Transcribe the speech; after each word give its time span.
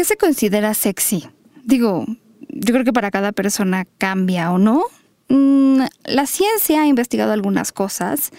¿Qué 0.00 0.04
se 0.06 0.16
considera 0.16 0.72
sexy? 0.72 1.28
Digo, 1.62 2.06
yo 2.48 2.72
creo 2.72 2.84
que 2.84 2.92
para 2.94 3.10
cada 3.10 3.32
persona 3.32 3.84
cambia 3.98 4.50
o 4.50 4.56
no. 4.56 4.84
Mm, 5.28 5.82
la 6.06 6.24
ciencia 6.24 6.80
ha 6.80 6.86
investigado 6.86 7.32
algunas 7.32 7.70
cosas, 7.70 8.30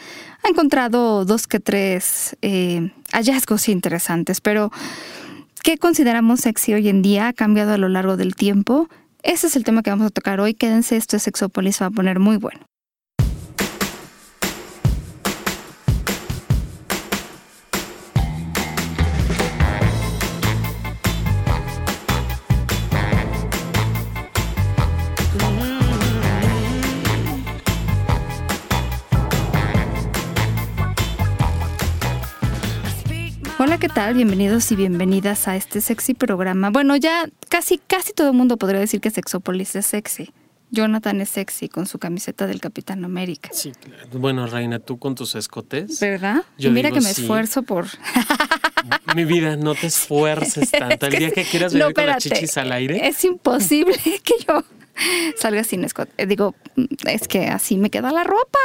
ha 0.43 0.49
encontrado 0.49 1.23
dos 1.23 1.45
que 1.45 1.59
tres 1.59 2.35
eh, 2.41 2.91
hallazgos 3.11 3.69
interesantes, 3.69 4.41
pero 4.41 4.71
¿qué 5.61 5.77
consideramos 5.77 6.39
sexy 6.39 6.73
hoy 6.73 6.89
en 6.89 7.03
día? 7.03 7.27
¿Ha 7.27 7.33
cambiado 7.33 7.73
a 7.73 7.77
lo 7.77 7.89
largo 7.89 8.17
del 8.17 8.33
tiempo? 8.33 8.89
Ese 9.21 9.45
es 9.45 9.55
el 9.55 9.63
tema 9.63 9.83
que 9.83 9.91
vamos 9.91 10.07
a 10.07 10.09
tocar 10.09 10.39
hoy. 10.39 10.55
Quédense, 10.55 10.97
esto 10.97 11.17
es 11.17 11.21
Sexopolis, 11.21 11.79
va 11.79 11.85
a 11.85 11.91
poner 11.91 12.17
muy 12.17 12.37
bueno. 12.37 12.70
¿Qué 33.81 33.89
tal? 33.89 34.13
Bienvenidos 34.13 34.71
y 34.71 34.75
bienvenidas 34.75 35.47
a 35.47 35.55
este 35.55 35.81
sexy 35.81 36.13
programa. 36.13 36.69
Bueno, 36.69 36.95
ya 36.97 37.27
casi, 37.49 37.79
casi 37.79 38.13
todo 38.13 38.27
el 38.27 38.35
mundo 38.35 38.57
podría 38.57 38.79
decir 38.79 39.01
que 39.01 39.09
Sexopolis 39.09 39.75
es 39.75 39.87
sexy. 39.87 40.31
Jonathan 40.69 41.19
es 41.19 41.29
sexy 41.29 41.67
con 41.67 41.87
su 41.87 41.97
camiseta 41.97 42.45
del 42.45 42.61
Capitán 42.61 43.03
América. 43.03 43.49
Sí, 43.51 43.71
bueno, 44.13 44.45
Reina, 44.45 44.77
tú 44.77 44.99
con 44.99 45.15
tus 45.15 45.33
escotes. 45.33 45.99
¿Verdad? 45.99 46.43
Yo 46.59 46.69
mira 46.69 46.91
que 46.91 47.01
me 47.01 47.09
esfuerzo 47.09 47.63
por. 47.63 47.87
Mi 49.15 49.25
vida, 49.25 49.55
no 49.55 49.75
te 49.75 49.87
esfuerces 49.87 50.71
tanto. 50.79 51.07
El 51.07 51.17
día 51.17 51.31
que 51.31 51.43
quieras 51.43 51.73
venir 51.73 51.93
con 51.93 52.05
las 52.05 52.23
chichis 52.23 52.57
al 52.57 52.71
aire. 52.71 53.07
Es 53.07 53.23
imposible 53.23 53.95
que 54.23 54.33
yo 54.47 54.63
salga 55.37 55.63
sin 55.63 55.83
escote. 55.83 56.11
Eh, 56.17 56.25
digo, 56.25 56.55
es 57.05 57.27
que 57.27 57.47
así 57.47 57.77
me 57.77 57.89
queda 57.89 58.11
la 58.11 58.23
ropa. 58.23 58.59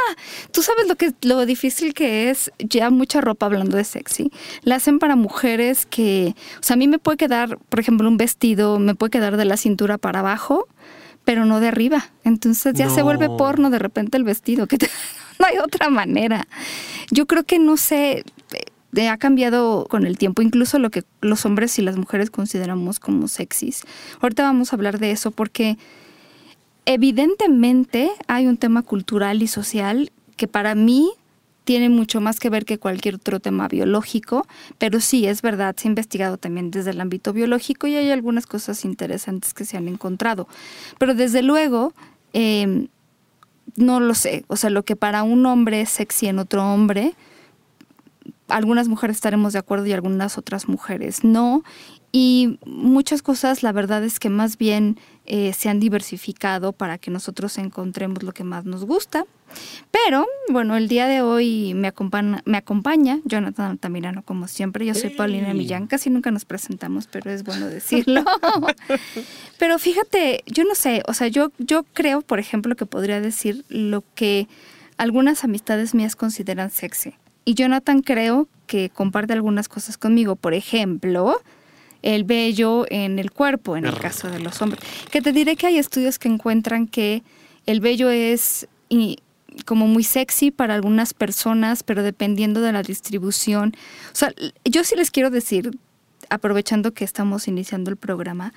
Tú 0.51 0.61
sabes 0.61 0.87
lo 0.87 0.95
que 0.95 1.13
lo 1.21 1.45
difícil 1.45 1.93
que 1.93 2.29
es 2.29 2.51
ya 2.59 2.89
mucha 2.89 3.21
ropa 3.21 3.45
hablando 3.45 3.77
de 3.77 3.83
sexy. 3.83 4.31
La 4.63 4.75
hacen 4.75 4.99
para 4.99 5.15
mujeres 5.15 5.85
que, 5.85 6.35
o 6.59 6.63
sea, 6.63 6.75
a 6.75 6.77
mí 6.77 6.87
me 6.87 6.99
puede 6.99 7.17
quedar, 7.17 7.57
por 7.69 7.79
ejemplo, 7.79 8.07
un 8.07 8.17
vestido, 8.17 8.79
me 8.79 8.95
puede 8.95 9.11
quedar 9.11 9.37
de 9.37 9.45
la 9.45 9.57
cintura 9.57 9.97
para 9.97 10.19
abajo, 10.19 10.67
pero 11.23 11.45
no 11.45 11.59
de 11.59 11.69
arriba. 11.69 12.09
Entonces 12.23 12.73
ya 12.75 12.89
se 12.89 13.01
vuelve 13.01 13.27
porno 13.29 13.69
de 13.69 13.79
repente 13.79 14.17
el 14.17 14.23
vestido, 14.23 14.67
que 14.67 14.77
no 15.39 15.45
hay 15.45 15.57
otra 15.57 15.89
manera. 15.89 16.47
Yo 17.11 17.25
creo 17.25 17.43
que 17.43 17.59
no 17.59 17.77
sé, 17.77 18.23
eh, 18.95 19.09
ha 19.09 19.17
cambiado 19.17 19.85
con 19.89 20.05
el 20.05 20.17
tiempo, 20.17 20.41
incluso 20.41 20.79
lo 20.79 20.89
que 20.89 21.03
los 21.21 21.45
hombres 21.45 21.77
y 21.77 21.81
las 21.81 21.97
mujeres 21.97 22.31
consideramos 22.31 22.99
como 22.99 23.27
sexys. 23.27 23.83
Ahorita 24.21 24.43
vamos 24.43 24.71
a 24.71 24.75
hablar 24.75 24.99
de 24.99 25.11
eso 25.11 25.31
porque 25.31 25.77
evidentemente 26.85 28.09
hay 28.27 28.47
un 28.47 28.57
tema 28.57 28.81
cultural 28.81 29.41
y 29.43 29.47
social 29.47 30.11
que 30.37 30.47
para 30.47 30.73
mí 30.73 31.11
tiene 31.67 31.89
mucho 31.89 32.21
más 32.21 32.39
que 32.39 32.49
ver 32.49 32.63
que 32.63 32.79
cualquier 32.79 33.15
otro 33.15 33.41
tema 33.41 33.67
biológico, 33.67 34.47
pero 34.77 35.01
sí, 35.01 35.27
es 35.27 35.41
verdad, 35.41 35.75
se 35.75 35.87
ha 35.87 35.91
investigado 35.91 36.37
también 36.37 36.71
desde 36.71 36.91
el 36.91 37.01
ámbito 37.01 37.33
biológico 37.33 37.87
y 37.87 37.95
hay 37.95 38.09
algunas 38.09 38.47
cosas 38.47 38.85
interesantes 38.85 39.53
que 39.53 39.65
se 39.65 39.75
han 39.75 39.89
encontrado. 39.89 40.47
Pero 40.97 41.13
desde 41.13 41.41
luego, 41.41 41.93
em, 42.31 42.87
no 43.75 43.99
lo 43.99 44.13
sé, 44.13 44.45
o 44.47 44.55
sea, 44.55 44.69
lo 44.69 44.83
que 44.83 44.95
para 44.95 45.23
un 45.23 45.45
hombre 45.45 45.81
es 45.81 45.89
sexy 45.89 46.27
en 46.27 46.39
otro 46.39 46.63
hombre, 46.63 47.15
algunas 48.47 48.87
mujeres 48.87 49.17
estaremos 49.17 49.53
de 49.53 49.59
acuerdo 49.59 49.85
y 49.85 49.93
algunas 49.93 50.37
otras 50.37 50.67
mujeres 50.67 51.23
no. 51.23 51.63
Y 52.11 52.57
muchas 52.65 53.21
cosas, 53.21 53.63
la 53.63 53.71
verdad 53.71 54.03
es 54.03 54.19
que 54.19 54.29
más 54.29 54.57
bien 54.57 54.97
eh, 55.25 55.53
se 55.53 55.69
han 55.69 55.79
diversificado 55.79 56.71
para 56.71 56.97
que 56.97 57.11
nosotros 57.11 57.57
encontremos 57.57 58.23
lo 58.23 58.31
que 58.31 58.43
más 58.43 58.65
nos 58.65 58.85
gusta. 58.85 59.25
Pero 59.91 60.25
bueno, 60.49 60.77
el 60.77 60.87
día 60.87 61.07
de 61.07 61.21
hoy 61.21 61.73
me 61.73 61.87
acompaña, 61.87 62.41
me 62.45 62.57
acompaña 62.57 63.19
Jonathan 63.25 63.71
Altamirano, 63.71 64.23
como 64.23 64.47
siempre. 64.47 64.85
Yo 64.85 64.93
soy 64.93 65.09
Paulina 65.11 65.53
Millán, 65.53 65.87
casi 65.87 66.09
nunca 66.09 66.31
nos 66.31 66.45
presentamos, 66.45 67.07
pero 67.07 67.29
es 67.29 67.43
bueno 67.43 67.67
decirlo. 67.69 68.23
pero 69.59 69.77
fíjate, 69.77 70.43
yo 70.47 70.63
no 70.63 70.75
sé, 70.75 71.03
o 71.07 71.13
sea, 71.13 71.27
yo, 71.27 71.51
yo 71.57 71.83
creo, 71.93 72.21
por 72.21 72.39
ejemplo, 72.39 72.75
que 72.75 72.85
podría 72.85 73.21
decir 73.21 73.65
lo 73.69 74.03
que 74.15 74.47
algunas 74.97 75.43
amistades 75.43 75.93
mías 75.93 76.15
consideran 76.15 76.71
sexy. 76.71 77.15
Y 77.47 77.53
Jonathan 77.53 78.01
creo 78.01 78.49
que 78.65 78.89
comparte 78.89 79.31
algunas 79.31 79.69
cosas 79.69 79.97
conmigo. 79.97 80.35
Por 80.35 80.53
ejemplo, 80.53 81.39
el 82.01 82.25
vello 82.25 82.85
en 82.89 83.19
el 83.19 83.31
cuerpo, 83.31 83.77
en 83.77 83.85
el 83.85 83.97
caso 83.97 84.29
de 84.29 84.39
los 84.41 84.61
hombres. 84.61 84.83
Que 85.11 85.21
te 85.21 85.31
diré 85.31 85.55
que 85.55 85.65
hay 85.65 85.77
estudios 85.77 86.19
que 86.19 86.27
encuentran 86.27 86.87
que 86.87 87.23
el 87.65 87.79
vello 87.79 88.09
es 88.09 88.67
como 89.63 89.87
muy 89.87 90.03
sexy 90.03 90.51
para 90.51 90.73
algunas 90.73 91.13
personas, 91.13 91.83
pero 91.83 92.03
dependiendo 92.03 92.59
de 92.59 92.73
la 92.73 92.83
distribución. 92.83 93.73
O 94.11 94.15
sea, 94.15 94.33
yo 94.65 94.83
sí 94.83 94.97
les 94.97 95.09
quiero 95.09 95.29
decir, 95.29 95.71
aprovechando 96.29 96.93
que 96.93 97.05
estamos 97.05 97.47
iniciando 97.47 97.89
el 97.89 97.95
programa, 97.95 98.53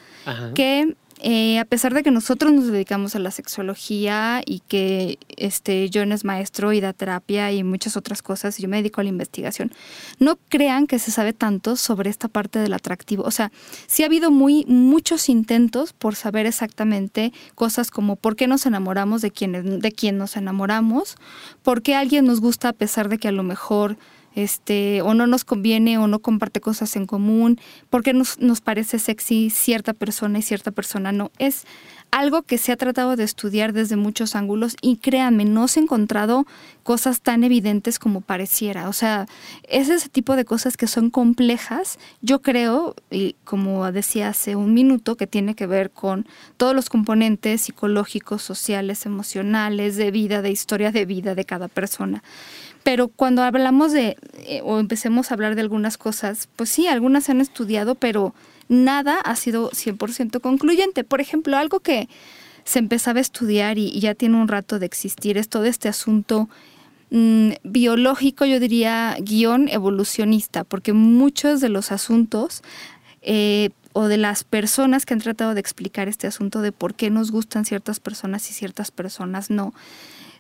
que 0.57 0.97
eh, 1.23 1.59
a 1.59 1.67
pesar 1.67 1.93
de 1.93 2.03
que 2.03 2.11
nosotros 2.11 2.51
nos 2.51 2.69
dedicamos 2.69 3.15
a 3.15 3.19
la 3.19 3.31
sexología 3.31 4.41
y 4.47 4.61
que 4.61 5.19
este, 5.37 5.91
John 5.93 6.13
es 6.13 6.25
maestro 6.25 6.73
y 6.73 6.81
da 6.81 6.95
terapia 6.95 7.53
y 7.53 7.63
muchas 7.63 7.99
otras 7.99 8.23
cosas, 8.23 8.57
yo 8.57 8.69
me 8.69 8.79
dedico 8.79 9.03
a 9.03 9.05
la 9.05 9.11
investigación, 9.11 9.71
no 10.19 10.39
crean 10.49 10.87
que 10.87 10.99
se 10.99 11.11
sabe 11.11 11.35
tanto 11.35 11.77
sobre 11.77 12.09
esta 12.09 12.29
parte 12.29 12.59
del 12.59 12.73
atractivo. 12.73 13.25
O 13.25 13.31
sea, 13.31 13.53
sí 13.87 14.03
ha 14.03 14.07
habido 14.07 14.31
muy, 14.31 14.65
muchos 14.67 15.29
intentos 15.29 15.93
por 15.93 16.15
saber 16.15 16.47
exactamente 16.47 17.33
cosas 17.55 17.91
como 17.91 18.17
por 18.17 18.35
qué 18.35 18.47
nos 18.47 18.65
enamoramos 18.65 19.21
de 19.21 19.31
quién, 19.31 19.81
de 19.81 19.93
quién 19.93 20.17
nos 20.17 20.37
enamoramos, 20.37 21.17
por 21.63 21.83
qué 21.83 21.97
alguien 21.97 22.25
nos 22.25 22.41
gusta 22.41 22.71
a 22.71 22.73
pesar 22.73 23.11
de 23.11 23.19
que 23.19 23.29
a 23.29 23.33
lo 23.33 23.43
mejor 23.43 23.99
este, 24.35 25.03
o 25.03 25.15
no 25.15 25.27
nos 25.27 25.45
conviene 25.45 25.99
o 25.99 26.07
no 26.07 26.21
comparte 26.21 26.61
cosas 26.61 26.97
en 26.97 27.07
común, 27.07 27.61
porque 27.89 28.13
nos, 28.13 28.37
parece 28.61 28.99
sexy 28.99 29.51
cierta 29.51 29.93
persona 29.93 30.39
y 30.39 30.43
cierta 30.43 30.71
persona 30.71 31.13
no. 31.13 31.31
Es 31.39 31.65
algo 32.11 32.43
que 32.43 32.59
se 32.59 32.73
ha 32.73 32.77
tratado 32.77 33.15
de 33.15 33.23
estudiar 33.25 33.73
desde 33.73 33.97
muchos 33.97 34.35
ángulos 34.35 34.77
y 34.83 34.97
créanme, 34.97 35.45
no 35.45 35.69
se 35.69 35.79
ha 35.79 35.83
encontrado 35.85 36.45
cosas 36.83 37.21
tan 37.21 37.45
evidentes 37.45 38.01
como 38.01 38.21
pareciera. 38.21 38.89
O 38.89 38.93
sea, 38.93 39.27
es 39.69 39.89
ese 39.89 40.09
tipo 40.09 40.35
de 40.35 40.45
cosas 40.45 40.77
que 40.77 40.89
son 40.89 41.11
complejas. 41.11 41.99
Yo 42.21 42.43
creo, 42.43 42.97
y 43.11 43.37
como 43.45 43.91
decía 43.93 44.29
hace 44.29 44.57
un 44.57 44.75
minuto, 44.75 45.17
que 45.17 45.29
tiene 45.29 45.55
que 45.55 45.67
ver 45.67 45.91
con 45.91 46.27
todos 46.57 46.75
los 46.75 46.89
componentes 46.89 47.61
psicológicos, 47.61 48.43
sociales, 48.43 49.07
emocionales, 49.07 49.97
de 49.97 50.11
vida, 50.11 50.43
de 50.43 50.51
historia 50.51 50.91
de 50.91 51.07
vida 51.07 51.35
de 51.35 51.45
cada 51.45 51.69
persona. 51.69 52.25
Pero 52.83 53.09
cuando 53.09 53.43
hablamos 53.43 53.93
de, 53.93 54.17
eh, 54.39 54.63
o 54.65 54.79
empecemos 54.79 55.31
a 55.31 55.35
hablar 55.35 55.55
de 55.55 55.61
algunas 55.61 55.99
cosas, 55.99 56.49
pues 56.57 56.71
sí, 56.71 56.87
algunas 56.87 57.25
se 57.25 57.33
han 57.33 57.41
estudiado, 57.41 57.95
pero 57.95 58.35
nada 58.69 59.21
ha 59.21 59.37
sido 59.37 59.71
100% 59.71 60.41
concluyente. 60.41 61.05
Por 61.05 61.21
ejemplo, 61.21 61.57
algo 61.57 61.81
que 61.81 62.09
se 62.65 62.79
empezaba 62.79 63.19
a 63.19 63.23
estudiar 63.23 63.79
y, 63.79 63.99
ya 64.01 64.15
tiene 64.15 64.41
un 64.41 64.49
rato 64.49 64.79
de 64.79 64.87
existir 64.87 65.37
es 65.37 65.49
todo 65.49 65.65
este 65.65 65.89
asunto 65.89 66.49
mm, 67.11 67.51
biológico, 67.65 68.45
yo 68.45 68.61
diría, 68.61 69.17
guion 69.21 69.69
evolucionista, 69.69 70.65
porque 70.65 70.93
muchos 70.93 71.61
de 71.61 71.69
los 71.69 71.93
asuntos 71.93 72.63
eh, 73.23 73.71
o 73.93 74.07
de 74.07 74.17
las 74.17 74.45
personas 74.45 75.05
que 75.05 75.15
han 75.15 75.21
tratado 75.21 75.55
de 75.55 75.61
explicar 75.61 76.09
este 76.09 76.27
asunto 76.27 76.63
de 76.63 76.73
por 76.73 76.95
qué 76.95 77.11
nos 77.11 77.33
gustan 77.33 77.65
ciertas 77.65 77.99
personas 77.99 78.49
y 78.51 78.55
ciertas 78.55 78.91
personas 78.91 79.51
no, 79.51 79.75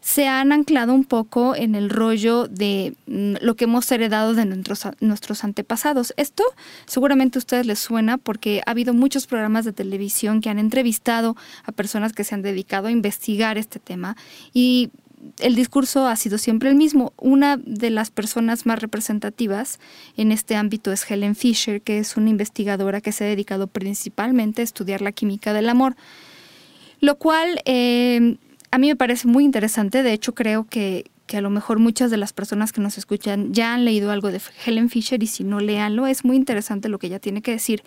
se 0.00 0.27
han 0.27 0.53
anclado 0.53 0.94
un 0.94 1.05
poco 1.05 1.55
en 1.55 1.75
el 1.75 1.91
rollo 1.91 2.49
de 2.49 2.94
mm, 3.06 3.34
lo 3.43 3.55
que 3.55 3.65
hemos 3.65 3.91
heredado 3.93 4.34
de 4.34 4.47
nuestros, 4.47 4.83
nuestros 5.00 5.44
antepasados. 5.44 6.15
Esto 6.16 6.43
seguramente 6.87 7.38
a 7.38 7.41
ustedes 7.41 7.66
les 7.66 7.78
suena 7.78 8.19
porque 8.19 8.62
ha 8.66 8.71
habido 8.71 8.94
muchos 8.94 9.27
programas 9.27 9.65
de 9.65 9.73
televisión 9.73 10.41
que 10.41 10.49
han 10.49 10.58
entrevistado 10.58 11.37
a 11.64 11.73
personas 11.73 12.12
que 12.12 12.25
se 12.25 12.35
han 12.35 12.43
dedicado 12.43 12.88
a 12.88 12.91
investigar 12.91 13.58
este 13.58 13.79
tema 13.79 14.17
y 14.55 14.91
el 15.38 15.55
discurso 15.55 16.06
ha 16.06 16.17
sido 16.17 16.38
siempre 16.38 16.70
el 16.70 16.76
mismo. 16.76 17.12
Una 17.19 17.58
de 17.58 17.91
las 17.91 18.11
personas 18.11 18.64
más 18.64 18.79
representativas 18.79 19.79
en 20.17 20.32
este 20.32 20.56
ámbito 20.56 20.93
es 20.93 21.08
Helen 21.11 21.37
Fisher, 21.37 21.82
que 21.82 21.99
es 21.99 22.17
una 22.17 22.31
investigadora 22.31 23.03
que 23.03 23.12
se 23.12 23.25
ha 23.25 23.26
dedicado 23.26 23.67
principalmente 23.67 24.62
a 24.62 24.64
estudiar 24.64 25.03
la 25.03 25.12
química 25.12 25.53
del 25.53 25.69
amor, 25.69 25.94
lo 27.00 27.17
cual 27.17 27.61
eh, 27.67 28.38
a 28.70 28.78
mí 28.78 28.88
me 28.88 28.96
parece 28.96 29.26
muy 29.26 29.44
interesante. 29.44 30.02
De 30.02 30.12
hecho, 30.12 30.34
creo 30.34 30.64
que, 30.64 31.11
a 31.32 31.40
lo 31.40 31.50
mejor 31.50 31.78
muchas 31.78 32.11
de 32.11 32.17
las 32.17 32.32
personas 32.32 32.72
que 32.72 32.81
nos 32.81 32.99
escuchan 32.99 33.55
ya 33.55 33.75
han 33.75 33.84
leído 33.84 34.11
algo 34.11 34.32
de 34.32 34.40
Helen 34.67 34.90
Fisher 34.90 35.22
y 35.22 35.26
si 35.26 35.44
no, 35.44 35.61
leanlo. 35.61 36.06
Es 36.06 36.25
muy 36.25 36.37
interesante 36.37 36.88
lo 36.88 36.99
que 36.99 37.06
ella 37.06 37.20
tiene 37.20 37.43
que 37.43 37.52
decir. 37.52 37.82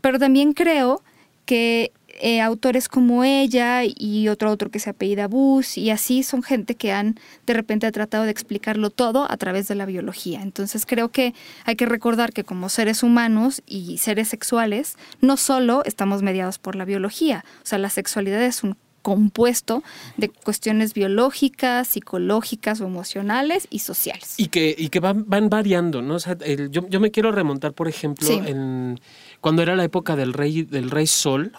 Pero 0.00 0.18
también 0.18 0.54
creo 0.54 1.02
que 1.44 1.92
eh, 2.20 2.40
autores 2.40 2.88
como 2.88 3.24
ella 3.24 3.82
y 3.84 4.28
otro 4.28 4.50
otro 4.50 4.70
que 4.70 4.78
se 4.78 4.90
apellida 4.90 5.26
Bus 5.26 5.78
y 5.78 5.90
así 5.90 6.22
son 6.22 6.42
gente 6.42 6.74
que 6.74 6.92
han 6.92 7.18
de 7.46 7.54
repente 7.54 7.90
tratado 7.92 8.24
de 8.24 8.30
explicarlo 8.30 8.90
todo 8.90 9.30
a 9.30 9.36
través 9.36 9.68
de 9.68 9.74
la 9.74 9.86
biología. 9.86 10.42
Entonces 10.42 10.84
creo 10.84 11.10
que 11.10 11.34
hay 11.64 11.76
que 11.76 11.86
recordar 11.86 12.32
que 12.32 12.44
como 12.44 12.68
seres 12.68 13.02
humanos 13.02 13.62
y 13.66 13.98
seres 13.98 14.28
sexuales 14.28 14.96
no 15.20 15.36
solo 15.36 15.82
estamos 15.84 16.22
mediados 16.22 16.58
por 16.58 16.76
la 16.76 16.84
biología, 16.84 17.44
o 17.62 17.66
sea, 17.66 17.78
la 17.78 17.90
sexualidad 17.90 18.42
es 18.42 18.62
un 18.62 18.76
compuesto 19.02 19.82
de 20.16 20.28
cuestiones 20.28 20.94
biológicas, 20.94 21.88
psicológicas 21.88 22.80
o 22.80 22.86
emocionales 22.86 23.66
y 23.70 23.80
sociales. 23.80 24.34
Y 24.36 24.48
que, 24.48 24.74
y 24.76 24.88
que 24.88 25.00
van, 25.00 25.24
van 25.28 25.48
variando, 25.48 26.02
¿no? 26.02 26.14
O 26.14 26.20
sea, 26.20 26.36
yo, 26.70 26.88
yo, 26.88 27.00
me 27.00 27.10
quiero 27.10 27.32
remontar, 27.32 27.72
por 27.72 27.88
ejemplo, 27.88 28.28
en, 28.28 29.00
cuando 29.40 29.62
era 29.62 29.76
la 29.76 29.84
época 29.84 30.16
del 30.16 30.32
rey, 30.32 30.62
del 30.62 30.90
rey 30.90 31.06
Sol, 31.06 31.52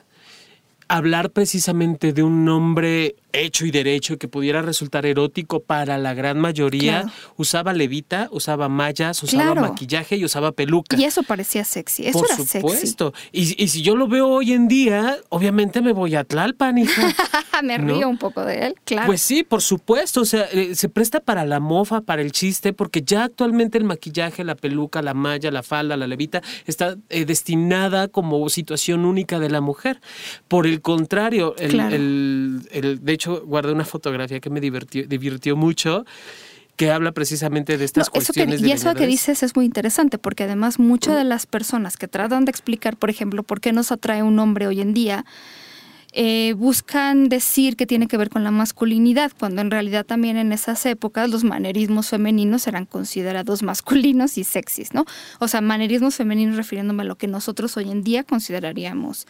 hablar 0.88 1.32
precisamente 1.32 2.12
de 2.12 2.22
un 2.22 2.44
nombre 2.44 3.16
hecho 3.34 3.66
y 3.66 3.72
derecho 3.72 4.18
que 4.18 4.28
pudiera 4.28 4.62
resultar 4.62 5.06
erótico 5.06 5.62
para 5.62 5.98
la 5.98 6.14
gran 6.14 6.40
mayoría, 6.40 7.12
usaba 7.38 7.74
levita, 7.74 8.28
usaba 8.32 8.70
mallas, 8.70 9.22
usaba 9.24 9.56
maquillaje 9.56 10.18
y 10.18 10.26
usaba 10.26 10.52
peluca. 10.52 10.98
Y 10.98 11.06
eso 11.06 11.24
parecía 11.24 11.64
sexy, 11.64 12.08
eso 12.08 12.20
Por 12.20 12.28
supuesto. 12.30 13.14
Y, 13.32 13.68
si 13.68 13.82
yo 13.82 13.96
lo 13.96 14.08
veo 14.08 14.28
hoy 14.28 14.54
en 14.54 14.68
día, 14.68 15.18
obviamente 15.30 15.82
me 15.82 15.94
voy 15.94 16.16
a 16.16 16.24
Tlalpan, 16.24 16.78
hija. 16.78 17.14
me 17.64 17.78
río 17.78 18.10
un 18.10 18.18
poco 18.18 18.44
de 18.44 18.68
él, 18.68 18.76
claro. 18.84 19.08
Pues 19.08 19.22
sí, 19.22 19.44
por 19.44 19.62
supuesto, 19.62 20.22
o 20.22 20.26
sea, 20.26 20.46
eh, 20.52 20.76
se 20.76 20.90
presta 20.90 21.20
para 21.20 21.46
la 21.46 21.60
mofa, 21.60 22.02
para 22.02 22.22
el 22.22 22.32
chiste, 22.32 22.74
porque 22.74 23.02
ya 23.02 23.24
actualmente 23.24 23.78
el 23.78 23.84
maquillaje, 23.84 24.44
la 24.44 24.56
peluca, 24.56 25.02
la 25.02 25.14
malla, 25.14 25.52
la 25.52 25.64
falda, 25.64 25.96
la 25.98 26.08
levita, 26.08 26.42
está 26.66 26.96
eh, 27.10 27.26
destinada 27.26 28.08
como 28.08 28.48
situación 28.50 29.06
única 29.06 29.40
de 29.40 29.50
la 29.50 29.62
mujer. 29.62 30.02
Por 30.48 30.68
el 30.68 30.82
contrario, 30.82 31.56
el, 31.58 31.80
el, 31.80 32.62
el 32.72 33.04
de 33.04 33.14
hecho, 33.14 33.21
guardé 33.28 33.72
una 33.72 33.86
fotografía 33.86 34.40
que 34.40 34.50
me 34.50 34.60
divirtió, 34.60 35.06
divirtió 35.08 35.56
mucho 35.56 36.06
que 36.76 36.90
habla 36.92 37.12
precisamente 37.12 37.78
de 37.78 37.86
estas 37.86 38.10
cuestiones. 38.10 38.62
y 38.62 38.72
eso 38.72 38.94
que 38.96 39.06
dices 39.06 39.44
es 39.44 39.56
muy 39.56 39.66
interesante, 39.66 40.18
porque 40.18 40.46
además 40.46 40.80
muchas 40.80 41.16
de 41.16 41.24
las 41.24 41.46
personas 41.46 41.96
que 41.98 42.08
tratan 42.08 42.46
de 42.46 42.52
explicar, 42.52 42.98
por 42.98 43.10
ejemplo, 43.10 43.44
por 43.44 43.62
qué 43.62 43.72
nos 43.72 43.92
atrae 43.92 44.24
un 44.24 44.40
hombre 44.40 44.68
hoy 44.68 44.82
en 44.82 44.94
día, 44.94 45.26
eh, 46.14 46.56
buscan 46.58 47.30
decir 47.30 47.78
que 47.78 47.86
tiene 47.86 48.08
que 48.08 48.18
ver 48.18 48.30
con 48.30 48.44
la 48.44 48.52
masculinidad, 48.52 49.32
cuando 49.38 49.62
en 49.62 49.72
realidad 49.72 50.06
también 50.06 50.36
en 50.36 50.52
esas 50.52 50.86
épocas 50.86 51.30
los 51.30 51.46
manerismos 51.46 52.10
femeninos 52.10 52.68
eran 52.68 52.86
considerados 52.86 53.64
masculinos 53.64 54.38
y 54.38 54.44
sexys, 54.44 54.94
¿no? 54.94 55.06
O 55.40 55.48
sea, 55.48 55.62
manerismos 55.62 56.16
femeninos 56.16 56.58
refiriéndome 56.58 57.04
a 57.04 57.06
lo 57.06 57.16
que 57.16 57.28
nosotros 57.28 57.78
hoy 57.78 57.92
en 57.92 58.04
día 58.04 58.26
consideraríamos 58.26 59.26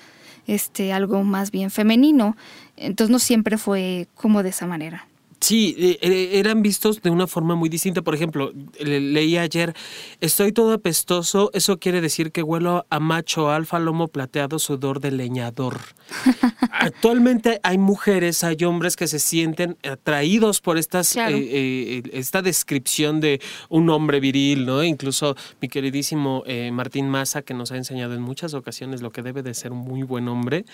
este, 0.48 0.94
algo 0.94 1.24
más 1.24 1.52
bien 1.52 1.72
femenino. 1.72 2.36
Entonces 2.78 3.12
no 3.12 3.20
siempre 3.20 3.58
fue 3.58 4.08
como 4.16 4.44
de 4.44 4.50
esa 4.50 4.68
manera. 4.68 5.08
Sí, 5.42 5.76
eh, 5.80 5.98
eh, 6.02 6.30
eran 6.34 6.62
vistos 6.62 7.02
de 7.02 7.10
una 7.10 7.26
forma 7.26 7.56
muy 7.56 7.68
distinta. 7.68 8.04
Por 8.04 8.14
ejemplo, 8.14 8.54
leí 8.80 9.40
ayer, 9.40 9.74
estoy 10.20 10.52
todo 10.52 10.74
apestoso, 10.74 11.50
eso 11.56 11.80
quiere 11.80 12.00
decir 12.00 12.32
que 12.32 12.44
huelo 12.44 12.86
a 12.92 13.00
macho 13.00 13.50
alfa, 13.50 13.80
lomo 13.80 14.08
plateado, 14.08 14.60
sudor 14.60 15.00
de 15.00 15.10
leñador. 15.10 15.80
Actualmente 16.72 17.60
hay 17.64 17.80
mujeres, 17.80 18.44
hay 18.44 18.64
hombres 18.66 18.96
que 18.96 19.08
se 19.08 19.18
sienten 19.18 19.78
atraídos 19.84 20.62
por 20.62 20.78
estas, 20.78 21.16
eh, 21.18 22.04
esta 22.14 22.44
descripción 22.44 23.20
de 23.20 23.42
un 23.70 23.90
hombre 23.90 24.20
viril, 24.20 24.68
¿no? 24.68 24.84
Incluso 24.84 25.36
mi 25.60 25.70
queridísimo 25.70 26.44
Martín 26.72 27.10
Massa, 27.10 27.42
que 27.42 27.56
nos 27.56 27.72
ha 27.72 27.78
enseñado 27.78 28.14
en 28.14 28.22
muchas 28.22 28.54
ocasiones 28.54 29.02
lo 29.02 29.12
que 29.12 29.24
debe 29.24 29.42
de 29.42 29.56
ser 29.56 29.72
un 29.72 29.80
muy 29.80 30.04
buen 30.04 30.28
hombre, 30.28 30.66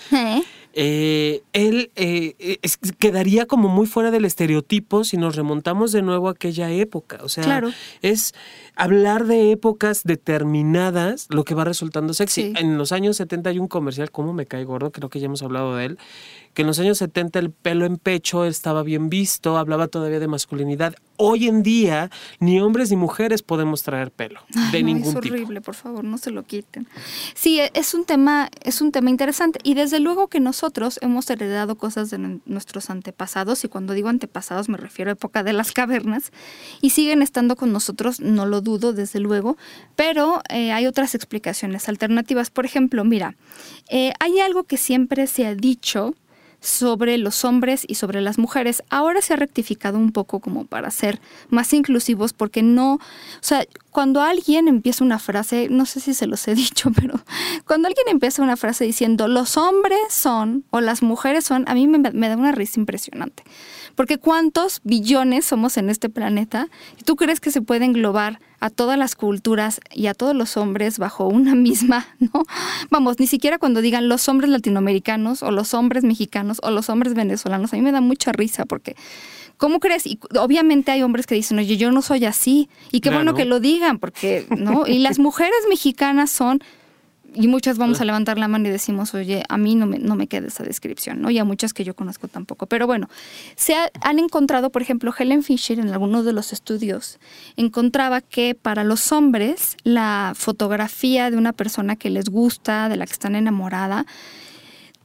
él 0.74 1.92
quedaría 3.00 3.46
como 3.46 3.70
muy 3.70 3.88
fuera 3.88 4.12
del 4.12 4.26
estereotipo 4.26 4.57
tipos 4.64 5.10
si 5.10 5.18
nos 5.18 5.36
remontamos 5.36 5.92
de 5.92 6.02
nuevo 6.02 6.28
a 6.28 6.32
aquella 6.32 6.72
época. 6.72 7.20
O 7.24 7.30
sea, 7.30 7.62
es 8.02 8.34
hablar 8.76 9.26
de 9.26 9.52
épocas 9.52 10.04
determinadas 10.04 11.28
lo 11.30 11.44
que 11.44 11.56
va 11.56 11.64
resultando 11.64 12.14
sexy. 12.14 12.54
En 12.56 12.78
los 12.78 12.92
años 12.92 13.18
70 13.18 13.50
hay 13.50 13.60
un 13.60 13.68
comercial, 13.68 14.12
¿cómo 14.12 14.34
me 14.34 14.46
cae 14.46 14.64
gordo? 14.64 14.92
Creo 14.92 15.10
que 15.10 15.20
ya 15.20 15.26
hemos 15.26 15.44
hablado 15.44 15.76
de 15.76 15.86
él 15.86 15.98
que 16.58 16.64
en 16.64 16.68
los 16.70 16.80
años 16.80 16.98
70 16.98 17.38
el 17.38 17.52
pelo 17.52 17.86
en 17.86 17.98
pecho 17.98 18.44
estaba 18.44 18.82
bien 18.82 19.12
visto, 19.12 19.60
hablaba 19.60 19.88
todavía 19.90 20.20
de 20.20 20.28
masculinidad. 20.28 20.96
Hoy 21.16 21.48
en 21.48 21.62
día 21.62 22.10
ni 22.40 22.60
hombres 22.60 22.90
ni 22.90 22.96
mujeres 22.96 23.44
podemos 23.44 23.84
traer 23.84 24.10
pelo 24.10 24.40
de 24.72 24.82
ningún 24.82 25.04
tipo. 25.04 25.20
Es 25.20 25.32
horrible, 25.34 25.62
por 25.62 25.76
favor, 25.76 26.04
no 26.04 26.18
se 26.18 26.32
lo 26.32 26.42
quiten. 26.48 26.88
Sí, 27.36 27.60
e, 27.60 27.70
es 27.76 27.94
un 27.94 28.06
tema, 28.06 28.50
es 28.64 28.82
un 28.82 28.92
tema 28.92 29.12
interesante 29.12 29.60
y 29.62 29.76
desde 29.76 30.00
luego 30.00 30.30
que 30.30 30.40
nosotros 30.40 30.98
hemos 31.04 31.30
heredado 31.30 31.76
cosas 31.76 32.10
de 32.10 32.40
nuestros 32.48 32.90
antepasados 32.90 33.64
y 33.64 33.68
cuando 33.68 33.94
digo 33.94 34.10
antepasados 34.10 34.68
me 34.68 34.80
refiero 34.80 35.12
a 35.12 35.14
época 35.14 35.44
de 35.44 35.54
las 35.54 35.74
cavernas 35.74 36.32
y 36.82 36.90
siguen 36.90 37.22
estando 37.22 37.56
con 37.56 37.72
nosotros, 37.72 38.20
no 38.20 38.48
lo 38.48 38.62
dudo 38.62 38.94
desde 38.94 39.20
luego, 39.20 39.58
pero 39.96 40.42
eh, 40.50 40.72
hay 40.72 40.88
otras 40.88 41.14
explicaciones 41.14 41.88
alternativas. 41.88 42.50
Por 42.50 42.66
ejemplo, 42.66 43.06
mira, 43.06 43.36
eh, 43.90 44.14
hay 44.20 44.40
algo 44.40 44.64
que 44.64 44.78
siempre 44.78 45.28
se 45.28 45.46
ha 45.46 45.54
dicho 45.54 46.16
sobre 46.60 47.18
los 47.18 47.46
hombres 47.46 47.86
y 47.88 47.96
sobre 47.96 48.22
las 48.22 48.38
mujeres. 48.38 48.84
Ahora 48.90 49.22
se 49.22 49.34
ha 49.34 49.38
rectificado 49.38 49.98
un 49.98 50.12
poco 50.12 50.40
como 50.40 50.66
para 50.66 50.92
ser 50.92 51.22
más 51.50 51.72
inclusivos 51.74 52.34
porque 52.34 52.64
no, 52.64 52.96
o 52.96 53.00
sea, 53.42 53.66
cuando 53.92 54.22
alguien 54.22 54.68
empieza 54.68 55.04
una 55.04 55.20
frase, 55.20 55.68
no 55.70 55.86
sé 55.86 56.00
si 56.00 56.14
se 56.14 56.28
los 56.28 56.48
he 56.48 56.56
dicho, 56.56 56.92
pero 56.92 57.20
cuando 57.66 57.88
alguien 57.88 58.08
empieza 58.10 58.42
una 58.42 58.58
frase 58.58 58.86
diciendo 58.86 59.28
los 59.28 59.58
hombres 59.58 60.00
son 60.10 60.64
o 60.70 60.82
las 60.82 61.02
mujeres 61.02 61.46
son, 61.46 61.66
a 61.68 61.74
mí 61.74 61.88
me, 61.88 62.00
me 62.00 62.30
da 62.30 62.36
una 62.36 62.52
risa 62.52 62.80
impresionante. 62.80 63.44
Porque 63.98 64.20
¿cuántos 64.20 64.80
billones 64.84 65.44
somos 65.46 65.76
en 65.76 65.90
este 65.90 66.08
planeta? 66.08 66.68
¿Y 67.00 67.04
tú 67.04 67.16
crees 67.16 67.40
que 67.40 67.50
se 67.50 67.64
puede 67.64 67.84
englobar 67.84 68.40
a 68.60 68.70
todas 68.70 68.96
las 68.96 69.16
culturas 69.16 69.82
y 69.92 70.06
a 70.06 70.14
todos 70.14 70.36
los 70.36 70.56
hombres 70.56 71.00
bajo 71.00 71.28
una 71.28 71.56
misma, 71.68 72.06
¿no? 72.20 72.46
Vamos, 72.92 73.20
ni 73.20 73.26
siquiera 73.26 73.58
cuando 73.58 73.82
digan 73.82 74.08
los 74.08 74.30
hombres 74.30 74.52
latinoamericanos 74.52 75.42
o 75.42 75.50
los 75.50 75.74
hombres 75.74 76.04
mexicanos 76.04 76.60
o 76.62 76.70
los 76.70 76.90
hombres 76.90 77.16
venezolanos, 77.16 77.74
a 77.74 77.76
mí 77.76 77.82
me 77.82 77.92
da 77.92 78.00
mucha 78.00 78.32
risa 78.32 78.66
porque 78.66 78.96
¿Cómo 79.58 79.80
crees? 79.80 80.06
Y 80.06 80.20
obviamente 80.40 80.92
hay 80.92 81.02
hombres 81.02 81.26
que 81.26 81.34
dicen, 81.34 81.58
oye, 81.58 81.78
yo 81.78 81.92
no 81.92 82.04
soy 82.04 82.26
así. 82.26 82.70
Y 82.92 83.00
qué 83.00 83.10
bueno 83.10 83.34
que 83.34 83.44
lo 83.44 83.60
digan, 83.60 83.98
porque, 83.98 84.46
¿no? 84.56 84.86
Y 84.86 85.00
las 85.00 85.18
mujeres 85.28 85.58
mexicanas 85.68 86.30
son 86.30 86.62
y 87.40 87.48
muchas 87.48 87.78
vamos 87.78 88.02
a 88.02 88.06
levantar 88.06 88.40
la 88.40 88.48
mano 88.48 88.68
y 88.68 88.72
decimos, 88.72 89.14
oye, 89.14 89.44
a 89.48 89.58
mí 89.58 89.76
no 89.76 89.86
me, 89.86 90.00
no 90.00 90.16
me 90.16 90.28
queda 90.28 90.48
esa 90.48 90.64
descripción, 90.64 91.22
¿no? 91.22 91.30
Y 91.30 91.38
a 91.38 91.46
muchas 91.46 91.72
que 91.72 91.84
yo 91.84 91.96
conozco 91.96 92.28
tampoco. 92.28 92.66
Pero 92.66 92.88
bueno, 92.88 93.10
se 93.56 93.76
han 94.02 94.20
encontrado, 94.20 94.72
por 94.72 94.82
ejemplo, 94.82 95.14
Helen 95.18 95.44
Fisher 95.44 95.80
en 95.80 95.90
algunos 95.90 96.26
de 96.26 96.34
los 96.34 96.52
estudios, 96.52 97.20
encontraba 97.56 98.22
que 98.22 98.56
para 98.56 98.84
los 98.84 99.12
hombres 99.12 99.78
la 99.84 100.34
fotografía 100.36 101.30
de 101.30 101.38
una 101.38 101.54
persona 101.54 101.96
que 101.96 102.10
les 102.10 102.30
gusta, 102.30 102.90
de 102.90 102.98
la 102.98 103.06
que 103.06 103.14
están 103.14 103.36
enamorada, 103.36 104.08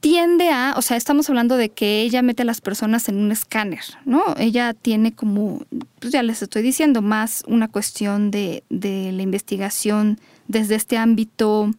tiende 0.01 0.49
a, 0.49 0.75
o 0.77 0.83
sea, 0.83 0.97
estamos 0.97 1.29
hablando 1.29 1.57
de 1.57 1.69
que 1.69 2.01
ella 2.01 2.23
mete 2.23 2.43
a 2.43 2.47
las 2.47 2.61
personas 2.61 3.09
en 3.09 3.19
un 3.19 3.31
escáner, 3.31 3.85
¿no? 4.07 4.23
Ella 4.39 4.73
tiene 4.73 5.13
como, 5.13 5.65
pues 6.01 6.13
ya 6.13 6.23
les 6.23 6.43
estoy 6.43 6.63
diciendo, 6.63 7.03
más 7.03 7.45
una 7.47 7.69
cuestión 7.69 8.31
de, 8.31 8.65
de 8.71 9.13
la 9.13 9.23
investigación 9.23 10.19
desde 10.49 10.75
este 10.75 10.97
ámbito 10.97 11.71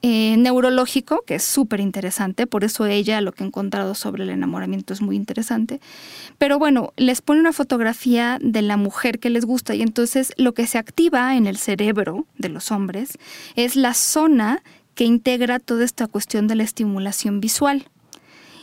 eh, 0.00 0.36
neurológico, 0.38 1.22
que 1.26 1.34
es 1.34 1.44
súper 1.44 1.80
interesante, 1.80 2.46
por 2.46 2.62
eso 2.62 2.86
ella 2.86 3.20
lo 3.20 3.32
que 3.32 3.42
ha 3.42 3.46
encontrado 3.48 3.96
sobre 3.96 4.22
el 4.22 4.30
enamoramiento 4.30 4.92
es 4.92 5.02
muy 5.02 5.16
interesante. 5.16 5.80
Pero 6.38 6.58
bueno, 6.60 6.92
les 6.96 7.20
pone 7.20 7.40
una 7.40 7.52
fotografía 7.52 8.38
de 8.40 8.62
la 8.62 8.76
mujer 8.76 9.18
que 9.18 9.28
les 9.28 9.44
gusta 9.44 9.74
y 9.74 9.82
entonces 9.82 10.32
lo 10.36 10.54
que 10.54 10.68
se 10.68 10.78
activa 10.78 11.36
en 11.36 11.48
el 11.48 11.56
cerebro 11.56 12.26
de 12.36 12.48
los 12.48 12.70
hombres 12.70 13.18
es 13.56 13.74
la 13.74 13.92
zona 13.92 14.62
que 14.94 15.04
integra 15.04 15.58
toda 15.58 15.84
esta 15.84 16.06
cuestión 16.06 16.46
de 16.46 16.54
la 16.54 16.62
estimulación 16.62 17.40
visual. 17.40 17.88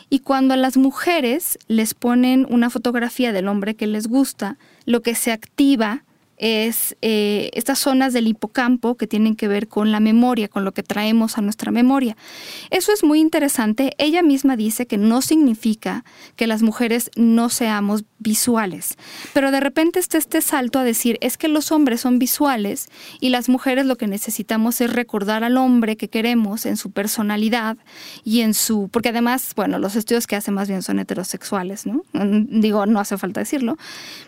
Y 0.10 0.20
cuando 0.20 0.54
a 0.54 0.58
las 0.58 0.78
mujeres 0.78 1.60
les 1.68 1.96
ponen 1.96 2.48
una 2.50 2.70
fotografía 2.70 3.34
del 3.34 3.50
hombre 3.50 3.76
que 3.76 3.88
les 3.88 4.08
gusta, 4.08 4.58
lo 4.86 5.02
que 5.02 5.16
se 5.16 5.34
activa 5.34 6.05
es 6.38 6.96
eh, 7.02 7.50
estas 7.54 7.80
zonas 7.80 8.14
del 8.14 8.28
hipocampo 8.28 8.96
que 8.96 9.08
tienen 9.08 9.36
que 9.36 9.48
ver 9.48 9.68
con 9.68 9.92
la 9.92 10.00
memoria, 10.00 10.48
con 10.48 10.66
lo 10.66 10.74
que 10.74 10.84
traemos 10.84 11.38
a 11.38 11.42
nuestra 11.42 11.72
memoria. 11.72 12.18
Eso 12.72 12.92
es 12.92 13.04
muy 13.04 13.20
interesante. 13.20 13.94
Ella 13.98 14.22
misma 14.22 14.56
dice 14.56 14.88
que 14.88 14.98
no 14.98 15.22
significa 15.22 16.04
que 16.36 16.48
las 16.48 16.62
mujeres 16.62 17.10
no 17.16 17.50
seamos 17.50 18.04
visuales, 18.20 18.98
pero 19.34 19.52
de 19.52 19.60
repente 19.60 20.00
está 20.00 20.18
este 20.18 20.42
salto 20.42 20.80
a 20.80 20.84
decir, 20.84 21.18
es 21.22 21.38
que 21.38 21.48
los 21.48 21.72
hombres 21.72 22.02
son 22.02 22.20
visuales 22.20 22.90
y 23.20 23.30
las 23.30 23.50
mujeres 23.50 23.86
lo 23.86 23.98
que 23.98 24.08
necesitamos 24.08 24.82
es 24.82 24.92
recordar 24.92 25.44
al 25.44 25.58
hombre 25.58 25.96
que 25.96 26.10
queremos 26.10 26.66
en 26.66 26.78
su 26.78 26.92
personalidad 26.92 27.78
y 28.24 28.42
en 28.42 28.54
su, 28.54 28.90
porque 28.92 29.10
además, 29.10 29.54
bueno, 29.56 29.80
los 29.80 29.96
estudios 29.96 30.28
que 30.28 30.36
hace 30.36 30.52
más 30.52 30.68
bien 30.68 30.82
son 30.82 31.00
heterosexuales, 31.00 31.86
¿no? 31.86 32.04
Digo, 32.14 32.86
no 32.86 33.00
hace 33.00 33.18
falta 33.18 33.42
decirlo, 33.42 33.78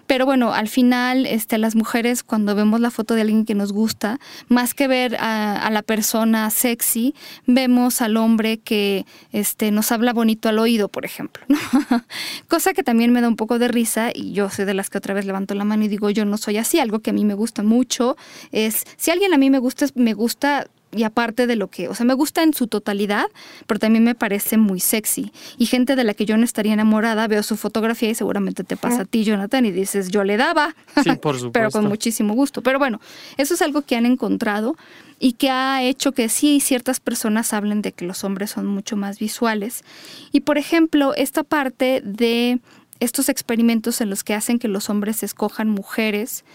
pero 0.05 0.25
bueno, 0.25 0.53
al 0.53 0.67
final 0.67 1.25
este, 1.25 1.57
las 1.57 1.75
mujeres 1.75 1.96
cuando 2.25 2.55
vemos 2.55 2.79
la 2.79 2.91
foto 2.91 3.15
de 3.15 3.21
alguien 3.21 3.45
que 3.45 3.55
nos 3.55 3.73
gusta, 3.73 4.19
más 4.47 4.73
que 4.73 4.87
ver 4.87 5.17
a, 5.19 5.69
la 5.71 5.81
persona 5.81 6.49
sexy, 6.49 7.15
vemos 7.45 8.01
al 8.01 8.17
hombre 8.17 8.59
que 8.59 9.05
este, 9.31 9.71
nos 9.71 9.91
habla 9.91 10.13
bonito 10.13 10.49
al 10.49 10.59
oído, 10.59 10.89
por 10.89 11.05
ejemplo. 11.05 11.43
Cosa 12.47 12.73
que 12.73 12.83
también 12.83 13.11
me 13.11 13.21
da 13.21 13.27
un 13.27 13.35
poco 13.35 13.59
de 13.59 13.67
risa 13.67 14.09
y 14.13 14.33
yo 14.33 14.49
soy 14.49 14.65
de 14.65 14.73
las 14.73 14.89
que 14.89 14.97
otra 14.97 15.13
vez 15.13 15.25
levanto 15.25 15.55
la 15.55 15.63
mano 15.63 15.83
y 15.83 15.87
digo, 15.87 16.09
yo 16.09 16.25
no 16.25 16.37
soy 16.37 16.57
así. 16.57 16.79
Algo 16.79 16.99
que 16.99 17.09
a 17.09 17.13
mí 17.13 17.25
me 17.25 17.33
gusta 17.33 17.63
mucho 17.63 18.15
es, 18.51 18.85
si 18.97 19.11
alguien 19.11 19.33
a 19.33 19.37
mí 19.37 19.49
me 19.49 19.59
gusta, 19.59 19.87
me 19.95 20.13
gusta 20.13 20.67
y 20.91 21.03
aparte 21.03 21.47
de 21.47 21.55
lo 21.55 21.67
que, 21.67 21.89
o 21.89 21.95
sea, 21.95 22.05
me 22.05 22.13
gusta 22.13 22.43
en 22.43 22.53
su 22.53 22.67
totalidad, 22.67 23.25
pero 23.65 23.79
también 23.79 24.03
me 24.03 24.15
parece 24.15 24.57
muy 24.57 24.79
sexy. 24.79 25.31
Y 25.57 25.65
gente 25.65 25.95
de 25.95 26.03
la 26.03 26.13
que 26.13 26.25
yo 26.25 26.37
no 26.37 26.45
estaría 26.45 26.73
enamorada, 26.73 27.27
veo 27.27 27.43
su 27.43 27.57
fotografía 27.57 28.09
y 28.09 28.15
seguramente 28.15 28.63
te 28.63 28.77
pasa 28.77 29.01
a 29.01 29.05
ti, 29.05 29.23
Jonathan, 29.23 29.65
y 29.65 29.71
dices, 29.71 30.09
yo 30.09 30.23
le 30.23 30.37
daba. 30.37 30.75
Sí, 31.03 31.11
por 31.21 31.35
supuesto. 31.35 31.51
pero 31.51 31.71
con 31.71 31.85
muchísimo 31.85 32.33
gusto. 32.33 32.61
Pero 32.61 32.79
bueno, 32.79 33.01
eso 33.37 33.53
es 33.53 33.61
algo 33.61 33.81
que 33.81 33.97
han 33.97 34.05
encontrado 34.05 34.75
y 35.19 35.33
que 35.33 35.49
ha 35.49 35.83
hecho 35.83 36.13
que 36.13 36.29
sí 36.29 36.59
ciertas 36.61 36.99
personas 36.99 37.53
hablen 37.53 37.81
de 37.81 37.91
que 37.91 38.05
los 38.05 38.23
hombres 38.23 38.51
son 38.51 38.65
mucho 38.65 38.95
más 38.95 39.19
visuales. 39.19 39.83
Y 40.31 40.41
por 40.41 40.57
ejemplo, 40.57 41.13
esta 41.15 41.43
parte 41.43 42.01
de 42.05 42.59
estos 42.99 43.27
experimentos 43.29 43.99
en 43.99 44.09
los 44.09 44.23
que 44.23 44.33
hacen 44.33 44.57
que 44.57 44.67
los 44.67 44.89
hombres 44.89 45.21
escojan 45.21 45.69
mujeres, 45.69 46.45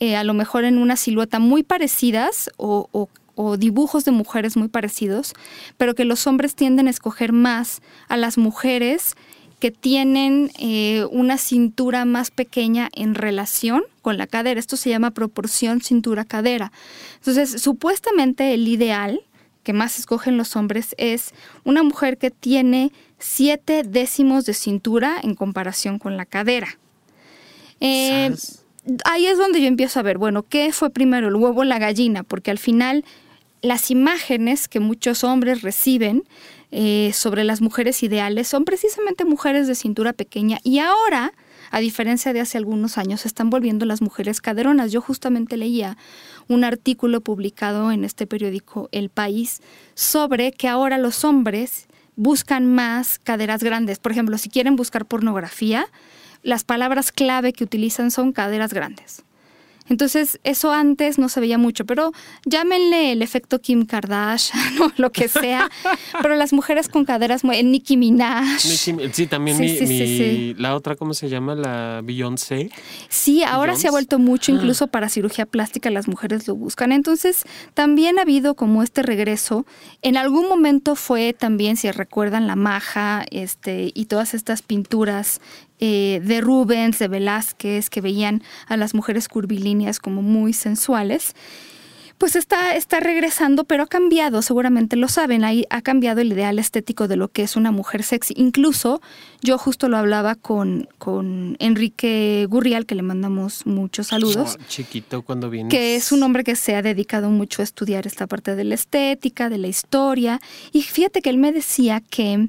eh, 0.00 0.16
a 0.16 0.24
lo 0.24 0.34
mejor 0.34 0.64
en 0.64 0.78
una 0.78 0.96
silueta 0.96 1.38
muy 1.38 1.62
parecidas 1.62 2.50
o, 2.56 2.88
o 2.92 3.08
o 3.34 3.56
dibujos 3.56 4.04
de 4.04 4.10
mujeres 4.10 4.56
muy 4.56 4.68
parecidos, 4.68 5.34
pero 5.76 5.94
que 5.94 6.04
los 6.04 6.26
hombres 6.26 6.54
tienden 6.54 6.86
a 6.86 6.90
escoger 6.90 7.32
más 7.32 7.82
a 8.08 8.16
las 8.16 8.38
mujeres 8.38 9.14
que 9.60 9.70
tienen 9.70 10.50
eh, 10.58 11.06
una 11.10 11.38
cintura 11.38 12.04
más 12.04 12.30
pequeña 12.30 12.90
en 12.92 13.14
relación 13.14 13.82
con 14.02 14.18
la 14.18 14.26
cadera. 14.26 14.60
Esto 14.60 14.76
se 14.76 14.90
llama 14.90 15.12
proporción 15.12 15.80
cintura-cadera. 15.80 16.70
Entonces, 17.16 17.62
supuestamente 17.62 18.52
el 18.52 18.68
ideal 18.68 19.22
que 19.62 19.72
más 19.72 19.98
escogen 19.98 20.36
los 20.36 20.56
hombres 20.56 20.94
es 20.98 21.32
una 21.64 21.82
mujer 21.82 22.18
que 22.18 22.30
tiene 22.30 22.92
siete 23.18 23.82
décimos 23.82 24.44
de 24.44 24.52
cintura 24.52 25.16
en 25.22 25.34
comparación 25.34 25.98
con 25.98 26.16
la 26.16 26.26
cadera. 26.26 26.78
Eh, 27.80 28.34
ahí 29.04 29.26
es 29.26 29.38
donde 29.38 29.60
yo 29.60 29.66
empiezo 29.66 29.98
a 29.98 30.02
ver, 30.02 30.18
bueno, 30.18 30.42
¿qué 30.42 30.72
fue 30.72 30.90
primero, 30.90 31.28
el 31.28 31.36
huevo 31.36 31.62
o 31.62 31.64
la 31.64 31.78
gallina? 31.78 32.22
Porque 32.22 32.50
al 32.50 32.58
final 32.58 33.04
las 33.64 33.90
imágenes 33.90 34.68
que 34.68 34.78
muchos 34.78 35.24
hombres 35.24 35.62
reciben 35.62 36.24
eh, 36.70 37.12
sobre 37.14 37.44
las 37.44 37.62
mujeres 37.62 38.02
ideales 38.02 38.46
son 38.46 38.66
precisamente 38.66 39.24
mujeres 39.24 39.66
de 39.66 39.74
cintura 39.74 40.12
pequeña 40.12 40.58
y 40.62 40.80
ahora, 40.80 41.32
a 41.70 41.80
diferencia 41.80 42.34
de 42.34 42.40
hace 42.40 42.58
algunos 42.58 42.98
años, 42.98 43.22
se 43.22 43.28
están 43.28 43.48
volviendo 43.48 43.86
las 43.86 44.02
mujeres 44.02 44.42
caderonas. 44.42 44.92
Yo 44.92 45.00
justamente 45.00 45.56
leía 45.56 45.96
un 46.46 46.62
artículo 46.62 47.22
publicado 47.22 47.90
en 47.90 48.04
este 48.04 48.26
periódico 48.26 48.90
El 48.92 49.08
País 49.08 49.62
sobre 49.94 50.52
que 50.52 50.68
ahora 50.68 50.98
los 50.98 51.24
hombres 51.24 51.86
buscan 52.16 52.66
más 52.66 53.18
caderas 53.18 53.62
grandes. 53.62 53.98
Por 53.98 54.12
ejemplo, 54.12 54.36
si 54.36 54.50
quieren 54.50 54.76
buscar 54.76 55.06
pornografía, 55.06 55.86
las 56.42 56.64
palabras 56.64 57.12
clave 57.12 57.54
que 57.54 57.64
utilizan 57.64 58.10
son 58.10 58.32
caderas 58.32 58.74
grandes. 58.74 59.24
Entonces, 59.88 60.40
eso 60.44 60.72
antes 60.72 61.18
no 61.18 61.28
se 61.28 61.40
veía 61.40 61.58
mucho, 61.58 61.84
pero 61.84 62.12
llámenle 62.44 63.12
el 63.12 63.22
efecto 63.22 63.60
Kim 63.60 63.84
Kardashian 63.84 64.78
o 64.82 64.90
lo 64.96 65.12
que 65.12 65.28
sea. 65.28 65.70
pero 66.22 66.34
las 66.36 66.52
mujeres 66.52 66.88
con 66.88 67.04
caderas, 67.04 67.44
muy, 67.44 67.62
Nicki 67.62 67.96
Minaj. 67.96 68.58
sí, 68.58 69.26
también 69.26 69.58
mi, 69.58 70.54
la 70.54 70.74
otra, 70.74 70.96
¿cómo 70.96 71.14
se 71.14 71.28
llama? 71.28 71.54
La 71.54 72.00
Beyoncé. 72.02 72.70
Sí, 73.08 73.42
ahora 73.42 73.76
se 73.76 73.88
ha 73.88 73.90
vuelto 73.90 74.18
mucho, 74.18 74.52
ah. 74.52 74.54
incluso 74.56 74.86
para 74.86 75.08
cirugía 75.08 75.46
plástica 75.46 75.90
las 75.90 76.08
mujeres 76.08 76.48
lo 76.48 76.54
buscan. 76.54 76.92
Entonces, 76.92 77.42
también 77.74 78.18
ha 78.18 78.22
habido 78.22 78.54
como 78.54 78.82
este 78.82 79.02
regreso. 79.02 79.66
En 80.02 80.16
algún 80.16 80.48
momento 80.48 80.94
fue 80.96 81.32
también, 81.32 81.76
si 81.76 81.90
recuerdan, 81.90 82.46
la 82.46 82.56
maja 82.56 83.24
este, 83.30 83.90
y 83.94 84.06
todas 84.06 84.34
estas 84.34 84.62
pinturas 84.62 85.40
eh, 85.80 86.20
de 86.24 86.40
Rubens, 86.40 86.98
de 86.98 87.08
Velázquez, 87.08 87.90
que 87.90 88.00
veían 88.00 88.42
a 88.66 88.76
las 88.76 88.94
mujeres 88.94 89.28
curvilíneas 89.28 89.98
como 89.98 90.22
muy 90.22 90.52
sensuales, 90.52 91.34
pues 92.18 92.36
está, 92.36 92.76
está 92.76 93.00
regresando, 93.00 93.64
pero 93.64 93.82
ha 93.82 93.86
cambiado, 93.86 94.40
seguramente 94.40 94.96
lo 94.96 95.08
saben, 95.08 95.44
ahí 95.44 95.66
ha 95.70 95.82
cambiado 95.82 96.20
el 96.20 96.32
ideal 96.32 96.58
estético 96.58 97.08
de 97.08 97.16
lo 97.16 97.28
que 97.28 97.42
es 97.42 97.56
una 97.56 97.72
mujer 97.72 98.02
sexy. 98.02 98.34
Incluso 98.36 99.00
yo 99.42 99.58
justo 99.58 99.88
lo 99.88 99.96
hablaba 99.96 100.34
con, 100.36 100.88
con 100.98 101.56
Enrique 101.58 102.46
Gurrial, 102.48 102.86
que 102.86 102.94
le 102.94 103.02
mandamos 103.02 103.66
muchos 103.66 104.08
saludos. 104.08 104.56
Oh, 104.58 104.64
chiquito 104.68 105.22
cuando 105.22 105.50
viene. 105.50 105.68
Que 105.68 105.96
es 105.96 106.12
un 106.12 106.22
hombre 106.22 106.44
que 106.44 106.56
se 106.56 106.76
ha 106.76 106.82
dedicado 106.82 107.30
mucho 107.30 107.62
a 107.62 107.64
estudiar 107.64 108.06
esta 108.06 108.26
parte 108.26 108.54
de 108.54 108.64
la 108.64 108.76
estética, 108.76 109.48
de 109.48 109.58
la 109.58 109.66
historia. 109.66 110.40
Y 110.72 110.82
fíjate 110.82 111.20
que 111.20 111.30
él 111.30 111.38
me 111.38 111.52
decía 111.52 112.00
que 112.00 112.48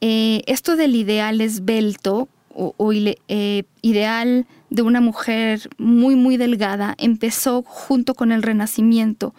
eh, 0.00 0.42
esto 0.46 0.76
del 0.76 0.94
ideal 0.94 1.40
esbelto, 1.40 2.28
o, 2.58 2.92
eh, 2.92 3.62
ideal 3.82 4.46
de 4.70 4.82
una 4.82 5.00
mujer 5.00 5.70
muy, 5.78 6.16
muy 6.16 6.36
delgada 6.36 6.94
empezó 6.98 7.62
junto 7.62 8.14
con 8.14 8.32
el 8.32 8.42
Renacimiento, 8.42 9.34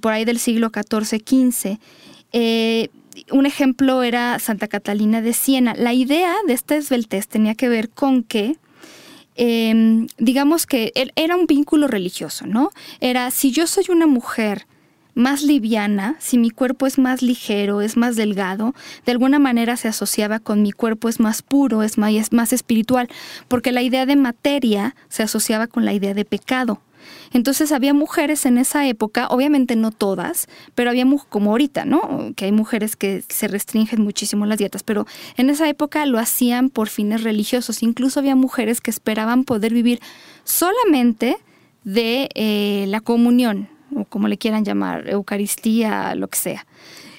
por 0.00 0.12
ahí 0.12 0.24
del 0.24 0.38
siglo 0.38 0.70
XIV, 0.70 1.18
XV. 1.18 1.78
Eh, 2.32 2.88
un 3.30 3.46
ejemplo 3.46 4.02
era 4.02 4.38
Santa 4.38 4.68
Catalina 4.68 5.22
de 5.22 5.32
Siena. 5.32 5.74
La 5.74 5.94
idea 5.94 6.34
de 6.46 6.52
esta 6.52 6.76
esbeltez 6.76 7.28
tenía 7.28 7.54
que 7.54 7.68
ver 7.68 7.88
con 7.88 8.22
que, 8.22 8.56
em, 9.36 10.06
digamos 10.18 10.66
que 10.66 10.92
era 11.16 11.36
un 11.36 11.46
vínculo 11.46 11.88
religioso, 11.88 12.46
¿no? 12.46 12.70
Era, 13.00 13.30
si 13.30 13.50
yo 13.50 13.66
soy 13.66 13.86
una 13.88 14.06
mujer 14.06 14.66
más 15.16 15.42
liviana, 15.42 16.14
si 16.20 16.36
mi 16.36 16.50
cuerpo 16.50 16.86
es 16.86 16.98
más 16.98 17.22
ligero, 17.22 17.80
es 17.80 17.96
más 17.96 18.16
delgado, 18.16 18.74
de 19.06 19.12
alguna 19.12 19.38
manera 19.38 19.76
se 19.76 19.88
asociaba 19.88 20.40
con 20.40 20.62
mi 20.62 20.72
cuerpo 20.72 21.08
es 21.08 21.20
más 21.20 21.42
puro, 21.42 21.82
es 21.82 21.96
más, 21.96 22.12
es 22.12 22.32
más 22.32 22.52
espiritual, 22.52 23.08
porque 23.48 23.72
la 23.72 23.82
idea 23.82 24.04
de 24.04 24.14
materia 24.14 24.94
se 25.08 25.22
asociaba 25.22 25.66
con 25.68 25.86
la 25.86 25.94
idea 25.94 26.12
de 26.12 26.26
pecado. 26.26 26.82
Entonces 27.32 27.72
había 27.72 27.94
mujeres 27.94 28.44
en 28.44 28.58
esa 28.58 28.86
época, 28.86 29.28
obviamente 29.28 29.74
no 29.74 29.90
todas, 29.90 30.48
pero 30.74 30.90
había 30.90 31.06
como 31.30 31.52
ahorita, 31.52 31.86
¿no? 31.86 32.32
Que 32.36 32.46
hay 32.46 32.52
mujeres 32.52 32.94
que 32.94 33.24
se 33.28 33.48
restringen 33.48 34.02
muchísimo 34.02 34.44
las 34.44 34.58
dietas, 34.58 34.82
pero 34.82 35.06
en 35.36 35.48
esa 35.48 35.68
época 35.68 36.04
lo 36.04 36.18
hacían 36.18 36.68
por 36.68 36.88
fines 36.88 37.22
religiosos. 37.22 37.82
Incluso 37.82 38.20
había 38.20 38.36
mujeres 38.36 38.82
que 38.82 38.90
esperaban 38.90 39.44
poder 39.44 39.72
vivir 39.72 40.00
solamente 40.44 41.36
de 41.84 42.28
eh, 42.34 42.84
la 42.88 43.00
comunión, 43.00 43.68
o 43.94 44.04
como 44.04 44.28
le 44.28 44.38
quieran 44.38 44.64
llamar, 44.64 45.08
Eucaristía, 45.08 46.14
lo 46.14 46.28
que 46.28 46.38
sea. 46.38 46.66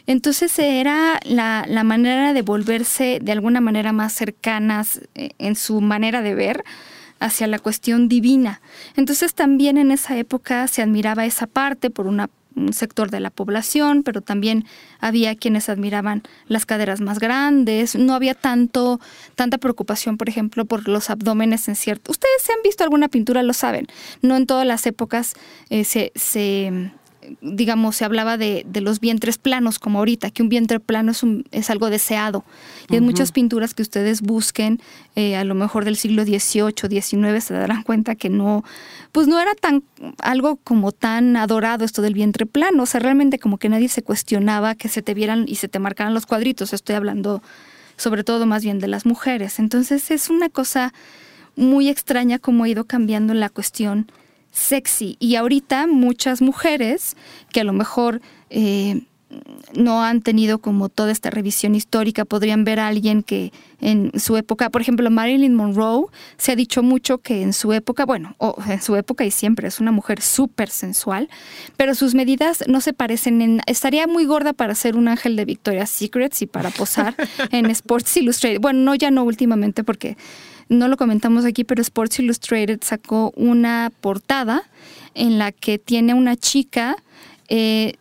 Entonces 0.06 0.58
era 0.58 1.20
la, 1.24 1.66
la, 1.68 1.84
manera 1.84 2.32
de 2.32 2.42
volverse 2.42 3.20
de 3.22 3.32
alguna 3.34 3.60
manera 3.60 3.92
más 3.92 4.14
cercanas 4.14 5.02
eh, 5.16 5.32
en 5.38 5.56
su 5.56 5.82
manera 5.82 6.22
de 6.22 6.34
ver 6.34 6.64
hacia 7.20 7.48
la 7.48 7.60
cuestión 7.60 8.08
divina. 8.08 8.62
Entonces 8.96 9.34
también 9.34 9.78
en 9.78 9.92
esa 9.92 10.18
época 10.18 10.68
se 10.68 10.82
admiraba 10.82 11.26
esa 11.26 11.46
parte 11.46 11.90
por 11.90 12.08
una 12.08 12.30
un 12.58 12.74
sector 12.74 13.12
de 13.12 13.20
la 13.20 13.30
población, 13.30 14.04
pero 14.04 14.22
también 14.22 14.66
había 15.00 15.36
quienes 15.36 15.70
admiraban 15.70 16.24
las 16.48 16.66
caderas 16.66 17.02
más 17.02 17.20
grandes, 17.20 17.96
no 17.96 18.14
había 18.14 18.34
tanto, 18.34 19.00
tanta 19.36 19.58
preocupación, 19.58 20.18
por 20.18 20.30
ejemplo, 20.30 20.66
por 20.66 20.88
los 20.88 21.10
abdómenes 21.10 21.68
en 21.68 21.76
cierto. 21.76 22.12
Ustedes 22.12 22.42
se 22.42 22.52
han 22.52 22.60
visto 22.64 22.84
alguna 22.84 23.08
pintura, 23.08 23.44
lo 23.44 23.54
saben. 23.54 23.88
No 24.22 24.36
en 24.36 24.46
todas 24.46 24.66
las 24.66 24.86
épocas 24.86 25.36
eh, 25.70 25.84
se, 25.84 26.12
se 26.16 26.92
digamos, 27.42 27.96
se 27.96 28.06
hablaba 28.06 28.38
de, 28.38 28.66
de, 28.68 28.82
los 28.82 29.00
vientres 29.00 29.38
planos, 29.38 29.80
como 29.80 30.00
ahorita, 30.00 30.32
que 30.32 30.44
un 30.44 30.50
vientre 30.50 30.80
plano 30.80 31.12
es, 31.12 31.24
un, 31.24 31.46
es 31.52 31.70
algo 31.70 31.90
deseado. 31.90 32.44
Y 32.90 32.96
en 32.96 33.04
muchas 33.04 33.32
pinturas 33.32 33.74
que 33.74 33.82
ustedes 33.82 34.22
busquen, 34.22 34.80
eh, 35.16 35.36
a 35.36 35.44
lo 35.44 35.56
mejor 35.56 35.86
del 35.86 35.98
siglo 35.98 36.24
XVIII, 36.24 37.02
XIX, 37.02 37.44
se 37.44 37.54
darán 37.54 37.84
cuenta 37.84 38.16
que 38.16 38.30
no, 38.30 38.64
pues 39.12 39.28
no 39.28 39.40
era 39.40 39.56
tan, 39.56 39.84
algo 40.20 40.58
como 40.58 40.92
tan 40.92 41.36
adorado 41.38 41.86
esto 41.86 42.02
del 42.02 42.14
vientre 42.14 42.46
plano. 42.46 42.84
O 42.84 42.86
sea, 42.86 43.00
realmente 43.00 43.40
como 43.40 43.58
que 43.58 43.70
nadie 43.70 43.90
se 43.90 44.04
cuestionaba 44.04 44.76
que 44.76 44.90
se 44.90 45.02
te 45.02 45.14
vieran 45.14 45.46
y 45.48 45.56
se 45.56 45.68
te 45.68 45.80
marcaran 45.80 46.14
los 46.14 46.26
cuadritos. 46.26 46.74
Estoy 46.74 46.96
hablando 46.96 47.42
sobre 47.98 48.24
todo 48.24 48.46
más 48.46 48.64
bien 48.64 48.80
de 48.80 48.88
las 48.88 49.06
mujeres. 49.06 49.60
Entonces 49.60 50.12
es 50.12 50.30
una 50.30 50.50
cosa 50.50 50.94
muy 51.56 51.90
extraña 51.90 52.40
como 52.40 52.64
ha 52.64 52.70
ido 52.70 52.86
cambiando 52.86 53.34
la 53.34 53.50
cuestión 53.50 54.10
sexy. 54.58 55.16
Y 55.20 55.36
ahorita 55.36 55.88
muchas 55.88 56.42
mujeres 56.42 57.16
que 57.52 57.62
a 57.62 57.64
lo 57.64 57.74
mejor 57.74 58.22
eh, 58.50 59.02
no 59.74 60.04
han 60.04 60.22
tenido 60.22 60.60
como 60.60 60.90
toda 60.90 61.12
esta 61.12 61.30
revisión 61.30 61.76
histórica, 61.76 62.24
podrían 62.24 62.64
ver 62.64 62.80
a 62.80 62.88
alguien 62.88 63.24
que 63.24 63.52
en 63.82 64.18
su 64.18 64.38
época, 64.38 64.70
por 64.70 64.82
ejemplo, 64.82 65.10
Marilyn 65.12 65.54
Monroe, 65.54 66.06
se 66.38 66.54
ha 66.54 66.56
dicho 66.56 66.82
mucho 66.82 67.18
que 67.18 67.42
en 67.42 67.54
su 67.54 67.74
época, 67.74 68.06
bueno, 68.06 68.36
en 68.68 68.82
su 68.82 68.96
época 68.96 69.26
y 69.26 69.32
siempre 69.32 69.68
es 69.68 69.80
una 69.80 69.92
mujer 69.92 70.22
súper 70.22 70.70
sensual, 70.70 71.30
pero 71.76 71.94
sus 71.94 72.16
medidas 72.16 72.64
no 72.68 72.80
se 72.80 72.94
parecen 72.94 73.42
en... 73.42 73.62
Estaría 73.68 74.08
muy 74.08 74.26
gorda 74.26 74.54
para 74.54 74.74
ser 74.76 74.96
un 74.96 75.10
ángel 75.10 75.36
de 75.36 75.46
Victoria's 75.46 75.90
Secrets 75.90 76.42
y 76.42 76.48
para 76.48 76.70
posar 76.70 77.16
en 77.52 77.66
Sports 77.68 78.16
Illustrated. 78.18 78.62
Bueno, 78.62 78.80
no, 78.80 78.96
ya 78.96 79.12
no 79.12 79.24
últimamente 79.24 79.84
porque 79.84 80.18
no 80.70 80.88
lo 80.88 80.98
comentamos 80.98 81.46
aquí, 81.46 81.64
pero 81.64 81.82
Sports 81.82 82.20
Illustrated 82.20 82.80
sacó 82.82 83.32
una 83.36 83.92
portada 84.02 84.64
en 85.14 85.38
la 85.38 85.52
que 85.52 85.80
tiene 85.80 86.14
una 86.14 86.36
chica 86.36 86.96
eh, 87.50 87.94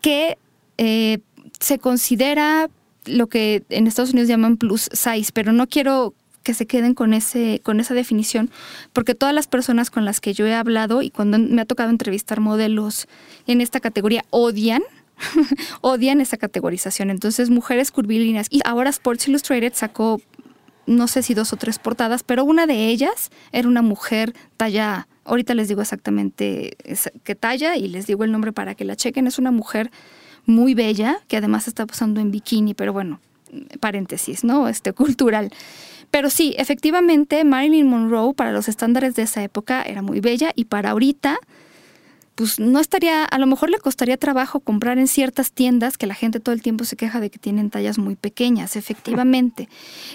que 0.00 0.38
eh, 0.78 1.18
se 1.60 1.78
considera 1.78 2.70
lo 3.06 3.26
que 3.26 3.64
en 3.68 3.86
Estados 3.86 4.12
Unidos 4.12 4.28
llaman 4.28 4.56
plus 4.56 4.88
size, 4.92 5.30
pero 5.32 5.52
no 5.52 5.66
quiero 5.66 6.14
que 6.42 6.54
se 6.54 6.66
queden 6.66 6.94
con 6.94 7.14
ese 7.14 7.60
con 7.62 7.80
esa 7.80 7.94
definición, 7.94 8.50
porque 8.92 9.14
todas 9.14 9.34
las 9.34 9.46
personas 9.46 9.90
con 9.90 10.04
las 10.04 10.20
que 10.20 10.34
yo 10.34 10.46
he 10.46 10.54
hablado 10.54 11.02
y 11.02 11.10
cuando 11.10 11.38
me 11.38 11.62
ha 11.62 11.64
tocado 11.64 11.90
entrevistar 11.90 12.40
modelos 12.40 13.08
en 13.46 13.60
esta 13.60 13.80
categoría 13.80 14.24
odian 14.30 14.82
odian 15.80 16.20
esa 16.20 16.36
categorización. 16.36 17.10
Entonces, 17.10 17.50
mujeres 17.50 17.90
curvilíneas. 17.90 18.46
Y 18.50 18.60
ahora 18.64 18.90
Sports 18.90 19.28
Illustrated 19.28 19.72
sacó, 19.74 20.20
no 20.86 21.08
sé 21.08 21.22
si 21.22 21.34
dos 21.34 21.52
o 21.52 21.56
tres 21.56 21.78
portadas, 21.78 22.22
pero 22.22 22.44
una 22.44 22.66
de 22.66 22.88
ellas 22.88 23.30
era 23.52 23.68
una 23.68 23.82
mujer 23.82 24.34
talla, 24.56 25.08
ahorita 25.24 25.54
les 25.54 25.68
digo 25.68 25.80
exactamente 25.80 26.76
qué 27.22 27.34
talla 27.34 27.76
y 27.76 27.88
les 27.88 28.06
digo 28.06 28.24
el 28.24 28.32
nombre 28.32 28.52
para 28.52 28.74
que 28.74 28.84
la 28.84 28.96
chequen. 28.96 29.26
Es 29.26 29.38
una 29.38 29.50
mujer 29.50 29.90
muy 30.46 30.74
bella, 30.74 31.18
que 31.28 31.36
además 31.36 31.68
está 31.68 31.86
posando 31.86 32.20
en 32.20 32.30
bikini, 32.30 32.74
pero 32.74 32.92
bueno, 32.92 33.20
paréntesis, 33.80 34.44
¿no? 34.44 34.68
Este 34.68 34.92
cultural. 34.92 35.50
Pero 36.10 36.30
sí, 36.30 36.54
efectivamente, 36.58 37.42
Marilyn 37.44 37.88
Monroe 37.88 38.34
para 38.34 38.52
los 38.52 38.68
estándares 38.68 39.14
de 39.14 39.22
esa 39.22 39.42
época 39.42 39.82
era 39.82 40.02
muy 40.02 40.20
bella 40.20 40.52
y 40.54 40.66
para 40.66 40.90
ahorita 40.90 41.38
pues 42.34 42.58
no 42.58 42.80
estaría, 42.80 43.24
a 43.24 43.38
lo 43.38 43.46
mejor 43.46 43.70
le 43.70 43.78
costaría 43.78 44.16
trabajo 44.16 44.60
comprar 44.60 44.98
en 44.98 45.06
ciertas 45.06 45.52
tiendas 45.52 45.96
que 45.96 46.06
la 46.06 46.14
gente 46.14 46.40
todo 46.40 46.54
el 46.54 46.62
tiempo 46.62 46.84
se 46.84 46.96
queja 46.96 47.20
de 47.20 47.30
que 47.30 47.38
tienen 47.38 47.70
tallas 47.70 47.98
muy 47.98 48.16
pequeñas, 48.16 48.76
efectivamente. 48.76 49.68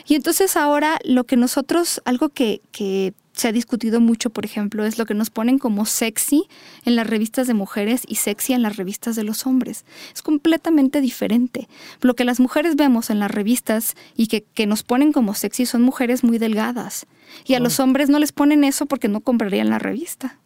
Y 0.08 0.16
entonces 0.16 0.58
ahora 0.58 1.00
lo 1.04 1.24
que 1.26 1.38
nosotros, 1.38 2.02
algo 2.06 2.30
que, 2.30 2.62
que 2.72 3.14
se 3.32 3.48
ha 3.48 3.52
discutido 3.54 4.02
mucho, 4.02 4.32
por 4.32 4.44
ejemplo, 4.44 4.84
es 4.84 4.98
lo 4.98 5.06
que 5.06 5.14
nos 5.14 5.30
ponen 5.30 5.60
como 5.60 5.86
sexy 5.86 6.44
en 6.84 6.98
las 6.98 7.08
revistas 7.08 7.48
de 7.48 7.54
mujeres 7.54 8.02
y 8.06 8.16
sexy 8.16 8.52
en 8.52 8.64
las 8.64 8.76
revistas 8.76 9.16
de 9.16 9.24
los 9.24 9.48
hombres. 9.48 9.86
Es 10.14 10.22
completamente 10.22 11.00
diferente. 11.00 11.70
Lo 12.02 12.16
que 12.16 12.26
las 12.26 12.42
mujeres 12.42 12.76
vemos 12.76 13.10
en 13.10 13.20
las 13.20 13.32
revistas 13.32 13.96
y 14.18 14.28
que, 14.28 14.44
que 14.44 14.68
nos 14.68 14.84
ponen 14.84 15.14
como 15.14 15.36
sexy 15.36 15.66
son 15.66 15.84
mujeres 15.84 16.24
muy 16.26 16.38
delgadas. 16.38 17.06
Y 17.46 17.54
a 17.54 17.60
los 17.62 17.80
hombres 17.80 18.10
no 18.10 18.20
les 18.20 18.34
ponen 18.34 18.66
eso 18.66 18.88
porque 18.88 19.08
no 19.08 19.22
comprarían 19.22 19.70
la 19.70 19.80
revista 19.80 20.40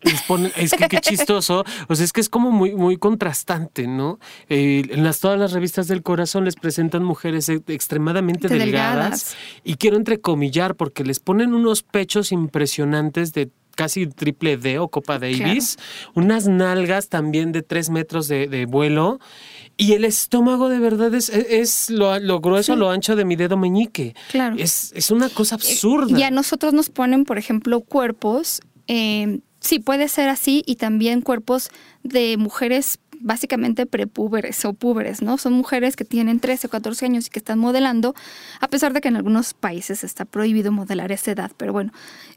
es 0.00 0.72
que 0.72 0.88
qué 0.88 1.00
chistoso. 1.00 1.64
O 1.88 1.94
sea, 1.94 2.04
es 2.04 2.12
que 2.12 2.20
es 2.20 2.28
como 2.28 2.50
muy, 2.50 2.74
muy 2.74 2.96
contrastante, 2.96 3.86
¿no? 3.86 4.18
Eh, 4.48 4.84
en 4.90 5.02
las, 5.04 5.20
todas 5.20 5.38
las 5.38 5.52
revistas 5.52 5.88
del 5.88 6.02
corazón 6.02 6.44
les 6.44 6.54
presentan 6.54 7.02
mujeres 7.04 7.48
e, 7.48 7.62
extremadamente 7.66 8.48
delgadas, 8.48 9.36
Y 9.64 9.74
quiero 9.74 9.96
entrecomillar 9.96 10.76
porque 10.76 11.04
les 11.04 11.20
ponen 11.20 11.54
unos 11.54 11.82
pechos 11.82 12.32
impresionantes 12.32 13.32
de 13.32 13.50
casi 13.74 14.08
triple 14.08 14.56
D 14.56 14.80
o 14.80 14.88
Copa 14.88 15.20
Davis, 15.20 15.76
unas 16.14 16.48
nalgas 16.48 17.08
también 17.08 17.52
de 17.52 17.62
tres 17.62 17.90
metros 17.90 18.26
de, 18.26 18.66
vuelo. 18.68 19.20
Y 19.76 19.92
el 19.92 20.04
estómago 20.04 20.68
de 20.68 20.80
verdad 20.80 21.14
es, 21.14 21.28
es 21.28 21.88
lo, 21.88 22.40
grueso, 22.40 22.74
lo 22.74 22.90
ancho 22.90 23.14
de 23.14 23.24
mi 23.24 23.36
dedo 23.36 23.56
meñique. 23.56 24.16
Claro. 24.32 24.56
Es, 24.58 24.92
es 24.96 25.12
una 25.12 25.28
cosa 25.28 25.54
eh, 25.54 25.58
absurda. 25.60 26.18
Y 26.18 26.24
a 26.24 26.32
nosotros 26.32 26.74
nos 26.74 26.90
ponen, 26.90 27.24
por 27.24 27.38
ejemplo, 27.38 27.80
cuerpos 27.80 28.60
eh, 28.88 29.40
Sí, 29.60 29.78
puede 29.78 30.08
ser 30.08 30.28
así 30.28 30.62
y 30.66 30.76
también 30.76 31.20
cuerpos 31.20 31.70
de 32.02 32.36
mujeres 32.36 32.98
básicamente 33.20 33.86
prepúberes 33.86 34.64
o 34.64 34.72
púberes, 34.72 35.22
¿no? 35.22 35.38
Son 35.38 35.52
mujeres 35.52 35.96
que 35.96 36.04
tienen 36.04 36.40
13 36.40 36.66
o 36.66 36.70
14 36.70 37.06
años 37.06 37.26
y 37.26 37.30
que 37.30 37.38
están 37.38 37.58
modelando, 37.58 38.14
a 38.60 38.68
pesar 38.68 38.92
de 38.92 39.00
que 39.00 39.08
en 39.08 39.16
algunos 39.16 39.54
países 39.54 40.04
está 40.04 40.24
prohibido 40.24 40.72
modelar 40.72 41.12
esa 41.12 41.32
edad, 41.32 41.50
pero 41.56 41.72
bueno. 41.72 41.92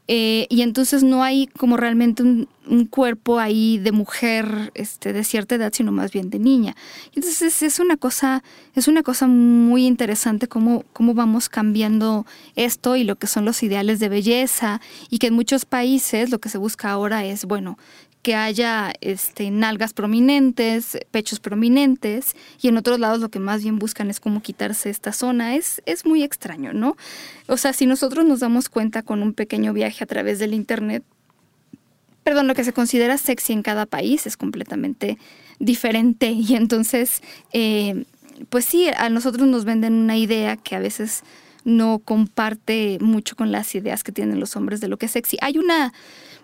Eh, 0.08 0.48
y 0.50 0.62
entonces 0.62 1.04
no 1.04 1.24
hay 1.24 1.48
como 1.48 1.78
realmente 1.78 2.24
un, 2.24 2.48
cuerpo 2.90 3.40
ahí 3.40 3.80
de 3.80 3.92
mujer 3.92 4.72
este, 4.76 5.14
de 5.14 5.24
cierta 5.24 5.56
edad, 5.56 5.74
sino 5.74 5.92
más 5.92 6.12
bien 6.12 6.30
de 6.30 6.40
niña. 6.40 6.76
Entonces 7.14 7.62
es 7.64 7.80
una 7.80 7.98
cosa, 7.98 8.44
es 8.76 8.88
una 8.88 9.04
cosa 9.04 9.28
muy 9.28 9.86
interesante 9.86 10.48
cómo, 10.48 10.86
cómo 10.94 11.14
vamos 11.14 11.50
cambiando 11.50 12.26
esto 12.56 12.96
y 12.96 13.04
lo 13.04 13.18
que 13.18 13.28
son 13.28 13.46
los 13.46 13.62
ideales 13.64 14.00
de 14.00 14.10
belleza 14.10 14.80
y 15.10 15.18
que 15.18 15.28
en 15.28 15.34
muchos 15.34 15.66
países 15.66 16.30
lo 16.30 16.40
que 16.40 16.50
se 16.50 16.58
busca 16.58 16.92
ahora 16.92 17.26
es, 17.26 17.46
bueno, 17.46 17.78
que 18.22 18.36
haya 18.36 18.94
este, 19.02 19.50
nalgas 19.50 19.94
prominentes, 19.94 20.98
pechos 21.12 21.40
prominentes, 21.40 22.36
y 22.62 22.68
en 22.68 22.78
otros 22.78 23.00
lados 23.00 23.20
lo 23.20 23.30
que 23.30 23.40
más 23.40 23.64
bien 23.64 23.80
buscan 23.80 24.10
es 24.10 24.20
cómo 24.20 24.42
quitarse 24.42 24.90
esta 24.90 25.12
zona. 25.12 25.56
Es, 25.56 25.82
es 25.86 26.06
muy 26.06 26.24
extraño, 26.24 26.74
¿no? 26.74 26.96
O 27.48 27.58
sea, 27.58 27.74
si 27.74 27.86
nosotros 27.86 28.26
nos 28.26 28.40
damos 28.40 28.70
cuenta 28.70 29.02
con 29.02 29.24
un 29.24 29.34
pequeño 29.34 29.74
viaje 29.74 30.04
a 30.04 30.08
través 30.08 30.40
del 30.40 30.54
Internet, 30.54 31.04
perdón, 32.24 32.48
lo 32.48 32.54
que 32.54 32.64
se 32.64 32.74
considera 32.74 33.18
sexy 33.18 33.54
en 33.54 33.64
cada 33.64 33.86
país 33.86 34.28
es 34.28 34.38
completamente 34.38 35.18
diferente, 35.60 36.30
y 36.32 36.56
entonces, 36.56 37.22
eh, 37.54 38.06
pues 38.50 38.66
sí, 38.66 38.88
a 38.96 39.10
nosotros 39.10 39.48
nos 39.48 39.66
venden 39.66 39.94
una 39.94 40.18
idea 40.18 40.58
que 40.58 40.76
a 40.76 40.80
veces 40.80 41.24
no 41.64 42.00
comparte 42.00 42.98
mucho 43.02 43.36
con 43.36 43.52
las 43.52 43.74
ideas 43.76 44.04
que 44.04 44.12
tienen 44.12 44.40
los 44.40 44.56
hombres 44.56 44.82
de 44.82 44.88
lo 44.88 44.98
que 44.98 45.06
es 45.06 45.12
sexy. 45.12 45.38
Hay 45.42 45.58
una 45.58 45.94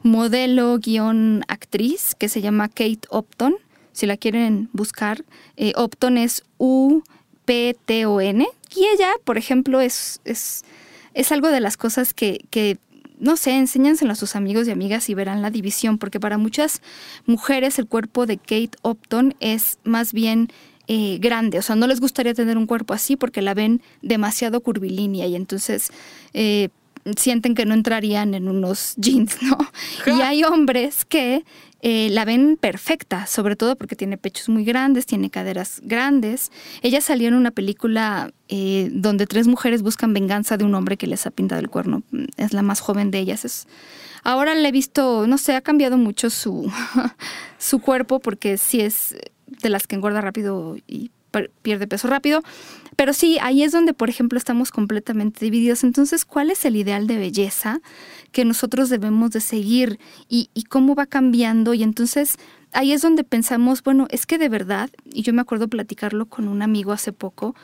modelo 0.04 0.78
guion 0.80 1.44
actriz 1.48 2.16
que 2.16 2.30
se 2.30 2.42
llama 2.42 2.70
Kate 2.70 3.02
Upton. 3.12 3.56
Si 3.92 4.06
la 4.06 4.18
quieren 4.18 4.70
buscar, 4.74 5.24
eh, 5.56 5.74
Upton 5.76 6.18
es 6.18 6.44
U-P-T-O-N. 6.58 8.48
Y 8.76 8.86
ella, 8.86 9.12
por 9.24 9.38
ejemplo, 9.38 9.82
es, 9.82 10.22
es, 10.26 10.64
es 11.14 11.32
algo 11.32 11.48
de 11.50 11.62
las 11.62 11.78
cosas 11.78 12.14
que, 12.14 12.46
que 12.50 12.78
no 13.20 13.38
sé, 13.38 13.58
enséñanselo 13.58 14.12
a 14.12 14.16
sus 14.16 14.36
amigos 14.36 14.68
y 14.68 14.72
amigas 14.72 15.10
y 15.10 15.14
verán 15.14 15.42
la 15.42 15.50
división, 15.50 15.98
porque 15.98 16.20
para 16.20 16.38
muchas 16.38 16.82
mujeres 17.26 17.80
el 17.80 17.88
cuerpo 17.88 18.26
de 18.26 18.38
Kate 18.38 18.72
Upton 18.84 19.36
es 19.40 19.80
más 19.84 20.14
bien 20.14 20.50
eh, 20.88 21.18
grande, 21.20 21.60
o 21.60 21.62
sea, 21.62 21.76
no 21.76 21.88
les 21.88 22.00
gustaría 22.00 22.34
tener 22.34 22.58
un 22.58 22.66
cuerpo 22.66 22.94
así 22.94 23.18
porque 23.18 23.42
la 23.42 23.54
ven 23.54 23.82
demasiado 24.02 24.62
curvilínea 24.62 25.28
y 25.28 25.36
entonces 25.36 25.90
eh, 26.34 26.70
sienten 27.16 27.56
que 27.56 27.66
no 27.66 27.74
entrarían 27.74 28.34
en 28.34 28.48
unos 28.48 28.96
jeans, 28.98 29.38
¿no? 29.42 29.58
Y 30.06 30.22
hay 30.22 30.44
hombres 30.44 31.06
que 31.06 31.44
eh, 31.82 32.10
la 32.12 32.26
ven 32.26 32.58
perfecta, 32.60 33.28
sobre 33.28 33.56
todo 33.56 33.76
porque 33.76 33.96
tiene 33.96 34.18
pechos 34.18 34.50
muy 34.50 34.64
grandes, 34.64 35.06
tiene 35.06 35.30
caderas 35.30 35.80
grandes. 35.84 36.52
Ella 36.82 37.02
salió 37.02 37.28
en 37.28 37.36
una 37.36 37.52
película 37.52 38.32
eh, 38.48 38.90
donde 38.92 39.28
tres 39.28 39.48
mujeres 39.48 39.84
buscan 39.84 40.14
venganza 40.14 40.58
de 40.58 40.66
un 40.66 40.74
hombre 40.74 40.98
que 40.98 41.08
les 41.08 41.28
ha 41.28 41.32
pintado 41.32 41.62
el 41.62 41.70
cuerno. 41.70 42.02
Es 42.38 42.54
la 42.54 42.64
más 42.64 42.80
joven 42.80 43.12
de 43.12 43.20
ellas. 43.20 43.46
Es, 43.46 43.68
ahora 44.24 44.56
le 44.56 44.68
he 44.68 44.72
visto, 44.72 45.28
no 45.28 45.38
sé, 45.38 45.56
ha 45.56 45.62
cambiado 45.62 45.98
mucho 45.98 46.32
su, 46.32 46.72
su 47.60 47.80
cuerpo 47.80 48.20
porque 48.20 48.58
sí 48.58 48.82
es 48.82 49.16
de 49.46 49.70
las 49.70 49.86
que 49.86 49.96
engorda 49.96 50.22
rápido 50.22 50.78
y 50.88 51.12
pierde 51.62 51.88
peso 51.88 52.08
rápido. 52.08 52.42
Pero 52.96 53.14
sí, 53.14 53.38
ahí 53.42 53.64
es 53.64 53.72
donde, 53.72 53.94
por 53.94 54.10
ejemplo, 54.10 54.38
estamos 54.38 54.72
completamente 54.72 55.46
divididos. 55.46 55.84
Entonces, 55.84 56.26
¿cuál 56.26 56.50
es 56.50 56.66
el 56.66 56.76
ideal 56.76 57.06
de 57.06 57.18
belleza 57.18 57.80
que 58.32 58.44
nosotros 58.44 58.90
debemos 58.90 59.32
de 59.32 59.40
seguir 59.40 60.00
y, 60.28 60.50
cómo 60.70 60.96
va 60.96 61.06
cambiando? 61.06 61.74
Y 61.74 61.84
entonces 61.84 62.38
ahí 62.72 62.92
es 62.92 63.02
donde 63.02 63.24
pensamos, 63.24 63.84
bueno, 63.84 64.08
es 64.10 64.26
que 64.26 64.38
de 64.38 64.50
verdad, 64.50 64.90
y 65.06 65.22
yo 65.22 65.32
me 65.32 65.42
acuerdo 65.42 65.68
platicarlo 65.68 66.26
con 66.26 66.48
un 66.48 66.62
amigo 66.62 66.92
hace 66.92 67.14
poco, 67.14 67.56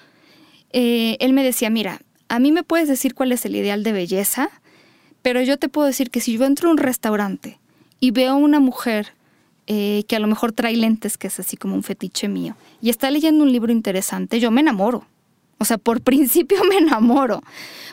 eh, 0.72 1.18
él 1.20 1.34
me 1.34 1.44
decía, 1.44 1.70
mira, 1.70 2.02
a 2.30 2.40
mí 2.40 2.52
me 2.52 2.64
puedes 2.64 2.88
decir 2.88 3.16
cuál 3.16 3.32
es 3.32 3.46
el 3.46 3.56
ideal 3.56 3.84
de 3.84 3.92
belleza, 3.92 4.50
pero 5.24 5.42
yo 5.42 5.58
te 5.58 5.70
puedo 5.70 5.88
decir 5.88 6.12
que 6.12 6.20
si 6.20 6.38
yo 6.38 6.46
entro 6.46 6.70
a 6.70 6.72
un 6.72 6.78
restaurante 6.78 7.60
y 8.00 8.12
veo 8.12 8.34
a 8.34 8.36
una 8.36 8.60
mujer 8.60 9.14
eh, 9.68 10.04
que 10.08 10.16
a 10.16 10.20
lo 10.20 10.28
mejor 10.28 10.52
trae 10.52 10.76
lentes, 10.76 11.18
que 11.18 11.28
es 11.28 11.40
así 11.40 11.58
como 11.58 11.76
un 11.76 11.84
fetiche 11.84 12.28
mío, 12.28 12.56
y 12.82 12.90
está 12.90 13.10
leyendo 13.10 13.44
un 13.44 13.52
libro 13.52 13.72
interesante, 13.72 14.40
yo 14.40 14.52
me 14.52 14.62
enamoro. 14.62 15.06
O 15.60 15.66
sea, 15.66 15.78
por 15.78 16.02
principio 16.10 16.58
me 16.68 16.78
enamoro, 16.78 17.42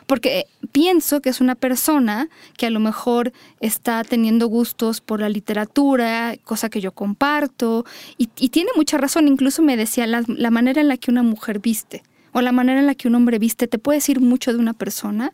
porque 0.06 0.46
pienso 0.72 1.20
que 1.20 1.28
es 1.28 1.40
una 1.40 1.54
persona 1.54 2.28
que 2.56 2.66
a 2.66 2.70
lo 2.70 2.80
mejor 2.80 3.33
está 3.61 4.02
teniendo 4.02 4.48
gustos 4.48 5.00
por 5.00 5.20
la 5.20 5.28
literatura, 5.28 6.35
cosa 6.44 6.68
que 6.68 6.80
yo 6.80 6.92
comparto, 6.92 7.85
y, 8.18 8.26
tiene 8.26 8.70
mucha 8.76 8.98
razón, 8.98 9.28
incluso 9.28 9.62
me 9.62 9.76
decía 9.76 10.06
la, 10.06 10.24
la, 10.26 10.50
manera 10.50 10.80
en 10.80 10.88
la 10.88 10.96
que 10.96 11.11
una 11.11 11.22
mujer 11.22 11.61
viste 11.61 12.02
o 12.33 12.40
la 12.40 12.52
manera 12.52 12.80
en 12.80 12.87
la 12.87 12.94
que 12.94 13.09
un 13.09 13.14
hombre 13.14 13.38
viste 13.38 13.66
te 13.66 13.78
puede 13.78 13.98
decir 13.98 14.20
mucho 14.20 14.52
de 14.52 14.59
una 14.59 14.72
persona 14.72 15.33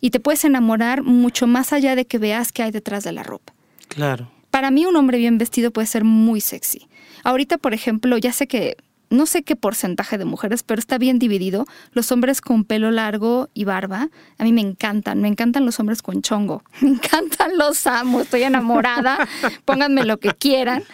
y 0.00 0.10
te 0.10 0.20
puedes 0.20 0.44
enamorar 0.44 1.02
mucho 1.02 1.46
más 1.46 1.72
allá 1.72 1.94
de 1.94 2.06
que 2.06 2.18
veas 2.18 2.52
qué 2.52 2.62
hay 2.62 2.70
detrás 2.70 3.04
de 3.04 3.12
la 3.12 3.22
ropa. 3.22 3.52
Claro. 3.88 4.30
Para 4.50 4.70
mí 4.70 4.86
un 4.86 4.96
hombre 4.96 5.18
bien 5.18 5.38
vestido 5.38 5.70
puede 5.70 5.86
ser 5.86 6.04
muy 6.04 6.40
sexy. 6.40 6.88
Ahorita, 7.24 7.58
por 7.58 7.74
ejemplo, 7.74 8.16
ya 8.18 8.32
sé 8.32 8.46
que 8.46 8.76
no 9.10 9.26
sé 9.26 9.42
qué 9.42 9.56
porcentaje 9.56 10.18
de 10.18 10.24
mujeres, 10.24 10.62
pero 10.62 10.78
está 10.78 10.96
bien 10.96 11.18
dividido. 11.18 11.66
Los 11.92 12.12
hombres 12.12 12.40
con 12.40 12.64
pelo 12.64 12.92
largo 12.92 13.48
y 13.54 13.64
barba, 13.64 14.08
a 14.38 14.44
mí 14.44 14.52
me 14.52 14.60
encantan. 14.60 15.20
Me 15.20 15.28
encantan 15.28 15.66
los 15.66 15.80
hombres 15.80 16.00
con 16.00 16.22
chongo. 16.22 16.62
Me 16.80 16.90
encantan, 16.90 17.58
los 17.58 17.86
amo. 17.88 18.20
Estoy 18.20 18.44
enamorada. 18.44 19.28
Pónganme 19.64 20.04
lo 20.04 20.18
que 20.18 20.30
quieran. 20.30 20.84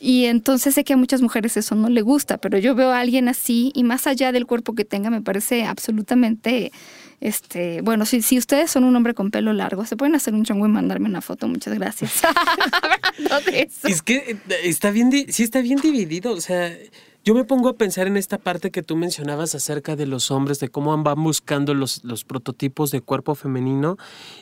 Y 0.00 0.24
entonces 0.24 0.74
sé 0.74 0.84
que 0.84 0.94
a 0.94 0.96
muchas 0.96 1.22
mujeres 1.22 1.56
eso 1.56 1.74
no 1.74 1.88
le 1.88 2.02
gusta, 2.02 2.38
pero 2.38 2.58
yo 2.58 2.74
veo 2.74 2.92
a 2.92 3.00
alguien 3.00 3.28
así 3.28 3.72
y 3.74 3.82
más 3.82 4.06
allá 4.06 4.30
del 4.32 4.46
cuerpo 4.46 4.74
que 4.74 4.84
tenga, 4.84 5.08
me 5.08 5.22
parece 5.22 5.64
absolutamente 5.64 6.70
Este, 7.20 7.80
bueno, 7.82 8.06
si, 8.06 8.22
si 8.22 8.38
ustedes 8.38 8.70
son 8.70 8.84
un 8.84 8.94
hombre 8.94 9.14
con 9.14 9.30
pelo 9.30 9.52
largo, 9.52 9.84
se 9.84 9.96
pueden 9.96 10.14
hacer 10.14 10.34
un 10.34 10.44
chongo 10.44 10.66
y 10.66 10.68
mandarme 10.68 11.08
una 11.08 11.20
foto. 11.20 11.48
Muchas 11.48 11.74
gracias. 11.74 12.22
es 13.84 14.02
que 14.02 14.16
eh, 14.16 14.38
está 14.64 14.90
bien, 14.90 15.10
sí 15.32 15.42
está 15.42 15.60
bien 15.60 15.78
dividido. 15.80 16.32
O 16.32 16.40
sea, 16.40 16.72
yo 17.26 17.34
me 17.34 17.42
pongo 17.42 17.68
a 17.68 17.76
pensar 17.76 18.06
en 18.06 18.16
esta 18.16 18.38
parte 18.38 18.70
que 18.70 18.84
tú 18.84 18.94
mencionabas 18.94 19.56
acerca 19.56 19.96
de 19.96 20.06
los 20.06 20.30
hombres, 20.30 20.60
de 20.60 20.68
cómo 20.68 20.96
van 21.02 21.24
buscando 21.24 21.74
los, 21.74 22.04
los 22.04 22.24
prototipos 22.24 22.92
de 22.92 23.00
cuerpo 23.00 23.34
femenino. 23.34 23.96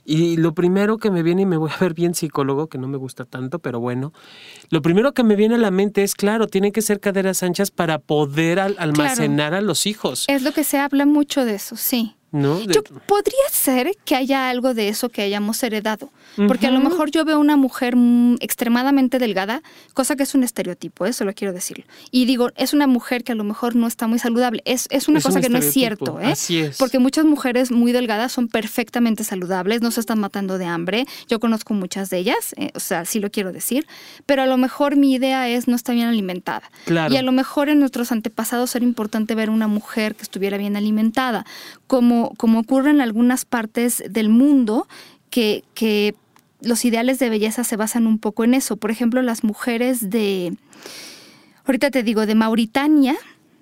Y 0.04 0.36
lo 0.36 0.52
primero 0.52 0.98
que 0.98 1.10
me 1.10 1.22
viene, 1.22 1.42
y 1.42 1.46
me 1.46 1.56
voy 1.56 1.70
a 1.74 1.78
ver 1.78 1.94
bien 1.94 2.14
psicólogo, 2.14 2.66
que 2.66 2.76
no 2.76 2.86
me 2.86 2.98
gusta 2.98 3.24
tanto, 3.24 3.58
pero 3.58 3.80
bueno, 3.80 4.12
lo 4.68 4.82
primero 4.82 5.14
que 5.14 5.24
me 5.24 5.34
viene 5.34 5.54
a 5.54 5.58
la 5.58 5.70
mente 5.70 6.02
es, 6.02 6.14
claro, 6.14 6.46
tienen 6.46 6.72
que 6.72 6.82
ser 6.82 7.00
caderas 7.00 7.42
anchas 7.42 7.70
para 7.70 8.00
poder 8.00 8.60
almacenar 8.60 9.54
a 9.54 9.62
los 9.62 9.86
hijos. 9.86 10.26
Es 10.28 10.42
lo 10.42 10.52
que 10.52 10.62
se 10.62 10.76
habla 10.76 11.06
mucho 11.06 11.46
de 11.46 11.54
eso, 11.54 11.76
sí. 11.76 12.16
Yo, 12.34 12.82
podría 13.06 13.48
ser 13.52 13.92
que 14.04 14.16
haya 14.16 14.48
algo 14.48 14.74
de 14.74 14.88
eso 14.88 15.08
que 15.08 15.22
hayamos 15.22 15.62
heredado, 15.62 16.10
porque 16.48 16.66
a 16.66 16.72
lo 16.72 16.80
mejor 16.80 17.12
yo 17.12 17.24
veo 17.24 17.38
una 17.38 17.56
mujer 17.56 17.94
extremadamente 18.40 19.20
delgada, 19.20 19.62
cosa 19.92 20.16
que 20.16 20.24
es 20.24 20.34
un 20.34 20.42
estereotipo, 20.42 21.06
eso 21.06 21.24
lo 21.24 21.32
quiero 21.32 21.52
decir. 21.52 21.86
Y 22.10 22.24
digo, 22.24 22.50
es 22.56 22.72
una 22.72 22.88
mujer 22.88 23.22
que 23.22 23.30
a 23.30 23.34
lo 23.36 23.44
mejor 23.44 23.76
no 23.76 23.86
está 23.86 24.08
muy 24.08 24.18
saludable. 24.18 24.62
Es, 24.64 24.88
una 25.06 25.20
cosa 25.20 25.40
que 25.40 25.48
no 25.48 25.58
es 25.58 25.72
cierto, 25.72 26.20
¿eh? 26.20 26.32
Así 26.32 26.58
es. 26.58 26.76
Porque 26.76 26.98
muchas 26.98 27.24
mujeres 27.24 27.70
muy 27.70 27.92
delgadas 27.92 28.32
son 28.32 28.48
perfectamente 28.48 29.22
saludables, 29.22 29.80
no 29.80 29.92
se 29.92 30.00
están 30.00 30.18
matando 30.18 30.58
de 30.58 30.64
hambre. 30.64 31.06
Yo 31.28 31.38
conozco 31.38 31.72
muchas 31.72 32.10
de 32.10 32.18
ellas, 32.18 32.54
eh, 32.56 32.72
o 32.74 32.80
sea, 32.80 33.04
sí 33.04 33.20
lo 33.20 33.30
quiero 33.30 33.52
decir, 33.52 33.86
pero 34.26 34.42
a 34.42 34.46
lo 34.46 34.56
mejor 34.56 34.96
mi 34.96 35.14
idea 35.14 35.48
es 35.48 35.68
no 35.68 35.76
está 35.76 35.92
bien 35.92 36.08
alimentada. 36.08 36.68
Claro. 36.84 37.14
Y 37.14 37.16
a 37.16 37.22
lo 37.22 37.30
mejor 37.30 37.68
en 37.68 37.78
nuestros 37.78 38.10
antepasados 38.10 38.74
era 38.74 38.84
importante 38.84 39.36
ver 39.36 39.50
una 39.50 39.68
mujer 39.68 40.16
que 40.16 40.22
estuviera 40.22 40.58
bien 40.58 40.76
alimentada, 40.76 41.46
como 41.86 42.23
como, 42.36 42.60
ocurre 42.60 42.90
en 42.90 43.00
algunas 43.00 43.44
partes 43.44 44.02
del 44.08 44.28
mundo, 44.28 44.86
que, 45.30 45.64
que 45.74 46.14
los 46.60 46.84
ideales 46.84 47.18
de 47.18 47.30
belleza 47.30 47.64
se 47.64 47.76
basan 47.76 48.06
un 48.06 48.18
poco 48.18 48.44
en 48.44 48.54
eso. 48.54 48.76
Por 48.76 48.90
ejemplo, 48.90 49.22
las 49.22 49.44
mujeres 49.44 50.10
de, 50.10 50.56
ahorita 51.64 51.90
te 51.90 52.02
digo, 52.02 52.26
de 52.26 52.34
Mauritania, 52.34 53.16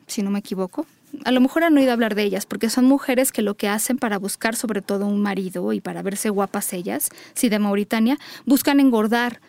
si 0.07 0.23
no 0.23 0.31
me 0.31 0.41
equivoco, 0.41 0.87
a 1.25 1.31
lo 1.31 1.41
mejor 1.41 1.65
han 1.65 1.77
oído 1.77 1.93
hablar 1.93 2.15
de 2.15 2.23
ellas, 2.23 2.47
porque 2.47 2.71
son 2.71 2.87
mujeres 2.87 3.33
que 3.33 3.43
lo 3.43 3.55
que 3.55 3.69
hacen 3.69 3.99
para 3.99 4.19
buscar 4.19 4.57
sobre 4.57 4.81
todo 4.81 5.07
un 5.07 5.21
marido 5.21 5.73
y 5.73 5.81
para 5.81 6.03
verse 6.03 6.31
guapas 6.31 6.73
ellas, 6.73 7.11
si 7.35 7.49
de 7.49 7.59
Mauritania, 7.59 8.19
buscan 8.47 8.81
engordar. 8.81 9.41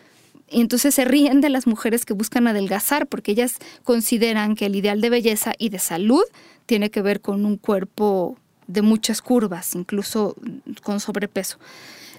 Y 0.50 0.60
entonces 0.60 0.94
se 0.94 1.04
ríen 1.04 1.40
de 1.40 1.48
las 1.48 1.66
mujeres 1.66 2.04
que 2.04 2.12
buscan 2.12 2.46
adelgazar, 2.46 3.06
porque 3.06 3.32
ellas 3.32 3.56
consideran 3.82 4.56
que 4.56 4.66
el 4.66 4.76
ideal 4.76 5.00
de 5.00 5.10
belleza 5.10 5.54
y 5.58 5.70
de 5.70 5.78
salud 5.78 6.22
tiene 6.66 6.90
que 6.90 7.02
ver 7.02 7.20
con 7.20 7.44
un 7.46 7.56
cuerpo 7.56 8.36
de 8.66 8.82
muchas 8.82 9.22
curvas, 9.22 9.74
incluso 9.74 10.36
con 10.82 11.00
sobrepeso. 11.00 11.58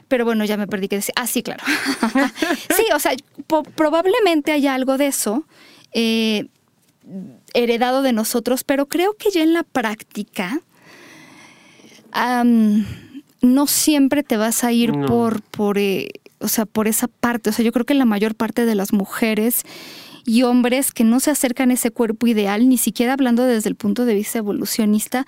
Pero 0.08 0.26
bueno, 0.26 0.46
ya 0.46 0.58
me 0.58 0.68
perdí 0.68 0.88
que 0.88 0.98
decir. 0.98 1.14
Ah, 1.18 1.28
sí, 1.28 1.42
claro. 1.42 1.64
sí, 2.76 2.86
o 2.94 3.00
sea, 3.00 3.14
probablemente 3.76 4.52
haya 4.52 4.76
algo 4.76 4.98
de 4.98 5.08
eso 5.08 5.46
eh, 5.94 6.48
heredado 7.54 8.02
de 8.02 8.14
nosotros, 8.14 8.64
pero 8.64 8.88
creo 8.88 9.16
que 9.16 9.32
ya 9.32 9.42
en 9.42 9.54
la 9.54 9.64
práctica 9.64 10.62
no 13.42 13.68
siempre 13.68 14.24
te 14.24 14.38
vas 14.38 14.64
a 14.64 14.72
ir 14.72 14.92
por, 15.08 15.42
por, 15.42 15.78
eh, 15.78 16.10
o 16.40 16.48
sea, 16.48 16.66
por 16.66 16.88
esa 16.88 17.08
parte. 17.08 17.50
O 17.50 17.54
sea, 17.54 17.66
yo 17.66 17.72
creo 17.72 17.86
que 17.86 17.94
la 17.94 18.06
mayor 18.06 18.36
parte 18.36 18.66
de 18.66 18.76
las 18.76 18.94
mujeres 18.94 19.64
y 20.26 20.44
hombres 20.44 20.92
que 20.92 21.04
no 21.04 21.20
se 21.20 21.32
acercan 21.32 21.72
a 21.72 21.74
ese 21.74 21.92
cuerpo 21.92 22.28
ideal, 22.28 22.68
ni 22.68 22.78
siquiera 22.78 23.14
hablando 23.14 23.44
desde 23.44 23.70
el 23.70 23.76
punto 23.76 24.06
de 24.06 24.16
vista 24.16 24.40
evolucionista, 24.40 25.26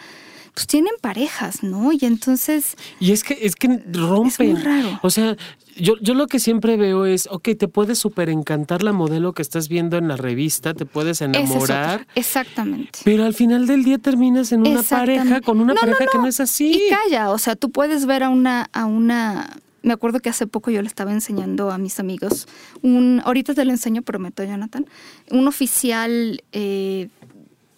pues 0.58 0.66
tienen 0.66 0.94
parejas, 1.02 1.62
¿no? 1.62 1.92
Y 1.92 2.00
entonces... 2.02 2.78
Y 3.00 3.12
es 3.12 3.24
que, 3.24 3.38
es 3.44 3.56
que 3.56 3.80
rompen. 3.92 4.50
Es 4.50 4.54
muy 4.56 4.64
raro. 4.64 5.00
O 5.04 5.12
sea, 5.12 5.38
yo, 5.76 5.98
yo 6.02 6.16
lo 6.16 6.26
que 6.26 6.40
siempre 6.40 6.78
veo 6.78 7.06
es, 7.06 7.28
ok, 7.30 7.50
te 7.60 7.68
puede 7.68 7.94
súper 7.94 8.30
encantar 8.30 8.82
la 8.82 8.92
modelo 8.92 9.34
que 9.34 9.44
estás 9.44 9.70
viendo 9.70 10.00
en 10.00 10.08
la 10.08 10.18
revista, 10.18 10.74
te 10.74 10.88
puedes 10.88 11.22
enamorar. 11.22 12.08
exactamente. 12.16 13.02
Pero 13.04 13.24
al 13.24 13.36
final 13.36 13.68
del 13.68 13.84
día 13.84 14.00
terminas 14.00 14.52
en 14.52 14.62
una 14.62 14.82
pareja 14.82 15.42
con 15.42 15.60
una 15.60 15.76
pareja 15.76 16.08
que 16.12 16.18
no 16.18 16.26
es 16.26 16.40
así. 16.40 16.72
Y 16.72 16.90
calla, 16.90 17.30
o 17.30 17.38
sea, 17.38 17.56
tú 17.56 17.70
puedes 17.70 18.08
ver 18.08 18.24
a 18.24 18.30
una, 18.30 18.68
a 18.74 18.86
una 18.86 19.58
me 19.84 19.94
acuerdo 19.94 20.20
que 20.20 20.30
hace 20.30 20.48
poco 20.48 20.72
yo 20.72 20.82
le 20.82 20.88
estaba 20.88 21.12
enseñando 21.12 21.72
a 21.72 21.78
mis 21.78 22.00
amigos, 22.00 22.48
un, 22.82 23.22
ahorita 23.24 23.54
te 23.54 23.64
lo 23.64 23.72
enseño, 23.72 24.02
prometo, 24.02 24.44
Jonathan, 24.44 24.86
un 25.30 25.48
oficial 25.48 26.44
eh, 26.52 27.10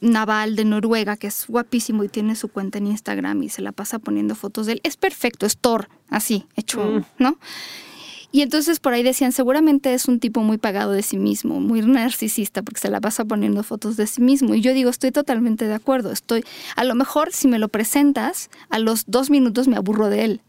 naval 0.01 0.55
de 0.55 0.65
Noruega, 0.65 1.17
que 1.17 1.27
es 1.27 1.45
guapísimo 1.47 2.03
y 2.03 2.09
tiene 2.09 2.35
su 2.35 2.47
cuenta 2.47 2.77
en 2.77 2.88
Instagram 2.88 3.43
y 3.43 3.49
se 3.49 3.62
la 3.62 3.71
pasa 3.71 3.99
poniendo 3.99 4.35
fotos 4.35 4.65
de 4.65 4.73
él. 4.73 4.81
Es 4.83 4.97
perfecto, 4.97 5.45
es 5.45 5.57
Thor, 5.57 5.89
así, 6.09 6.45
hecho, 6.55 6.83
mm. 6.83 7.05
¿no? 7.17 7.38
Y 8.31 8.41
entonces 8.41 8.79
por 8.79 8.93
ahí 8.93 9.01
decían, 9.01 9.31
seguramente 9.31 9.93
es 9.93 10.07
un 10.07 10.19
tipo 10.19 10.41
muy 10.41 10.57
pagado 10.57 10.91
de 10.91 11.01
sí 11.01 11.17
mismo, 11.17 11.59
muy 11.59 11.81
narcisista, 11.81 12.62
porque 12.62 12.79
se 12.79 12.89
la 12.89 13.01
pasa 13.01 13.25
poniendo 13.25 13.63
fotos 13.63 13.97
de 13.97 14.05
sí 14.05 14.21
mismo. 14.21 14.53
Y 14.53 14.62
yo 14.62 14.73
digo, 14.73 14.89
estoy 14.91 15.12
totalmente 15.12 15.65
de 15.65 15.73
acuerdo. 15.73 16.12
Estoy, 16.12 16.43
a 16.75 16.83
lo 16.83 16.93
mejor 16.93 17.33
si 17.33 17.47
me 17.47 17.57
lo 17.57 17.69
presentas, 17.69 18.51
a 18.69 18.77
los 18.77 19.05
dos 19.07 19.31
minutos 19.31 19.67
me 19.67 19.77
aburro 19.77 20.09
de 20.09 20.25
él. 20.25 20.41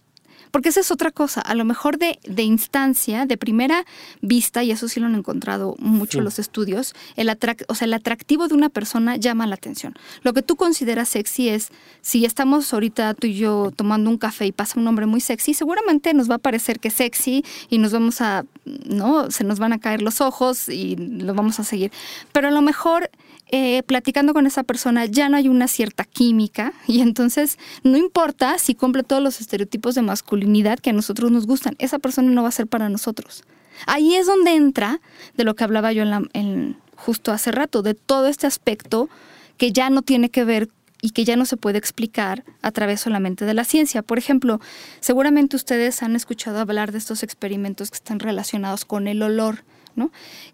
Porque 0.50 0.70
esa 0.70 0.80
es 0.80 0.90
otra 0.90 1.10
cosa, 1.10 1.40
a 1.40 1.54
lo 1.54 1.64
mejor 1.64 1.98
de, 1.98 2.18
de 2.24 2.42
instancia, 2.42 3.26
de 3.26 3.36
primera 3.36 3.84
vista, 4.20 4.62
y 4.62 4.70
eso 4.70 4.88
sí 4.88 5.00
lo 5.00 5.06
han 5.06 5.14
encontrado 5.14 5.76
mucho 5.78 6.20
los 6.20 6.38
estudios, 6.38 6.94
el, 7.16 7.30
o 7.68 7.74
sea, 7.74 7.84
el 7.86 7.94
atractivo 7.94 8.48
de 8.48 8.54
una 8.54 8.68
persona 8.68 9.16
llama 9.16 9.46
la 9.46 9.54
atención. 9.54 9.94
Lo 10.22 10.32
que 10.32 10.42
tú 10.42 10.56
consideras 10.56 11.08
sexy 11.08 11.48
es, 11.48 11.68
si 12.00 12.24
estamos 12.24 12.72
ahorita 12.72 13.14
tú 13.14 13.26
y 13.26 13.34
yo 13.34 13.70
tomando 13.74 14.10
un 14.10 14.18
café 14.18 14.46
y 14.46 14.52
pasa 14.52 14.80
un 14.80 14.86
hombre 14.86 15.06
muy 15.06 15.20
sexy, 15.20 15.54
seguramente 15.54 16.14
nos 16.14 16.30
va 16.30 16.36
a 16.36 16.38
parecer 16.38 16.80
que 16.80 16.88
es 16.88 16.94
sexy 16.94 17.44
y 17.68 17.78
nos 17.78 17.92
vamos 17.92 18.20
a, 18.20 18.44
¿no? 18.64 19.30
Se 19.30 19.44
nos 19.44 19.58
van 19.58 19.72
a 19.72 19.78
caer 19.78 20.02
los 20.02 20.20
ojos 20.20 20.68
y 20.68 20.96
lo 20.96 21.34
vamos 21.34 21.60
a 21.60 21.64
seguir. 21.64 21.92
Pero 22.32 22.48
a 22.48 22.50
lo 22.50 22.62
mejor 22.62 23.10
eh, 23.52 23.82
platicando 23.84 24.32
con 24.32 24.46
esa 24.46 24.62
persona 24.62 25.06
ya 25.06 25.28
no 25.28 25.36
hay 25.36 25.48
una 25.48 25.68
cierta 25.68 26.04
química 26.04 26.72
y 26.86 27.00
entonces 27.00 27.58
no 27.82 27.96
importa 27.96 28.58
si 28.58 28.74
cumple 28.74 29.02
todos 29.02 29.22
los 29.22 29.40
estereotipos 29.40 29.94
de 29.94 30.02
masculinidad 30.02 30.78
que 30.78 30.90
a 30.90 30.92
nosotros 30.92 31.30
nos 31.30 31.46
gustan, 31.46 31.76
esa 31.78 31.98
persona 31.98 32.30
no 32.30 32.42
va 32.42 32.48
a 32.48 32.52
ser 32.52 32.66
para 32.66 32.88
nosotros. 32.88 33.44
Ahí 33.86 34.14
es 34.14 34.26
donde 34.26 34.54
entra 34.54 35.00
de 35.36 35.44
lo 35.44 35.54
que 35.54 35.64
hablaba 35.64 35.92
yo 35.92 36.04
en 36.32 36.76
justo 36.96 37.32
hace 37.32 37.50
rato, 37.50 37.82
de 37.82 37.94
todo 37.94 38.26
este 38.28 38.46
aspecto 38.46 39.08
que 39.56 39.72
ya 39.72 39.90
no 39.90 40.02
tiene 40.02 40.30
que 40.30 40.44
ver 40.44 40.68
y 41.02 41.10
que 41.10 41.24
ya 41.24 41.36
no 41.36 41.46
se 41.46 41.56
puede 41.56 41.78
explicar 41.78 42.44
a 42.62 42.70
través 42.72 43.00
solamente 43.00 43.44
de 43.44 43.54
la 43.54 43.64
ciencia. 43.64 44.02
Por 44.02 44.18
ejemplo, 44.18 44.60
seguramente 45.00 45.56
ustedes 45.56 46.02
han 46.02 46.14
escuchado 46.14 46.60
hablar 46.60 46.92
de 46.92 46.98
estos 46.98 47.22
experimentos 47.22 47.90
que 47.90 47.96
están 47.96 48.20
relacionados 48.20 48.84
con 48.84 49.08
el 49.08 49.22
olor 49.22 49.64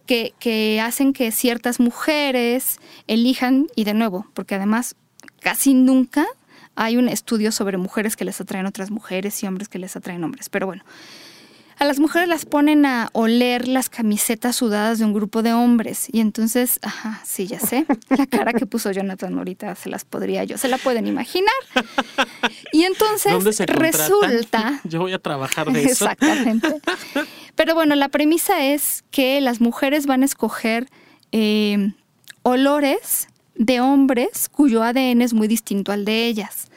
que, 0.06 0.80
hacen 0.82 1.12
que 1.12 1.30
ciertas 1.32 1.80
mujeres 1.80 2.78
elijan, 3.06 3.66
y 3.76 3.84
de 3.84 3.94
nuevo, 3.94 4.26
porque 4.34 4.54
además 4.54 4.96
casi 5.40 5.74
nunca 5.74 6.26
hay 6.74 6.96
un 6.96 7.08
estudio 7.08 7.52
sobre 7.52 7.78
mujeres 7.78 8.16
que 8.16 8.24
les 8.24 8.40
atraen 8.40 8.66
otras 8.66 8.90
mujeres 8.90 9.42
y 9.42 9.46
hombres 9.46 9.68
que 9.68 9.78
les 9.78 9.96
atraen 9.96 10.22
hombres. 10.24 10.48
Pero 10.48 10.66
bueno, 10.66 10.84
a 11.78 11.84
las 11.84 11.98
mujeres 11.98 12.28
las 12.28 12.46
ponen 12.46 12.86
a 12.86 13.10
oler 13.12 13.68
las 13.68 13.90
camisetas 13.90 14.56
sudadas 14.56 14.98
de 14.98 15.04
un 15.04 15.12
grupo 15.12 15.42
de 15.42 15.52
hombres. 15.52 16.08
Y 16.10 16.20
entonces, 16.20 16.78
ajá, 16.82 17.20
sí, 17.24 17.46
ya 17.46 17.60
sé. 17.60 17.86
La 18.08 18.26
cara 18.26 18.52
que 18.54 18.64
puso 18.64 18.90
Jonathan 18.92 19.36
ahorita 19.36 19.74
se 19.74 19.90
las 19.90 20.04
podría 20.04 20.44
yo, 20.44 20.56
se 20.56 20.68
la 20.68 20.78
pueden 20.78 21.06
imaginar. 21.06 21.52
Y 22.72 22.84
entonces 22.84 23.32
resulta. 23.66 24.80
Yo 24.84 25.00
voy 25.00 25.12
a 25.12 25.18
trabajar 25.18 25.70
de 25.70 25.84
eso. 25.84 26.08
Exactamente. 26.08 26.80
Pero 27.54 27.74
bueno, 27.74 27.94
la 27.94 28.08
premisa 28.08 28.64
es 28.66 29.04
que 29.10 29.40
las 29.40 29.60
mujeres 29.60 30.06
van 30.06 30.22
a 30.22 30.26
escoger 30.26 30.88
eh, 31.32 31.92
olores 32.42 33.28
de 33.54 33.80
hombres 33.80 34.48
cuyo 34.48 34.82
ADN 34.82 35.22
es 35.22 35.34
muy 35.34 35.48
distinto 35.48 35.92
al 35.92 36.04
de 36.04 36.26
ellas. 36.26 36.68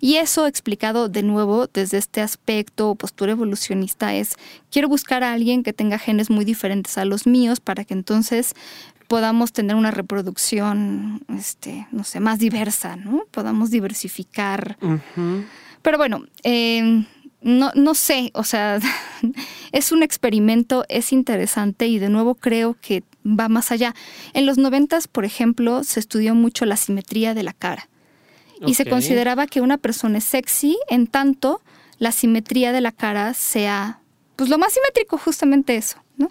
Y 0.00 0.16
eso 0.16 0.46
explicado 0.46 1.08
de 1.08 1.22
nuevo 1.22 1.66
desde 1.66 1.98
este 1.98 2.20
aspecto 2.20 2.90
o 2.90 2.94
postura 2.94 3.32
evolucionista 3.32 4.14
es, 4.14 4.36
quiero 4.70 4.88
buscar 4.88 5.22
a 5.22 5.32
alguien 5.32 5.62
que 5.62 5.72
tenga 5.72 5.98
genes 5.98 6.30
muy 6.30 6.44
diferentes 6.44 6.98
a 6.98 7.04
los 7.04 7.26
míos 7.26 7.60
para 7.60 7.84
que 7.84 7.94
entonces 7.94 8.54
podamos 9.08 9.52
tener 9.52 9.76
una 9.76 9.90
reproducción, 9.90 11.22
este, 11.36 11.86
no 11.92 12.04
sé, 12.04 12.20
más 12.20 12.38
diversa, 12.38 12.96
¿no? 12.96 13.24
Podamos 13.30 13.70
diversificar. 13.70 14.78
Pero 15.82 15.98
bueno, 15.98 16.24
eh, 16.42 17.04
no, 17.42 17.70
no 17.74 17.94
sé, 17.94 18.30
o 18.34 18.42
sea, 18.42 18.80
es 19.72 19.92
un 19.92 20.02
experimento, 20.02 20.84
es 20.88 21.12
interesante 21.12 21.86
y 21.86 21.98
de 21.98 22.08
nuevo 22.08 22.34
creo 22.34 22.76
que 22.80 23.04
va 23.24 23.48
más 23.48 23.70
allá. 23.70 23.94
En 24.32 24.46
los 24.46 24.56
noventas, 24.56 25.08
por 25.08 25.24
ejemplo, 25.24 25.84
se 25.84 26.00
estudió 26.00 26.34
mucho 26.34 26.64
la 26.64 26.76
simetría 26.76 27.34
de 27.34 27.42
la 27.42 27.52
cara 27.52 27.88
y 28.66 28.74
se 28.74 28.86
consideraba 28.86 29.46
que 29.46 29.60
una 29.60 29.78
persona 29.78 30.18
es 30.18 30.24
sexy 30.24 30.78
en 30.88 31.06
tanto 31.06 31.60
la 31.98 32.12
simetría 32.12 32.72
de 32.72 32.80
la 32.80 32.92
cara 32.92 33.34
sea, 33.34 34.00
pues 34.36 34.48
lo 34.50 34.58
más 34.58 34.72
simétrico, 34.72 35.18
justamente 35.18 35.76
eso, 35.76 35.98
¿no? 36.16 36.30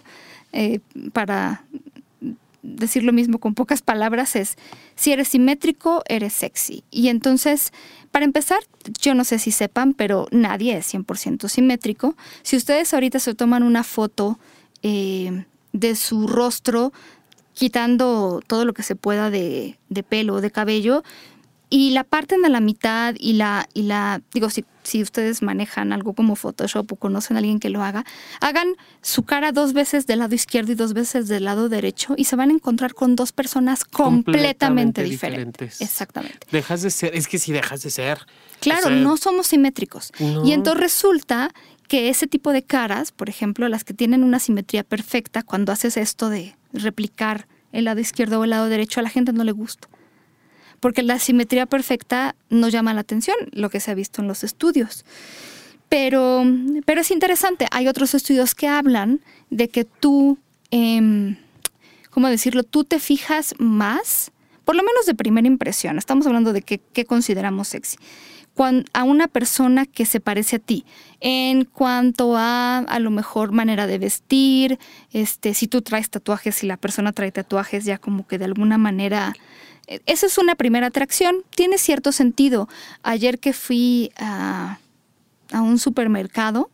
Eh, 0.52 0.80
para 1.12 1.64
decir 2.62 3.02
lo 3.02 3.12
mismo 3.12 3.38
con 3.38 3.54
pocas 3.54 3.82
palabras, 3.82 4.36
es 4.36 4.56
si 4.96 5.12
eres 5.12 5.28
simétrico, 5.28 6.02
eres 6.08 6.32
sexy. 6.32 6.82
Y 6.90 7.08
entonces, 7.08 7.72
para 8.10 8.24
empezar, 8.24 8.58
yo 9.00 9.14
no 9.14 9.24
sé 9.24 9.38
si 9.38 9.50
sepan, 9.50 9.94
pero 9.94 10.26
nadie 10.30 10.76
es 10.76 10.92
100% 10.92 11.48
simétrico. 11.48 12.16
Si 12.42 12.56
ustedes 12.56 12.94
ahorita 12.94 13.18
se 13.18 13.34
toman 13.34 13.62
una 13.62 13.84
foto 13.84 14.38
eh, 14.82 15.44
de 15.72 15.94
su 15.96 16.26
rostro, 16.26 16.92
quitando 17.52 18.42
todo 18.46 18.64
lo 18.64 18.72
que 18.72 18.82
se 18.82 18.96
pueda 18.96 19.30
de, 19.30 19.78
de 19.88 20.02
pelo 20.02 20.34
o 20.34 20.40
de 20.40 20.50
cabello, 20.50 21.04
y 21.74 21.90
la 21.90 22.04
parten 22.04 22.44
a 22.44 22.48
la 22.48 22.60
mitad 22.60 23.16
y 23.18 23.32
la, 23.32 23.68
y 23.74 23.82
la 23.82 24.22
digo, 24.32 24.48
si, 24.48 24.64
si 24.84 25.02
ustedes 25.02 25.42
manejan 25.42 25.92
algo 25.92 26.12
como 26.12 26.36
Photoshop 26.36 26.92
o 26.92 26.94
conocen 26.94 27.36
a 27.36 27.40
alguien 27.40 27.58
que 27.58 27.68
lo 27.68 27.82
haga, 27.82 28.04
hagan 28.40 28.76
su 29.02 29.24
cara 29.24 29.50
dos 29.50 29.72
veces 29.72 30.06
del 30.06 30.20
lado 30.20 30.36
izquierdo 30.36 30.70
y 30.70 30.76
dos 30.76 30.92
veces 30.92 31.26
del 31.26 31.46
lado 31.46 31.68
derecho 31.68 32.14
y 32.16 32.26
se 32.26 32.36
van 32.36 32.50
a 32.50 32.52
encontrar 32.52 32.94
con 32.94 33.16
dos 33.16 33.32
personas 33.32 33.84
completamente, 33.84 35.02
diferentes. 35.02 35.80
Exactamente. 35.80 36.46
Dejas 36.52 36.82
de 36.82 36.90
ser, 36.92 37.12
es 37.12 37.26
que 37.26 37.40
si 37.40 37.50
dejas 37.50 37.82
de 37.82 37.90
ser. 37.90 38.24
Claro, 38.60 38.90
no 38.90 39.16
somos 39.16 39.48
simétricos. 39.48 40.12
Y 40.44 40.52
entonces 40.52 40.80
resulta 40.80 41.50
que 41.88 42.08
ese 42.08 42.28
tipo 42.28 42.52
de 42.52 42.62
caras, 42.62 43.10
por 43.10 43.28
ejemplo, 43.28 43.68
las 43.68 43.82
que 43.82 43.94
tienen 43.94 44.22
una 44.22 44.38
simetría 44.38 44.84
perfecta, 44.84 45.42
cuando 45.42 45.72
haces 45.72 45.96
esto 45.96 46.28
de 46.28 46.54
replicar 46.72 47.48
el 47.72 47.86
lado 47.86 47.98
izquierdo 47.98 48.38
o 48.38 48.44
el 48.44 48.50
lado 48.50 48.68
derecho, 48.68 49.00
a 49.00 49.02
la 49.02 49.10
gente 49.10 49.32
no 49.32 49.42
le 49.42 49.50
gusta 49.50 49.88
porque 50.84 51.02
la 51.02 51.18
simetría 51.18 51.64
perfecta 51.64 52.36
no 52.50 52.68
llama 52.68 52.92
la 52.92 53.00
atención, 53.00 53.36
lo 53.52 53.70
que 53.70 53.80
se 53.80 53.90
ha 53.90 53.94
visto 53.94 54.20
en 54.20 54.28
los 54.28 54.44
estudios. 54.44 55.06
Pero, 55.88 56.44
pero 56.84 57.00
es 57.00 57.10
interesante, 57.10 57.66
hay 57.70 57.88
otros 57.88 58.12
estudios 58.12 58.54
que 58.54 58.68
hablan 58.68 59.22
de 59.48 59.68
que 59.68 59.86
tú, 59.86 60.36
eh, 60.70 61.38
¿cómo 62.10 62.28
decirlo? 62.28 62.64
Tú 62.64 62.84
te 62.84 62.98
fijas 62.98 63.54
más, 63.56 64.30
por 64.66 64.76
lo 64.76 64.82
menos 64.82 65.06
de 65.06 65.14
primera 65.14 65.46
impresión, 65.46 65.96
estamos 65.96 66.26
hablando 66.26 66.52
de 66.52 66.60
qué, 66.60 67.04
consideramos 67.06 67.68
sexy, 67.68 67.96
a 68.92 69.04
una 69.04 69.26
persona 69.26 69.86
que 69.86 70.04
se 70.04 70.20
parece 70.20 70.56
a 70.56 70.58
ti, 70.58 70.84
en 71.20 71.64
cuanto 71.64 72.36
a 72.36 72.80
a 72.80 72.98
lo 72.98 73.10
mejor 73.10 73.52
manera 73.52 73.86
de 73.86 73.96
vestir, 73.96 74.78
este, 75.14 75.54
si 75.54 75.66
tú 75.66 75.80
traes 75.80 76.10
tatuajes, 76.10 76.56
si 76.56 76.66
la 76.66 76.76
persona 76.76 77.14
trae 77.14 77.32
tatuajes, 77.32 77.86
ya 77.86 77.96
como 77.96 78.26
que 78.26 78.36
de 78.36 78.44
alguna 78.44 78.76
manera 78.76 79.32
esa 79.86 80.26
es 80.26 80.38
una 80.38 80.54
primera 80.54 80.86
atracción. 80.86 81.36
Tiene 81.54 81.78
cierto 81.78 82.12
sentido. 82.12 82.68
Ayer 83.02 83.38
que 83.38 83.52
fui 83.52 84.12
a, 84.16 84.78
un 85.52 85.78
supermercado, 85.78 86.70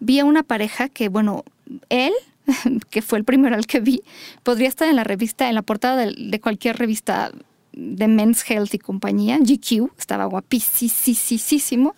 vi 0.00 0.20
a 0.20 0.24
una 0.24 0.42
pareja 0.42 0.88
que, 0.88 1.08
bueno, 1.08 1.44
él, 1.88 2.12
que 2.90 3.02
fue 3.02 3.18
el 3.18 3.24
primero 3.24 3.54
al 3.54 3.66
que 3.66 3.80
vi, 3.80 4.02
podría 4.42 4.68
estar 4.68 4.88
en 4.88 4.96
la 4.96 5.04
revista, 5.04 5.48
en 5.48 5.54
la 5.54 5.62
portada 5.62 5.96
de, 5.96 6.14
de 6.16 6.40
cualquier 6.40 6.76
revista 6.76 7.32
de 7.72 8.08
Men's 8.08 8.48
Health 8.48 8.74
y 8.74 8.78
compañía, 8.78 9.38
GQ, 9.38 9.90
estaba 9.98 10.26
guapísimo. 10.26 11.94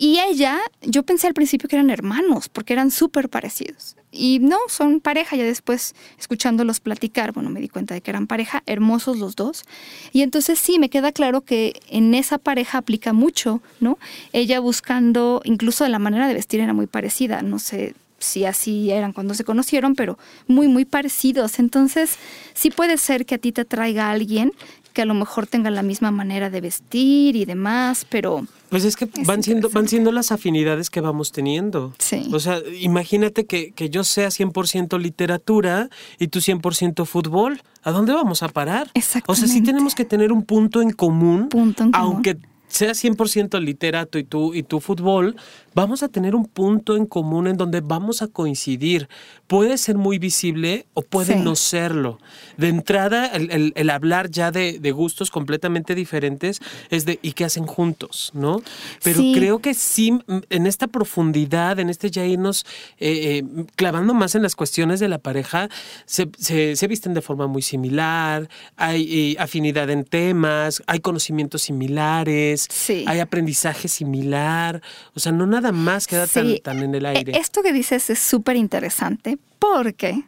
Y 0.00 0.20
ella, 0.20 0.60
yo 0.80 1.02
pensé 1.02 1.26
al 1.26 1.34
principio 1.34 1.68
que 1.68 1.74
eran 1.74 1.90
hermanos, 1.90 2.48
porque 2.48 2.72
eran 2.72 2.92
súper 2.92 3.28
parecidos. 3.28 3.96
Y 4.12 4.38
no, 4.38 4.56
son 4.68 5.00
pareja, 5.00 5.34
ya 5.34 5.42
después 5.42 5.96
escuchándolos 6.16 6.78
platicar, 6.78 7.32
bueno, 7.32 7.50
me 7.50 7.60
di 7.60 7.68
cuenta 7.68 7.94
de 7.94 8.00
que 8.00 8.12
eran 8.12 8.28
pareja, 8.28 8.62
hermosos 8.66 9.18
los 9.18 9.34
dos. 9.34 9.64
Y 10.12 10.22
entonces 10.22 10.60
sí, 10.60 10.78
me 10.78 10.88
queda 10.88 11.10
claro 11.10 11.40
que 11.40 11.80
en 11.88 12.14
esa 12.14 12.38
pareja 12.38 12.78
aplica 12.78 13.12
mucho, 13.12 13.60
¿no? 13.80 13.98
Ella 14.32 14.60
buscando, 14.60 15.42
incluso 15.44 15.82
de 15.82 15.90
la 15.90 15.98
manera 15.98 16.28
de 16.28 16.34
vestir 16.34 16.60
era 16.60 16.72
muy 16.72 16.86
parecida, 16.86 17.42
no 17.42 17.58
sé 17.58 17.96
si 18.20 18.44
así 18.44 18.90
eran 18.90 19.12
cuando 19.12 19.34
se 19.34 19.44
conocieron, 19.44 19.96
pero 19.96 20.16
muy, 20.46 20.68
muy 20.68 20.84
parecidos. 20.84 21.58
Entonces, 21.58 22.18
sí 22.54 22.70
puede 22.70 22.98
ser 22.98 23.26
que 23.26 23.34
a 23.34 23.38
ti 23.38 23.50
te 23.50 23.64
traiga 23.64 24.10
alguien 24.10 24.52
que 24.98 25.02
a 25.02 25.06
lo 25.06 25.14
mejor 25.14 25.46
tengan 25.46 25.76
la 25.76 25.84
misma 25.84 26.10
manera 26.10 26.50
de 26.50 26.60
vestir 26.60 27.36
y 27.36 27.44
demás, 27.44 28.04
pero... 28.10 28.44
Pues 28.68 28.84
es 28.84 28.96
que 28.96 29.08
van 29.24 29.44
siendo, 29.44 29.70
van 29.70 29.86
siendo 29.86 30.10
las 30.10 30.32
afinidades 30.32 30.90
que 30.90 31.00
vamos 31.00 31.30
teniendo. 31.30 31.94
Sí. 32.00 32.28
O 32.32 32.40
sea, 32.40 32.58
imagínate 32.80 33.46
que, 33.46 33.70
que 33.70 33.90
yo 33.90 34.02
sea 34.02 34.26
100% 34.26 34.98
literatura 35.00 35.88
y 36.18 36.26
tú 36.26 36.40
100% 36.40 37.06
fútbol. 37.06 37.62
¿A 37.84 37.92
dónde 37.92 38.12
vamos 38.12 38.42
a 38.42 38.48
parar? 38.48 38.90
Exactamente. 38.94 39.30
O 39.30 39.36
sea, 39.36 39.46
sí 39.46 39.62
tenemos 39.62 39.94
que 39.94 40.04
tener 40.04 40.32
un 40.32 40.42
punto 40.42 40.82
en 40.82 40.90
común. 40.90 41.48
Punto 41.48 41.84
en 41.84 41.92
común. 41.92 42.14
Aunque 42.14 42.36
sea 42.66 42.90
100% 42.90 43.60
literato 43.60 44.18
y 44.18 44.24
tú, 44.24 44.52
y 44.52 44.64
tu 44.64 44.80
fútbol, 44.80 45.36
vamos 45.78 46.02
a 46.02 46.08
tener 46.08 46.34
un 46.34 46.44
punto 46.44 46.96
en 46.96 47.06
común 47.06 47.46
en 47.46 47.56
donde 47.56 47.80
vamos 47.80 48.20
a 48.20 48.26
coincidir. 48.26 49.08
Puede 49.46 49.78
ser 49.78 49.96
muy 49.96 50.18
visible 50.18 50.86
o 50.92 51.02
puede 51.02 51.36
no 51.36 51.54
serlo. 51.54 52.18
De 52.56 52.68
entrada, 52.68 53.26
el, 53.26 53.90
hablar 53.90 54.28
ya 54.28 54.50
de, 54.50 54.90
gustos 54.90 55.30
completamente 55.30 55.94
diferentes 55.94 56.60
es 56.90 57.04
de 57.04 57.20
¿y 57.22 57.32
qué 57.32 57.44
hacen 57.44 57.66
juntos? 57.66 58.32
¿No? 58.34 58.60
Pero 59.04 59.20
creo 59.32 59.60
que 59.60 59.72
sí, 59.72 60.18
en 60.50 60.66
esta 60.66 60.88
profundidad, 60.88 61.78
en 61.78 61.90
este 61.90 62.10
ya 62.10 62.24
irnos 62.24 62.66
eh, 62.98 63.38
eh, 63.38 63.64
clavando 63.76 64.14
más 64.14 64.34
en 64.34 64.42
las 64.42 64.56
cuestiones 64.56 64.98
de 64.98 65.06
la 65.06 65.18
pareja, 65.18 65.68
se, 66.06 66.28
se, 66.38 66.88
visten 66.88 67.14
de 67.14 67.22
forma 67.22 67.46
muy 67.46 67.62
similar, 67.62 68.48
hay 68.76 69.34
eh, 69.34 69.36
afinidad 69.38 69.88
en 69.90 70.02
temas, 70.02 70.82
hay 70.88 70.98
conocimientos 70.98 71.62
similares, 71.62 72.66
hay 73.06 73.20
aprendizaje 73.20 73.86
similar. 73.86 74.82
O 75.14 75.20
sea, 75.20 75.30
no 75.30 75.46
nada 75.46 75.67
más 75.72 76.06
queda 76.06 76.26
tan, 76.26 76.78
en 76.78 76.94
el 76.94 77.04
e, 77.04 77.08
aire. 77.08 77.38
Esto 77.38 77.62
que 77.62 77.72
dices 77.72 78.10
es 78.10 78.18
súper 78.18 78.56
interesante 78.56 79.38
porque 79.58 80.24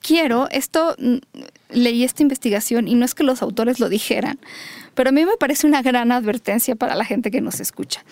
quiero, 0.00 0.48
esto, 0.50 0.94
mm, 0.98 1.16
leí 1.70 2.04
esta 2.04 2.22
investigación 2.22 2.88
y 2.88 2.94
no 2.94 3.04
es 3.04 3.14
que 3.14 3.22
los 3.22 3.42
autores 3.42 3.80
lo 3.80 3.88
dijeran, 3.88 4.38
pero 4.94 5.10
a 5.10 5.12
mí 5.12 5.24
me 5.24 5.36
parece 5.36 5.66
una 5.66 5.82
gran 5.82 6.12
advertencia 6.12 6.74
para 6.74 6.94
la 6.94 7.04
gente 7.04 7.30
que 7.30 7.40
nos 7.40 7.60
escucha. 7.60 8.04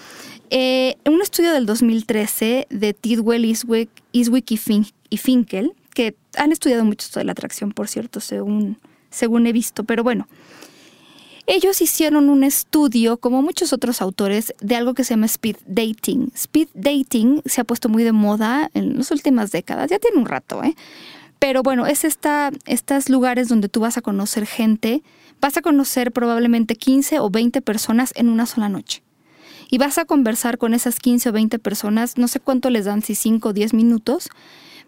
Eh, 0.51 0.97
un 1.07 1.21
estudio 1.21 1.53
del 1.53 1.67
2013 1.67 2.67
de 2.71 2.95
Tidwell, 2.95 3.45
Iswick, 3.45 3.91
y, 4.13 5.17
Finkel, 5.17 5.75
que 5.95 6.15
han 6.37 6.53
estudiado 6.53 6.85
mucho 6.85 7.07
esto 7.07 7.21
de 7.21 7.25
la 7.25 7.33
atracción, 7.33 7.73
por 7.73 7.89
cierto, 7.89 8.21
según, 8.21 8.79
según 9.11 9.47
he 9.47 9.53
visto, 9.53 9.85
pero 9.85 10.03
bueno, 10.03 10.29
ellos 11.49 11.81
hicieron 11.81 12.29
un 12.29 12.45
estudio, 12.45 13.17
como 13.17 13.41
muchos 13.41 13.73
otros 13.73 14.03
autores, 14.03 14.53
de 14.61 14.77
algo 14.77 14.93
que 14.93 15.03
se 15.03 15.15
llama 15.15 15.25
speed 15.25 15.57
dating. 15.67 16.31
Speed 16.35 16.69
dating 16.75 17.41
se 17.47 17.63
ha 17.63 17.65
puesto 17.65 17.89
muy 17.89 18.05
de 18.05 18.13
moda 18.13 18.71
en 18.75 18.99
las 18.99 19.11
últimas 19.11 19.51
décadas, 19.51 19.91
ya 19.91 19.99
tiene 19.99 20.19
un 20.19 20.27
rato, 20.27 20.63
¿eh? 20.63 20.77
Pero 21.39 21.63
bueno, 21.63 21.87
es 21.87 22.05
esta, 22.05 22.51
estos 22.67 23.09
lugares 23.09 23.49
donde 23.49 23.71
tú 23.71 23.81
vas 23.81 23.97
a 23.97 24.03
conocer 24.03 24.45
gente, 24.47 25.03
vas 25.41 25.57
a 25.57 25.63
conocer 25.63 26.13
probablemente 26.13 26.77
15 26.77 27.21
o 27.21 27.31
20 27.31 27.63
personas 27.63 28.13
en 28.15 28.29
una 28.29 28.45
sola 28.45 28.69
noche. 28.69 29.03
Y 29.71 29.79
vas 29.79 29.97
a 29.97 30.05
conversar 30.05 30.59
con 30.59 30.75
esas 30.75 30.99
15 30.99 31.31
o 31.31 31.33
20 31.33 31.59
personas, 31.59 32.19
no 32.19 32.29
sé 32.29 32.41
cuánto 32.41 32.69
les 32.69 32.85
dan, 32.85 33.01
si 33.01 33.15
5 33.15 33.49
o 33.49 33.53
10 33.55 33.73
minutos, 33.73 34.29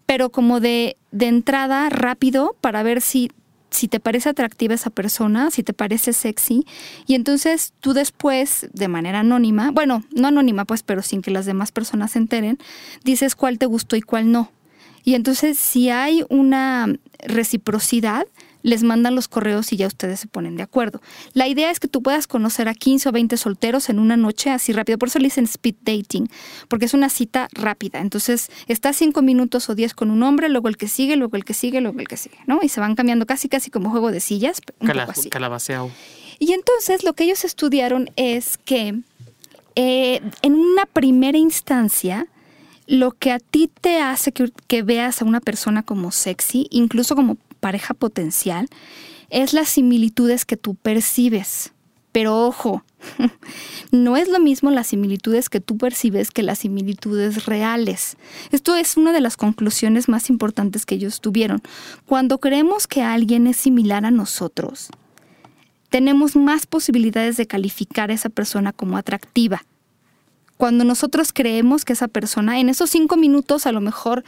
pero 0.05 0.31
como 0.31 0.61
de, 0.61 0.99
de 1.11 1.29
entrada 1.29 1.89
rápido 1.89 2.55
para 2.61 2.83
ver 2.83 3.01
si 3.01 3.31
si 3.71 3.89
te 3.89 4.01
parece 4.01 4.29
atractiva 4.29 4.75
esa 4.75 4.91
persona, 4.91 5.51
si 5.51 5.63
te 5.63 5.73
parece 5.73 6.13
sexy, 6.13 6.67
y 7.07 7.15
entonces 7.15 7.73
tú 7.81 7.93
después, 7.93 8.69
de 8.73 8.89
manera 8.89 9.21
anónima, 9.21 9.71
bueno, 9.71 10.05
no 10.15 10.29
anónima 10.29 10.65
pues, 10.65 10.83
pero 10.83 11.03
sin 11.03 11.23
que 11.23 11.31
las 11.31 11.47
demás 11.47 11.73
personas 11.73 12.13
se 12.13 12.19
enteren, 12.19 12.59
dices 13.05 13.37
cuál 13.37 13.59
te 13.59 13.67
gustó 13.67 13.97
y 13.97 14.03
cuál 14.03 14.33
no. 14.33 14.51
Y 15.05 15.15
entonces 15.15 15.59
si 15.59 15.91
hay 15.91 16.25
una 16.29 16.95
reciprocidad, 17.21 18.27
les 18.63 18.83
mandan 18.83 19.15
los 19.15 19.29
correos 19.29 19.73
y 19.73 19.77
ya 19.77 19.87
ustedes 19.87 20.21
se 20.21 20.27
ponen 20.27 20.57
de 20.57 20.63
acuerdo. 20.63 21.01
La 21.33 21.49
idea 21.49 21.71
es 21.71 21.81
que 21.81 21.89
tú 21.89 22.03
puedas 22.03 22.27
conocer 22.27 22.69
a 22.69 22.75
15 22.75 23.09
o 23.09 23.13
20 23.13 23.37
solteros 23.37 23.89
en 23.89 23.99
una 23.99 24.17
noche 24.17 24.51
así 24.51 24.73
rápido. 24.73 24.99
Por 24.99 25.09
eso 25.09 25.19
le 25.19 25.27
dicen 25.27 25.45
speed 25.45 25.77
dating, 25.83 26.29
porque 26.69 26.85
es 26.85 26.95
una 26.95 27.09
cita 27.09 27.49
rápida. 27.53 28.01
Entonces, 28.01 28.51
estás 28.67 28.97
cinco 28.97 29.23
minutos 29.23 29.69
o 29.69 29.75
10 29.75 29.95
con 29.95 30.11
un 30.11 30.23
hombre, 30.23 30.49
luego 30.49 30.69
el 30.69 30.77
que 30.77 30.89
sigue, 30.89 31.17
luego 31.17 31.37
el 31.37 31.45
que 31.45 31.55
sigue, 31.55 31.81
luego 31.81 32.01
el 32.01 32.09
que 32.09 32.17
sigue, 32.17 32.39
¿no? 32.47 32.61
Y 32.63 32.69
se 32.69 32.81
van 32.81 32.95
cambiando 32.95 33.27
casi, 33.27 33.49
casi 33.49 33.71
como 33.71 33.91
juego 33.91 34.11
de 34.11 34.21
sillas. 34.21 34.61
Un 34.81 34.89
Calabaceado. 35.31 35.91
Y 36.39 36.53
entonces 36.53 37.05
lo 37.05 37.13
que 37.13 37.25
ellos 37.25 37.45
estudiaron 37.45 38.11
es 38.17 38.59
que 38.59 38.99
eh, 39.75 40.21
en 40.43 40.55
una 40.55 40.87
primera 40.87 41.39
instancia, 41.39 42.27
lo 42.87 43.13
que 43.13 43.31
a 43.31 43.39
ti 43.39 43.71
te 43.81 44.01
hace 44.01 44.33
que, 44.33 44.51
que, 44.67 44.83
veas 44.83 45.23
a 45.23 45.25
una 45.25 45.41
persona 45.41 45.83
como 45.83 46.11
sexy, 46.11 46.67
incluso 46.71 47.15
como 47.15 47.37
pareja 47.61 47.95
potencial 47.95 48.69
es 49.31 49.53
las 49.53 49.69
similitudes 49.69 50.45
que 50.45 50.57
tú 50.57 50.75
percibes. 50.75 51.73
Pero 52.13 52.45
ojo, 52.45 52.83
no 53.93 54.17
es 54.17 54.29
lo 54.29 54.41
mismo 54.41 54.71
las 54.71 54.89
similitudes 54.89 55.49
que 55.49 55.61
tú 55.61 55.79
percibes 55.79 56.33
que 56.33 56.43
las 56.43 56.61
similitudes 56.61 57.47
reales. 57.47 58.17
Esto 58.51 58.75
es 58.75 58.97
una 58.97 59.13
de 59.13 59.21
las 59.21 59.37
conclusiones 59.37 60.09
más 60.09 60.29
importantes 60.29 60.87
que 60.87 60.97
ellos 60.97 61.21
tuvieron. 61.21 61.63
Cuando 62.07 62.39
creemos 62.39 62.89
que 62.89 63.03
alguien 63.03 63.47
es 63.47 63.57
similar 63.59 64.05
a 64.05 64.11
nosotros, 64.11 64.89
tenemos 65.89 66.35
más 66.35 66.67
posibilidades 66.67 67.37
de 67.37 67.47
calificar 67.47 68.11
a 68.11 68.15
esa 68.15 68.29
persona 68.29 68.73
como 68.73 68.97
atractiva. 68.97 69.63
Cuando 70.57 70.85
nosotros 70.85 71.33
creemos 71.33 71.85
que 71.85 71.93
esa 71.93 72.09
persona, 72.09 72.59
en 72.59 72.69
esos 72.69 72.91
cinco 72.91 73.17
minutos 73.17 73.67
a 73.67 73.73
lo 73.73 73.81
mejor 73.81 74.25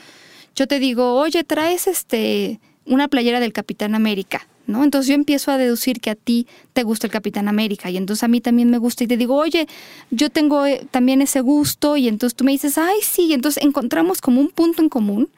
yo 0.55 0.67
te 0.67 0.79
digo, 0.79 1.15
oye, 1.15 1.45
traes 1.45 1.87
este 1.87 2.61
una 2.87 3.09
playera 3.09 3.41
del 3.41 3.53
Capitán 3.53 3.95
América, 3.95 4.47
¿no? 4.67 4.85
Entonces 4.85 5.09
yo 5.09 5.15
empiezo 5.15 5.51
a 5.51 5.59
deducir 5.59 6.01
que 6.01 6.11
a 6.11 6.15
ti 6.15 6.47
te 6.73 6.83
gusta 6.83 7.07
el 7.07 7.13
Capitán 7.13 7.49
América 7.49 7.91
y 7.91 7.97
entonces 7.97 8.23
a 8.25 8.29
mí 8.29 8.41
también 8.41 8.71
me 8.71 8.79
gusta 8.79 9.05
y 9.05 9.07
te 9.07 9.17
digo, 9.17 9.37
oye, 9.37 9.67
yo 10.11 10.31
tengo 10.31 10.67
eh, 10.67 10.87
también 10.91 11.23
ese 11.23 11.41
gusto 11.41 11.97
y 11.97 12.09
entonces 12.09 12.37
tú 12.37 12.45
me 12.45 12.53
dices, 12.53 12.79
ay, 12.79 12.97
sí, 13.03 13.27
y 13.27 13.33
entonces 13.33 13.63
encontramos 13.63 14.21
como 14.21 14.41
un 14.41 14.51
punto 14.51 14.83
en 14.83 14.89
común 14.89 15.29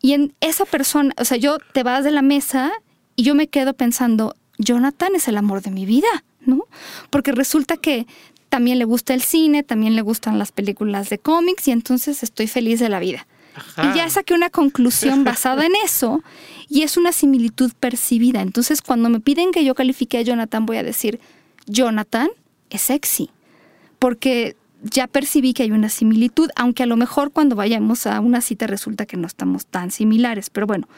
y 0.00 0.12
en 0.12 0.34
esa 0.40 0.64
persona, 0.64 1.14
o 1.18 1.24
sea, 1.24 1.38
yo 1.38 1.58
te 1.72 1.82
vas 1.82 2.04
de 2.04 2.10
la 2.10 2.22
mesa 2.22 2.72
y 3.16 3.22
yo 3.22 3.34
me 3.34 3.48
quedo 3.48 3.74
pensando, 3.74 4.34
Jonathan 4.58 5.14
es 5.14 5.28
el 5.28 5.36
amor 5.36 5.62
de 5.62 5.70
mi 5.70 5.86
vida, 5.86 6.24
¿no? 6.44 6.66
Porque 7.10 7.32
resulta 7.32 7.76
que 7.76 8.06
también 8.48 8.78
le 8.78 8.84
gusta 8.84 9.14
el 9.14 9.22
cine, 9.22 9.62
también 9.62 9.96
le 9.96 10.02
gustan 10.02 10.38
las 10.38 10.52
películas 10.52 11.08
de 11.08 11.18
cómics 11.18 11.66
y 11.68 11.72
entonces 11.72 12.22
estoy 12.22 12.46
feliz 12.46 12.80
de 12.80 12.88
la 12.88 13.00
vida. 13.00 13.26
Y 13.78 13.96
ya 13.96 14.08
saqué 14.10 14.34
una 14.34 14.50
conclusión 14.50 15.24
basada 15.24 15.66
en 15.66 15.72
eso 15.84 16.22
y 16.68 16.82
es 16.82 16.96
una 16.96 17.12
similitud 17.12 17.72
percibida. 17.78 18.42
Entonces 18.42 18.82
cuando 18.82 19.08
me 19.08 19.20
piden 19.20 19.52
que 19.52 19.64
yo 19.64 19.74
califique 19.74 20.18
a 20.18 20.22
Jonathan 20.22 20.66
voy 20.66 20.78
a 20.78 20.82
decir, 20.82 21.20
Jonathan 21.66 22.28
es 22.70 22.82
sexy, 22.82 23.30
porque 23.98 24.56
ya 24.82 25.06
percibí 25.06 25.54
que 25.54 25.62
hay 25.62 25.70
una 25.70 25.88
similitud, 25.88 26.50
aunque 26.56 26.82
a 26.82 26.86
lo 26.86 26.96
mejor 26.96 27.30
cuando 27.32 27.56
vayamos 27.56 28.06
a 28.06 28.20
una 28.20 28.40
cita 28.40 28.66
resulta 28.66 29.06
que 29.06 29.16
no 29.16 29.26
estamos 29.26 29.66
tan 29.66 29.90
similares, 29.90 30.50
pero 30.50 30.66
bueno, 30.66 30.88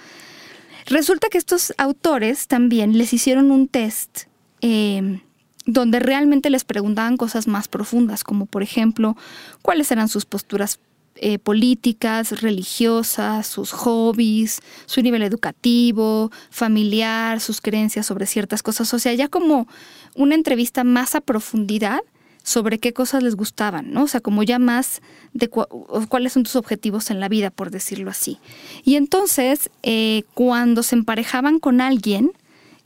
resulta 0.87 1.29
que 1.29 1.39
estos 1.39 1.73
autores 1.79 2.49
también 2.49 2.99
les 2.99 3.13
hicieron 3.13 3.51
un 3.51 3.69
test. 3.69 4.25
Eh, 4.63 5.21
donde 5.67 5.99
realmente 5.99 6.49
les 6.49 6.65
preguntaban 6.65 7.17
cosas 7.17 7.49
más 7.49 7.67
profundas, 7.67 8.23
como 8.23 8.47
por 8.47 8.63
ejemplo, 8.63 9.17
cuáles 9.63 9.91
eran 9.91 10.09
sus 10.09 10.25
posturas 10.25 10.79
eh, 11.17 11.39
políticas, 11.39 12.41
religiosas, 12.41 13.47
sus 13.47 13.73
hobbies, 13.73 14.61
su 14.87 15.03
nivel 15.03 15.23
educativo, 15.23 16.31
familiar, 16.51 17.41
sus 17.41 17.61
creencias 17.61 18.07
sobre 18.07 18.27
ciertas 18.27 18.63
cosas. 18.63 18.93
O 18.95 18.99
sea, 18.99 19.15
ya 19.15 19.29
como 19.29 19.67
una 20.15 20.35
entrevista 20.35 20.85
más 20.85 21.15
a 21.15 21.21
profundidad 21.21 22.01
sobre 22.43 22.79
qué 22.79 22.93
cosas 22.93 23.23
les 23.23 23.35
gustaban, 23.35 23.93
¿no? 23.93 24.05
O 24.05 24.09
sea, 24.09 24.21
como 24.21 24.45
ya 24.45 24.59
más 24.61 25.03
de 25.33 25.49
cuáles 25.49 26.33
son 26.33 26.45
tus 26.45 26.55
objetivos 26.55 27.11
en 27.11 27.19
la 27.19 27.29
vida, 27.29 27.51
por 27.51 27.71
decirlo 27.71 28.11
así. 28.11 28.39
Y 28.85 28.95
entonces, 28.95 29.69
eh, 29.83 30.23
cuando 30.35 30.85
se 30.85 30.95
emparejaban 30.95 31.59
con 31.59 31.81
alguien 31.81 32.31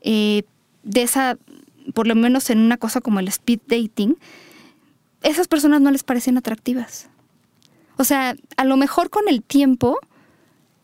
eh, 0.00 0.44
de 0.82 1.02
esa 1.02 1.36
por 1.92 2.06
lo 2.06 2.14
menos 2.14 2.50
en 2.50 2.58
una 2.58 2.76
cosa 2.76 3.00
como 3.00 3.20
el 3.20 3.28
speed 3.28 3.60
dating, 3.66 4.16
esas 5.22 5.48
personas 5.48 5.80
no 5.80 5.90
les 5.90 6.02
parecen 6.02 6.38
atractivas. 6.38 7.08
O 8.00 8.04
sea, 8.04 8.34
a 8.56 8.64
lo 8.64 8.78
mejor 8.78 9.10
con 9.10 9.28
el 9.28 9.42
tiempo, 9.42 9.98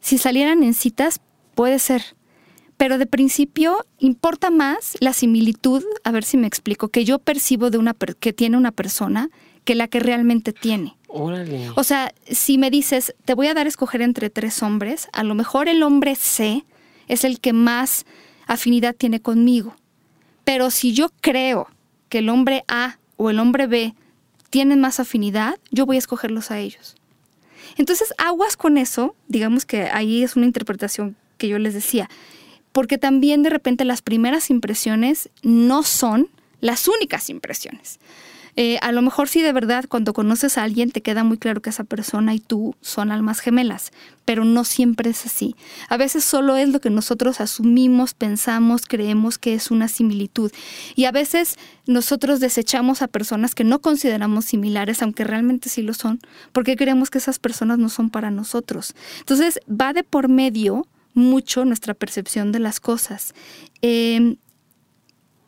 si 0.00 0.18
salieran 0.18 0.62
en 0.62 0.74
citas, 0.74 1.22
puede 1.55 1.79
ser. 1.79 2.14
Pero 2.76 2.98
de 2.98 3.07
principio 3.07 3.87
importa 3.98 4.50
más 4.50 4.98
la 5.00 5.14
similitud, 5.14 5.83
a 6.05 6.11
ver 6.11 6.24
si 6.24 6.37
me 6.37 6.46
explico, 6.46 6.88
que 6.88 7.07
yo 7.07 7.18
percibo 7.18 7.70
de 7.70 7.79
una 7.79 7.96
que 8.20 8.35
tiene 8.35 8.59
una 8.59 8.70
persona 8.70 9.31
que 9.64 9.74
la 9.74 9.88
que 9.88 9.98
realmente 9.98 10.52
tiene. 10.52 10.98
O 11.74 11.85
sea, 11.85 12.12
si 12.31 12.59
me 12.59 12.70
dices, 12.70 13.14
te 13.24 13.33
voy 13.33 13.46
a 13.46 13.55
dar 13.55 13.64
a 13.64 13.70
escoger 13.70 14.02
entre 14.02 14.29
tres 14.29 14.62
hombres, 14.62 15.09
a 15.14 15.24
lo 15.24 15.35
mejor 15.35 15.68
el 15.70 15.83
hombre 15.83 16.16
C 16.16 16.66
es 17.09 17.24
el 17.24 17.40
que 17.40 17.55
más 17.55 18.05
afinidad 18.46 18.94
tiene 18.94 19.22
conmigo. 19.22 19.74
Pero 20.44 20.70
si 20.70 20.92
yo 20.92 21.09
creo 21.22 21.68
que 22.11 22.18
el 22.18 22.29
hombre 22.29 22.62
A 22.68 22.98
o 23.16 23.31
el 23.31 23.38
hombre 23.38 23.66
B 23.68 23.94
tienen 24.50 24.83
más 24.83 25.00
afinidad, 25.00 25.59
yo 25.70 25.87
voy 25.87 25.96
a 25.96 26.00
escogerlos 26.00 26.50
a 26.50 26.59
ellos. 26.59 26.94
Entonces, 27.77 28.15
aguas 28.19 28.57
con 28.57 28.79
eso, 28.79 29.15
digamos 29.29 29.67
que 29.67 29.83
ahí 29.85 30.23
es 30.23 30.37
una 30.37 30.47
interpretación 30.47 31.17
que 31.39 31.49
yo 31.49 31.59
les 31.59 31.75
decía, 31.75 32.09
porque 32.73 32.99
también 32.99 33.43
de 33.43 33.51
repente 33.51 33.85
las 33.85 34.03
primeras 34.03 34.51
impresiones 34.51 35.31
no 35.43 35.83
son 35.83 36.29
las 36.61 36.89
únicas 36.89 37.31
impresiones. 37.31 37.99
Eh, 38.57 38.79
a 38.81 38.90
lo 38.90 39.03
mejor 39.03 39.29
sí 39.29 39.42
de 39.42 39.53
verdad 39.53 39.85
cuando 39.87 40.14
conoces 40.14 40.57
a 40.57 40.62
alguien 40.62 40.90
te 40.90 41.03
queda 41.03 41.25
muy 41.25 41.37
claro 41.37 41.61
que 41.61 41.69
esa 41.69 41.85
persona 41.85 42.35
y 42.35 42.40
tú 42.40 42.75
son 42.81 43.12
almas 43.12 43.40
gemelas, 43.40 43.92
pero 44.25 44.45
no 44.45 44.64
siempre 44.64 45.11
es 45.11 45.27
así. 45.27 45.55
A 45.88 45.99
veces 45.99 46.25
solo 46.25 46.57
es 46.57 46.71
lo 46.71 46.81
que 46.81 46.88
nosotros 46.88 47.40
asumimos, 47.42 48.14
pensamos, 48.14 48.87
creemos 48.87 49.37
que 49.37 49.55
es 49.55 49.71
una 49.71 49.88
similitud. 49.88 50.51
Y 50.95 51.05
a 51.05 51.12
veces 51.12 51.59
nosotros 51.87 52.40
desechamos 52.40 53.03
a 53.03 53.09
personas 53.09 53.55
que 53.55 53.64
no 53.64 53.81
consideramos 53.81 54.47
similares, 54.47 55.03
aunque 55.03 55.25
realmente 55.25 55.69
sí 55.69 55.83
lo 55.83 55.92
son, 55.92 56.21
porque 56.53 56.77
creemos 56.77 57.11
que 57.11 57.19
esas 57.19 57.38
personas 57.38 57.79
no 57.79 57.90
son 57.90 58.09
para 58.09 58.31
nosotros. 58.31 58.95
Entonces 59.21 59.61
va 59.69 59.92
de 59.92 60.03
por 60.03 60.29
medio 60.29 60.87
mucho 61.12 61.64
nuestra 61.64 61.95
percepción 61.95 62.53
de 62.53 62.59
las 62.59 62.81
cosas. 62.81 63.35
Em, 63.83 64.37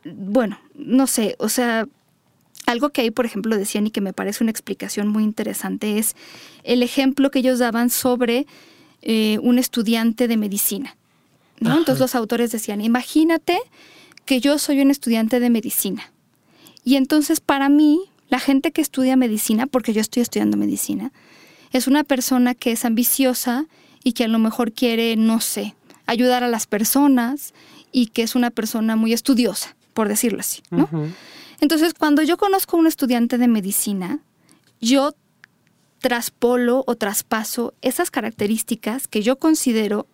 bueno, 0.03 0.59
no 0.75 1.07
sé, 1.07 1.35
o 1.39 1.49
sea, 1.49 1.87
algo 2.69 2.91
que 2.91 3.01
ahí, 3.01 3.09
por 3.09 3.25
ejemplo, 3.25 3.57
decían 3.57 3.87
y 3.87 3.91
que 3.91 3.99
me 3.99 4.13
parece 4.13 4.43
una 4.43 4.51
explicación 4.51 5.07
muy 5.07 5.23
interesante 5.23 5.97
es 5.97 6.15
el 6.63 6.83
ejemplo 6.83 7.31
que 7.31 7.39
ellos 7.39 7.57
daban 7.57 7.89
sobre 7.89 8.45
eh, 9.01 9.39
un 9.41 9.57
estudiante 9.57 10.27
de 10.27 10.37
medicina. 10.37 10.95
¿no? 11.59 11.75
Entonces 11.77 11.99
los 11.99 12.13
autores 12.13 12.51
decían, 12.51 12.81
imagínate 12.81 13.57
que 14.25 14.39
yo 14.39 14.59
soy 14.59 14.81
un 14.81 14.91
estudiante 14.91 15.39
de 15.39 15.49
medicina. 15.49 16.11
Y 16.83 16.95
entonces 16.95 17.39
para 17.39 17.69
mí, 17.69 18.01
la 18.29 18.39
gente 18.39 18.71
que 18.71 18.81
estudia 18.81 19.15
medicina, 19.15 19.65
porque 19.65 19.91
yo 19.91 20.01
estoy 20.01 20.21
estudiando 20.21 20.55
medicina, 20.55 21.11
es 21.71 21.87
una 21.87 22.03
persona 22.03 22.53
que 22.53 22.71
es 22.71 22.85
ambiciosa 22.85 23.65
y 24.03 24.13
que 24.13 24.25
a 24.25 24.27
lo 24.27 24.37
mejor 24.37 24.73
quiere, 24.73 25.15
no 25.15 25.41
sé, 25.41 25.75
ayudar 26.05 26.43
a 26.43 26.47
las 26.47 26.67
personas 26.67 27.55
y 27.91 28.07
que 28.07 28.21
es 28.21 28.35
una 28.35 28.51
persona 28.51 28.95
muy 28.95 29.11
estudiosa, 29.11 29.75
por 29.95 30.07
decirlo 30.07 30.41
así, 30.41 30.61
¿no? 30.69 30.87
Entonces, 31.61 31.93
cuando 31.93 32.21
yo 32.23 32.37
conozco 32.37 32.77
a 32.77 32.79
un 32.79 32.87
estudiante 32.87 33.37
de 33.37 33.47
medicina, 33.47 34.19
yo 34.79 35.13
traspolo 35.99 36.83
o 36.87 36.95
traspaso 36.95 37.73
esas 37.81 38.11
características 38.11 39.07
que 39.07 39.21
yo 39.21 39.37
considero 39.37 40.07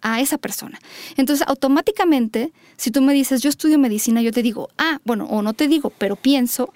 a, 0.00 0.20
esa 0.20 0.38
persona. 0.38 0.78
Entonces, 1.16 1.46
automáticamente, 1.48 2.52
si 2.76 2.92
tú 2.92 3.02
me 3.02 3.12
dices, 3.12 3.42
yo 3.42 3.50
estudio 3.50 3.78
medicina, 3.78 4.22
yo 4.22 4.30
te 4.30 4.42
digo, 4.42 4.68
ah, 4.78 5.00
bueno, 5.04 5.24
o 5.26 5.42
no 5.42 5.54
te 5.54 5.66
digo, 5.66 5.90
pero 5.90 6.14
pienso, 6.14 6.72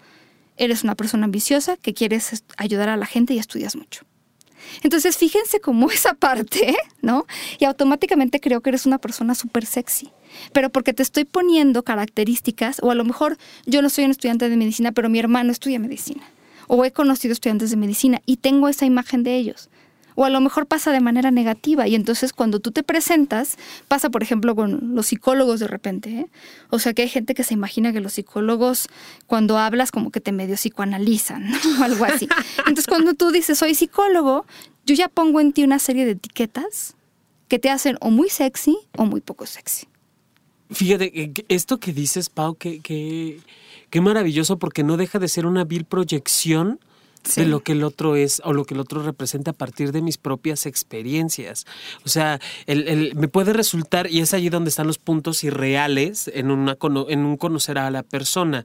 eres 0.57 0.83
una 0.83 0.97
persona 0.97 1.25
ambiciosa 1.25 1.77
que 1.77 1.95
quieres 1.95 2.45
ayudar 2.57 2.89
a 2.89 2.97
la 2.97 3.07
gente 3.07 3.33
y 3.33 3.39
estudias 3.39 3.77
mucho. 3.77 4.05
Entonces, 4.83 5.17
fíjense 5.17 5.61
cómo 5.61 5.91
esa 5.93 6.15
parte, 6.15 6.77
¿no? 7.01 7.27
Y 7.59 7.65
automáticamente 7.65 8.41
creo 8.41 8.61
que 8.61 8.71
eres 8.71 8.87
una 8.87 8.99
persona 8.99 9.35
súper 9.35 9.67
sexy. 9.67 10.11
Pero 10.53 10.71
porque 10.71 10.93
te 10.93 11.03
estoy 11.03 11.25
poniendo 11.25 11.83
características, 11.83 12.79
o 12.83 12.91
a 12.91 12.95
lo 12.95 13.05
mejor 13.05 13.39
yo 13.67 13.83
no 13.83 13.91
soy 13.91 14.05
un 14.05 14.11
estudiante 14.11 14.49
de 14.49 14.57
medicina, 14.57 14.93
pero 14.93 15.09
mi 15.09 15.19
hermano 15.19 15.53
estudia 15.53 15.79
medicina. 15.79 16.23
O 16.69 16.85
he 16.85 16.93
conocido 16.93 17.33
estudiantes 17.33 17.71
de 17.71 17.77
medicina 17.77 18.21
y 18.27 18.37
tengo 18.37 18.69
esa 18.69 18.87
imagen 18.87 19.23
de 19.23 19.37
ellos. 19.37 19.69
O 20.15 20.25
a 20.25 20.31
lo 20.31 20.41
mejor 20.41 20.67
pasa 20.67 20.93
de 20.93 21.01
manera 21.01 21.31
negativa 21.31 21.87
y 21.89 21.95
entonces 21.95 22.33
cuando 22.33 22.61
tú 22.61 22.71
te 22.71 22.83
presentas, 22.83 23.57
pasa 23.89 24.11
por 24.11 24.23
ejemplo 24.23 24.55
con 24.55 24.95
los 24.95 25.07
psicólogos 25.07 25.61
de 25.61 25.69
repente. 25.69 26.11
¿eh? 26.11 26.27
O 26.71 26.79
sea 26.79 26.93
que 26.93 27.03
hay 27.03 27.09
gente 27.09 27.35
que 27.35 27.45
se 27.45 27.55
imagina 27.55 27.93
que 27.93 28.01
los 28.01 28.15
psicólogos 28.15 28.89
cuando 29.27 29.59
hablas 29.59 29.91
como 29.91 30.11
que 30.11 30.21
te 30.21 30.33
medio 30.33 30.57
psicoanalizan 30.57 31.53
o 31.81 31.83
algo 31.85 32.05
así. 32.05 32.29
Entonces 32.59 32.87
cuando 32.87 33.15
tú 33.15 33.31
dices 33.31 33.59
soy 33.59 33.75
psicólogo, 33.75 34.45
yo 34.85 34.95
ya 34.95 35.09
pongo 35.09 35.41
en 35.41 35.53
ti 35.53 35.65
una 35.65 35.79
serie 35.79 36.05
de 36.05 36.13
etiquetas 36.13 36.97
que 37.49 37.59
te 37.59 37.71
hacen 37.71 37.97
o 38.01 38.11
muy 38.11 38.29
sexy 38.29 38.77
o 38.97 39.07
muy 39.07 39.21
poco 39.21 39.47
sexy. 39.47 39.87
Fíjate, 40.73 41.33
esto 41.49 41.79
que 41.79 41.93
dices, 41.93 42.31
Pau, 42.31 42.55
que, 42.55 42.81
que, 42.81 44.01
maravilloso 44.01 44.59
porque 44.59 44.83
no 44.83 44.97
deja 44.97 45.19
de 45.19 45.29
ser 45.29 45.47
una 45.47 45.65
vil 45.65 45.85
proyección 45.85 46.81
de 47.37 47.47
lo 47.47 47.61
que 47.61 47.73
el 47.73 47.85
otro 47.85 48.17
es 48.17 48.43
o 48.45 48.53
lo 48.53 48.65
que 48.65 48.75
el 48.75 48.81
otro 48.81 49.03
representa 49.03 49.53
a 49.53 49.55
partir 49.55 49.93
de 49.93 50.03
mis 50.03 50.19
propias 50.19 50.67
experiencias. 50.67 51.67
O 52.05 52.09
sea, 52.09 52.41
el, 52.67 53.15
me 53.15 53.29
puede 53.29 53.53
resultar, 53.53 54.11
y 54.11 54.21
es 54.21 54.35
allí 54.35 54.49
donde 54.49 54.71
están 54.71 54.89
los 54.89 54.99
puntos 54.99 55.45
irreales 55.45 56.31
en, 56.35 56.51
una, 56.51 56.77
en 57.09 57.21
un 57.21 57.37
conocer 57.37 57.79
a 57.79 57.91
la 57.91 58.03
persona, 58.03 58.65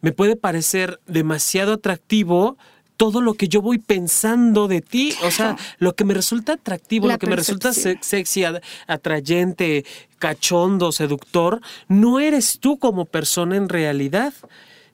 me 0.00 0.12
puede 0.12 0.36
parecer 0.36 1.00
demasiado 1.06 1.74
atractivo 1.74 2.58
todo 2.96 3.20
lo 3.20 3.34
que 3.34 3.48
yo 3.48 3.60
voy 3.60 3.78
pensando 3.78 4.68
de 4.68 4.80
ti, 4.80 5.14
o 5.22 5.30
sea, 5.30 5.56
lo 5.78 5.94
que 5.94 6.04
me 6.04 6.14
resulta 6.14 6.54
atractivo, 6.54 7.08
lo 7.08 7.18
que 7.18 7.26
me 7.26 7.36
resulta 7.36 7.72
sexy, 7.72 8.44
atrayente, 8.86 9.84
cachondo, 10.18 10.92
seductor, 10.92 11.60
no 11.88 12.20
eres 12.20 12.58
tú 12.60 12.78
como 12.78 13.04
persona 13.04 13.56
en 13.56 13.68
realidad 13.68 14.32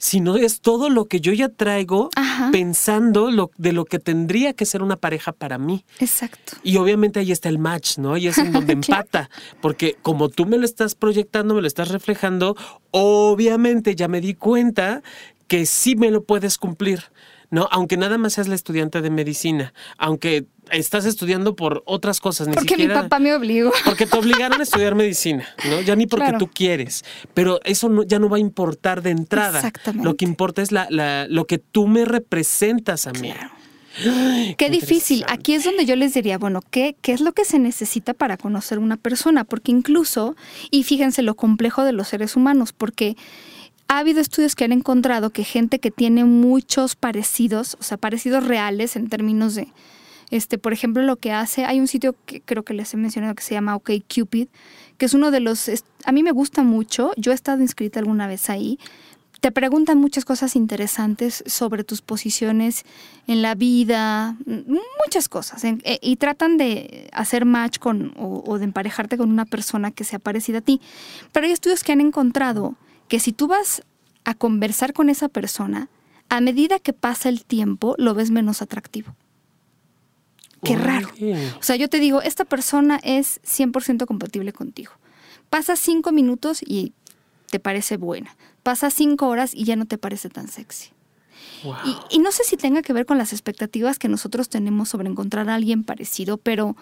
sino 0.00 0.36
es 0.36 0.62
todo 0.62 0.88
lo 0.88 1.04
que 1.04 1.20
yo 1.20 1.34
ya 1.34 1.50
traigo 1.50 2.08
pensando 2.50 3.30
lo, 3.30 3.50
de 3.58 3.72
lo 3.72 3.84
que 3.84 3.98
tendría 3.98 4.54
que 4.54 4.64
ser 4.64 4.82
una 4.82 4.96
pareja 4.96 5.30
para 5.30 5.58
mí. 5.58 5.84
Exacto. 5.98 6.56
Y 6.62 6.78
obviamente 6.78 7.20
ahí 7.20 7.30
está 7.30 7.50
el 7.50 7.58
match, 7.58 7.98
¿no? 7.98 8.16
Y 8.16 8.26
es 8.26 8.38
en 8.38 8.50
donde 8.52 8.72
empata, 8.72 9.28
porque 9.60 9.98
como 10.00 10.30
tú 10.30 10.46
me 10.46 10.56
lo 10.56 10.64
estás 10.64 10.94
proyectando, 10.94 11.54
me 11.54 11.60
lo 11.60 11.66
estás 11.66 11.90
reflejando, 11.90 12.56
obviamente 12.92 13.94
ya 13.94 14.08
me 14.08 14.22
di 14.22 14.32
cuenta 14.32 15.02
que 15.48 15.66
sí 15.66 15.96
me 15.96 16.10
lo 16.10 16.24
puedes 16.24 16.56
cumplir 16.56 17.02
¿no? 17.50 17.68
Aunque 17.70 17.96
nada 17.96 18.16
más 18.18 18.34
seas 18.34 18.48
la 18.48 18.54
estudiante 18.54 19.02
de 19.02 19.10
medicina, 19.10 19.74
aunque 19.98 20.46
estás 20.70 21.04
estudiando 21.04 21.56
por 21.56 21.82
otras 21.84 22.20
cosas, 22.20 22.48
ni 22.48 22.54
porque 22.54 22.76
mi 22.76 22.86
papá 22.86 23.18
me 23.18 23.34
obligó. 23.34 23.72
Porque 23.84 24.06
te 24.06 24.16
obligaron 24.16 24.60
a 24.60 24.62
estudiar 24.62 24.94
medicina, 24.94 25.48
¿no? 25.68 25.80
Ya 25.80 25.96
ni 25.96 26.06
porque 26.06 26.32
tú 26.38 26.48
quieres. 26.48 27.04
Pero 27.34 27.60
eso 27.64 28.04
ya 28.04 28.18
no 28.18 28.28
va 28.28 28.36
a 28.36 28.40
importar 28.40 29.02
de 29.02 29.10
entrada. 29.10 29.58
Exactamente. 29.58 30.04
Lo 30.04 30.16
que 30.16 30.24
importa 30.24 30.62
es 30.62 30.72
la, 30.72 31.26
lo 31.28 31.46
que 31.46 31.58
tú 31.58 31.88
me 31.88 32.04
representas 32.04 33.06
a 33.06 33.12
mí. 33.12 33.32
Claro. 33.32 33.50
qué, 34.56 34.70
difícil. 34.70 35.24
Aquí 35.28 35.54
es 35.54 35.64
donde 35.64 35.84
yo 35.84 35.96
les 35.96 36.14
diría, 36.14 36.38
bueno, 36.38 36.60
¿qué, 36.70 36.94
¿qué 37.02 37.12
es 37.12 37.20
lo 37.20 37.32
que 37.32 37.44
se 37.44 37.58
necesita 37.58 38.14
para 38.14 38.36
conocer 38.36 38.78
una 38.78 38.96
persona? 38.96 39.42
Porque 39.42 39.72
incluso, 39.72 40.36
y 40.70 40.84
fíjense 40.84 41.22
lo 41.22 41.34
complejo 41.34 41.82
de 41.82 41.92
los 41.92 42.08
seres 42.08 42.36
humanos, 42.36 42.72
porque 42.72 43.16
ha 43.90 43.98
habido 43.98 44.20
estudios 44.20 44.54
que 44.54 44.62
han 44.62 44.70
encontrado 44.70 45.30
que 45.30 45.42
gente 45.42 45.80
que 45.80 45.90
tiene 45.90 46.24
muchos 46.24 46.94
parecidos, 46.94 47.76
o 47.80 47.82
sea, 47.82 47.96
parecidos 47.96 48.46
reales 48.46 48.94
en 48.94 49.08
términos 49.08 49.56
de, 49.56 49.66
este, 50.30 50.58
por 50.58 50.72
ejemplo, 50.72 51.02
lo 51.02 51.16
que 51.16 51.32
hace, 51.32 51.64
hay 51.64 51.80
un 51.80 51.88
sitio 51.88 52.14
que 52.24 52.40
creo 52.40 52.62
que 52.62 52.72
les 52.72 52.94
he 52.94 52.96
mencionado 52.96 53.34
que 53.34 53.42
se 53.42 53.54
llama 53.54 53.74
OkCupid, 53.74 54.46
que 54.96 55.06
es 55.06 55.12
uno 55.12 55.32
de 55.32 55.40
los, 55.40 55.68
a 56.04 56.12
mí 56.12 56.22
me 56.22 56.30
gusta 56.30 56.62
mucho, 56.62 57.10
yo 57.16 57.32
he 57.32 57.34
estado 57.34 57.62
inscrita 57.62 57.98
alguna 57.98 58.28
vez 58.28 58.48
ahí, 58.48 58.78
te 59.40 59.50
preguntan 59.50 59.98
muchas 59.98 60.24
cosas 60.24 60.54
interesantes 60.54 61.42
sobre 61.46 61.82
tus 61.82 62.00
posiciones 62.00 62.84
en 63.26 63.42
la 63.42 63.56
vida, 63.56 64.36
muchas 65.04 65.28
cosas, 65.28 65.64
eh, 65.64 65.98
y 66.00 66.14
tratan 66.14 66.58
de 66.58 67.08
hacer 67.12 67.44
match 67.44 67.80
con 67.80 68.14
o, 68.16 68.44
o, 68.46 68.58
de 68.58 68.66
emparejarte 68.66 69.18
con 69.18 69.30
una 69.30 69.46
persona 69.46 69.90
que 69.90 70.04
sea 70.04 70.20
parecida 70.20 70.58
a 70.58 70.60
ti. 70.60 70.80
Pero 71.32 71.46
hay 71.46 71.52
estudios 71.52 71.82
que 71.82 71.90
han 71.90 72.00
encontrado 72.00 72.76
que 73.10 73.18
si 73.18 73.32
tú 73.32 73.48
vas 73.48 73.82
a 74.24 74.34
conversar 74.34 74.92
con 74.92 75.10
esa 75.10 75.28
persona, 75.28 75.90
a 76.28 76.40
medida 76.40 76.78
que 76.78 76.92
pasa 76.92 77.28
el 77.28 77.44
tiempo, 77.44 77.96
lo 77.98 78.14
ves 78.14 78.30
menos 78.30 78.62
atractivo. 78.62 79.16
Qué 80.62 80.76
raro. 80.76 81.08
O 81.58 81.62
sea, 81.62 81.74
yo 81.74 81.88
te 81.88 81.98
digo, 81.98 82.22
esta 82.22 82.44
persona 82.44 83.00
es 83.02 83.40
100% 83.42 84.06
compatible 84.06 84.52
contigo. 84.52 84.92
Pasa 85.50 85.74
cinco 85.74 86.12
minutos 86.12 86.62
y 86.62 86.92
te 87.50 87.58
parece 87.58 87.96
buena. 87.96 88.36
Pasa 88.62 88.90
cinco 88.90 89.26
horas 89.26 89.54
y 89.54 89.64
ya 89.64 89.74
no 89.74 89.86
te 89.86 89.98
parece 89.98 90.28
tan 90.28 90.46
sexy. 90.46 90.90
Y, 92.10 92.20
no 92.20 92.30
sé 92.30 92.44
si 92.44 92.56
tenga 92.56 92.80
que 92.80 92.92
ver 92.92 93.06
con 93.06 93.18
las 93.18 93.32
expectativas 93.32 93.98
que 93.98 94.08
nosotros 94.08 94.48
tenemos 94.48 94.88
sobre 94.88 95.08
encontrar 95.08 95.50
a 95.50 95.56
alguien 95.56 95.82
parecido, 95.82 96.36
pero 96.36 96.76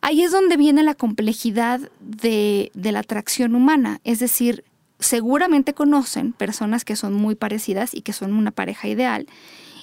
ahí 0.00 0.22
es 0.22 0.32
donde 0.32 0.56
viene 0.56 0.82
la 0.82 0.94
complejidad 0.94 1.80
de, 2.00 2.72
de 2.74 2.92
la 2.92 2.98
atracción 2.98 3.54
humana. 3.54 4.00
Es 4.02 4.18
decir, 4.18 4.64
seguramente 5.02 5.74
conocen 5.74 6.32
personas 6.32 6.84
que 6.84 6.96
son 6.96 7.14
muy 7.14 7.34
parecidas 7.34 7.94
y 7.94 8.02
que 8.02 8.12
son 8.12 8.32
una 8.34 8.50
pareja 8.50 8.88
ideal. 8.88 9.26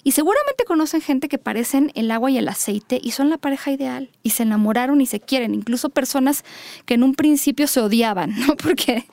Y 0.03 0.13
seguramente 0.13 0.63
conocen 0.65 1.01
gente 1.01 1.27
que 1.27 1.37
parecen 1.37 1.91
el 1.93 2.09
agua 2.11 2.31
y 2.31 2.37
el 2.37 2.47
aceite 2.47 2.99
y 3.03 3.11
son 3.11 3.29
la 3.29 3.37
pareja 3.37 3.71
ideal 3.71 4.09
y 4.23 4.29
se 4.29 4.43
enamoraron 4.43 5.01
y 5.01 5.05
se 5.05 5.19
quieren, 5.19 5.53
incluso 5.53 5.89
personas 5.89 6.45
que 6.85 6.93
en 6.93 7.03
un 7.03 7.15
principio 7.15 7.67
se 7.67 7.81
odiaban, 7.81 8.33
¿no? 8.47 8.55
Porque 8.55 9.05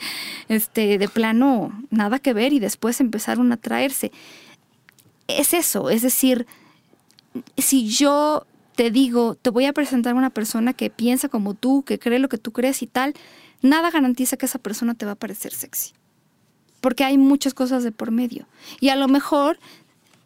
este 0.48 0.98
de 0.98 1.08
plano 1.08 1.72
nada 1.90 2.18
que 2.18 2.32
ver 2.32 2.52
y 2.52 2.60
después 2.60 3.00
empezaron 3.00 3.50
a 3.52 3.56
traerse. 3.56 4.12
Es 5.26 5.54
eso, 5.54 5.90
es 5.90 6.02
decir, 6.02 6.46
si 7.56 7.88
yo 7.88 8.46
te 8.76 8.90
digo, 8.90 9.34
te 9.34 9.50
voy 9.50 9.64
a 9.64 9.72
presentar 9.72 10.12
a 10.12 10.18
una 10.18 10.30
persona 10.30 10.72
que 10.72 10.90
piensa 10.90 11.28
como 11.28 11.54
tú, 11.54 11.82
que 11.82 11.98
cree 11.98 12.18
lo 12.18 12.28
que 12.28 12.38
tú 12.38 12.52
crees 12.52 12.82
y 12.82 12.86
tal, 12.86 13.14
nada 13.62 13.90
garantiza 13.90 14.36
que 14.36 14.46
esa 14.46 14.58
persona 14.58 14.94
te 14.94 15.06
va 15.06 15.12
a 15.12 15.16
parecer 15.16 15.52
sexy. 15.52 15.92
Porque 16.80 17.04
hay 17.04 17.18
muchas 17.18 17.54
cosas 17.54 17.82
de 17.82 17.92
por 17.92 18.10
medio. 18.10 18.46
Y 18.80 18.90
a 18.90 18.96
lo 18.96 19.08
mejor 19.08 19.58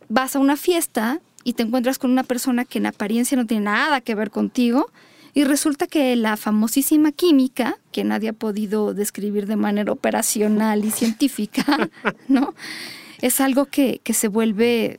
vas 0.08 0.36
a 0.36 0.40
una 0.40 0.56
fiesta 0.56 1.20
y 1.44 1.54
te 1.54 1.62
encuentras 1.62 1.98
con 1.98 2.10
una 2.10 2.24
persona 2.24 2.64
que 2.64 2.78
en 2.78 2.86
apariencia 2.86 3.36
no 3.36 3.46
tiene 3.46 3.64
nada 3.64 4.00
que 4.00 4.14
ver 4.14 4.30
contigo 4.30 4.90
y 5.32 5.44
resulta 5.44 5.86
que 5.86 6.16
la 6.16 6.36
famosísima 6.36 7.12
química, 7.12 7.78
que 7.92 8.04
nadie 8.04 8.30
ha 8.30 8.32
podido 8.32 8.94
describir 8.94 9.46
de 9.46 9.56
manera 9.56 9.92
operacional 9.92 10.84
y 10.84 10.90
científica, 10.90 11.90
¿no? 12.28 12.54
Es 13.20 13.40
algo 13.40 13.66
que, 13.66 14.00
que 14.02 14.12
se 14.12 14.28
vuelve 14.28 14.98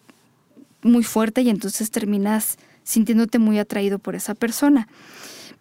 muy 0.84 1.04
fuerte 1.04 1.42
y 1.42 1.50
entonces 1.50 1.92
terminas 1.92 2.58
sintiéndote 2.84 3.40
muy 3.40 3.60
atraído 3.60 4.00
por 4.00 4.16
esa 4.16 4.34
persona. 4.36 4.88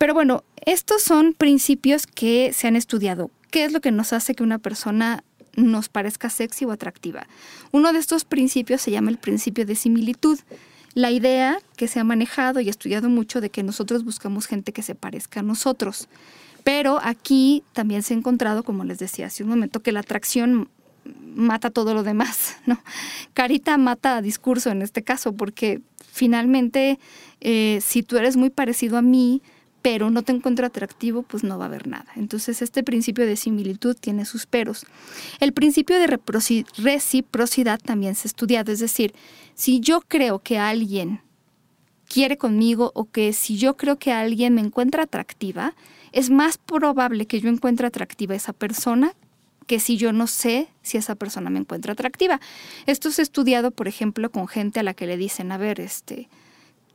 Pero 0.00 0.14
bueno, 0.14 0.44
estos 0.64 1.02
son 1.02 1.34
principios 1.34 2.06
que 2.06 2.54
se 2.54 2.66
han 2.66 2.74
estudiado. 2.74 3.30
¿Qué 3.50 3.64
es 3.64 3.72
lo 3.72 3.82
que 3.82 3.90
nos 3.90 4.14
hace 4.14 4.34
que 4.34 4.42
una 4.42 4.58
persona 4.58 5.22
nos 5.56 5.90
parezca 5.90 6.30
sexy 6.30 6.64
o 6.64 6.72
atractiva? 6.72 7.26
Uno 7.70 7.92
de 7.92 7.98
estos 7.98 8.24
principios 8.24 8.80
se 8.80 8.90
llama 8.90 9.10
el 9.10 9.18
principio 9.18 9.66
de 9.66 9.74
similitud. 9.74 10.38
La 10.94 11.10
idea 11.10 11.58
que 11.76 11.86
se 11.86 12.00
ha 12.00 12.04
manejado 12.04 12.60
y 12.60 12.70
estudiado 12.70 13.10
mucho 13.10 13.42
de 13.42 13.50
que 13.50 13.62
nosotros 13.62 14.02
buscamos 14.02 14.46
gente 14.46 14.72
que 14.72 14.80
se 14.80 14.94
parezca 14.94 15.40
a 15.40 15.42
nosotros. 15.42 16.08
Pero 16.64 16.98
aquí 17.02 17.62
también 17.74 18.02
se 18.02 18.14
ha 18.14 18.16
encontrado, 18.16 18.62
como 18.62 18.84
les 18.84 18.98
decía 18.98 19.26
hace 19.26 19.42
un 19.42 19.50
momento, 19.50 19.82
que 19.82 19.92
la 19.92 20.00
atracción 20.00 20.70
mata 21.04 21.68
todo 21.68 21.92
lo 21.92 22.04
demás, 22.04 22.56
¿no? 22.64 22.82
Carita 23.34 23.76
mata 23.76 24.22
discurso 24.22 24.70
en 24.70 24.80
este 24.80 25.02
caso, 25.02 25.34
porque 25.34 25.82
finalmente, 26.10 26.98
eh, 27.42 27.80
si 27.82 28.02
tú 28.02 28.16
eres 28.16 28.38
muy 28.38 28.48
parecido 28.48 28.96
a 28.96 29.02
mí, 29.02 29.42
pero 29.82 30.10
no 30.10 30.22
te 30.22 30.32
encuentro 30.32 30.66
atractivo, 30.66 31.22
pues 31.22 31.42
no 31.42 31.58
va 31.58 31.64
a 31.64 31.68
haber 31.68 31.86
nada. 31.86 32.06
Entonces 32.16 32.62
este 32.62 32.82
principio 32.82 33.26
de 33.26 33.36
similitud 33.36 33.96
tiene 33.96 34.24
sus 34.24 34.46
peros. 34.46 34.86
El 35.40 35.52
principio 35.52 35.98
de 35.98 36.18
reciprocidad 36.76 37.80
también 37.80 38.14
se 38.14 38.28
ha 38.28 38.30
estudiado, 38.30 38.72
es 38.72 38.80
decir, 38.80 39.14
si 39.54 39.80
yo 39.80 40.00
creo 40.02 40.38
que 40.40 40.58
alguien 40.58 41.22
quiere 42.08 42.36
conmigo 42.36 42.90
o 42.94 43.10
que 43.10 43.32
si 43.32 43.56
yo 43.56 43.76
creo 43.76 43.98
que 43.98 44.12
alguien 44.12 44.54
me 44.54 44.60
encuentra 44.60 45.04
atractiva, 45.04 45.74
es 46.12 46.28
más 46.28 46.58
probable 46.58 47.26
que 47.26 47.40
yo 47.40 47.48
encuentre 47.48 47.86
atractiva 47.86 48.34
a 48.34 48.36
esa 48.36 48.52
persona 48.52 49.14
que 49.66 49.78
si 49.78 49.96
yo 49.96 50.12
no 50.12 50.26
sé 50.26 50.66
si 50.82 50.98
esa 50.98 51.14
persona 51.14 51.48
me 51.48 51.60
encuentra 51.60 51.92
atractiva. 51.92 52.40
Esto 52.86 53.12
se 53.12 53.22
ha 53.22 53.24
estudiado, 53.24 53.70
por 53.70 53.86
ejemplo, 53.86 54.28
con 54.32 54.48
gente 54.48 54.80
a 54.80 54.82
la 54.82 54.94
que 54.94 55.06
le 55.06 55.16
dicen, 55.16 55.52
a 55.52 55.58
ver, 55.58 55.78
este, 55.78 56.28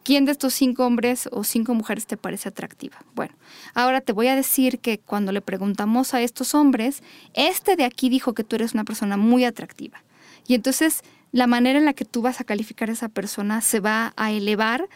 ¿Quién 0.05 0.25
de 0.25 0.33
estos 0.33 0.53
cinco 0.53 0.85
hombres 0.85 1.27
o 1.31 1.43
cinco 1.43 1.73
mujeres 1.73 2.05
te 2.05 2.15
parece 2.15 2.49
atractiva? 2.49 2.97
Bueno, 3.15 3.33
ahora 3.73 4.01
te 4.01 4.13
voy 4.13 4.27
a 4.27 4.35
decir 4.35 4.77
que 4.77 4.99
cuando 4.99 5.31
le 5.31 5.41
preguntamos 5.41 6.13
a 6.13 6.21
estos 6.21 6.53
hombres, 6.53 7.01
este 7.33 7.75
de 7.75 7.85
aquí 7.85 8.07
dijo 8.07 8.33
que 8.35 8.43
tú 8.43 8.55
eres 8.55 8.75
una 8.75 8.83
persona 8.83 9.17
muy 9.17 9.45
atractiva. 9.45 10.03
Y 10.45 10.53
entonces 10.53 11.01
la 11.31 11.47
manera 11.47 11.79
en 11.79 11.85
la 11.85 11.93
que 11.93 12.05
tú 12.05 12.21
vas 12.21 12.39
a 12.39 12.43
calificar 12.43 12.91
a 12.91 12.93
esa 12.93 13.09
persona 13.09 13.61
se 13.61 13.79
va 13.79 14.13
a 14.15 14.31
elevar 14.31 14.87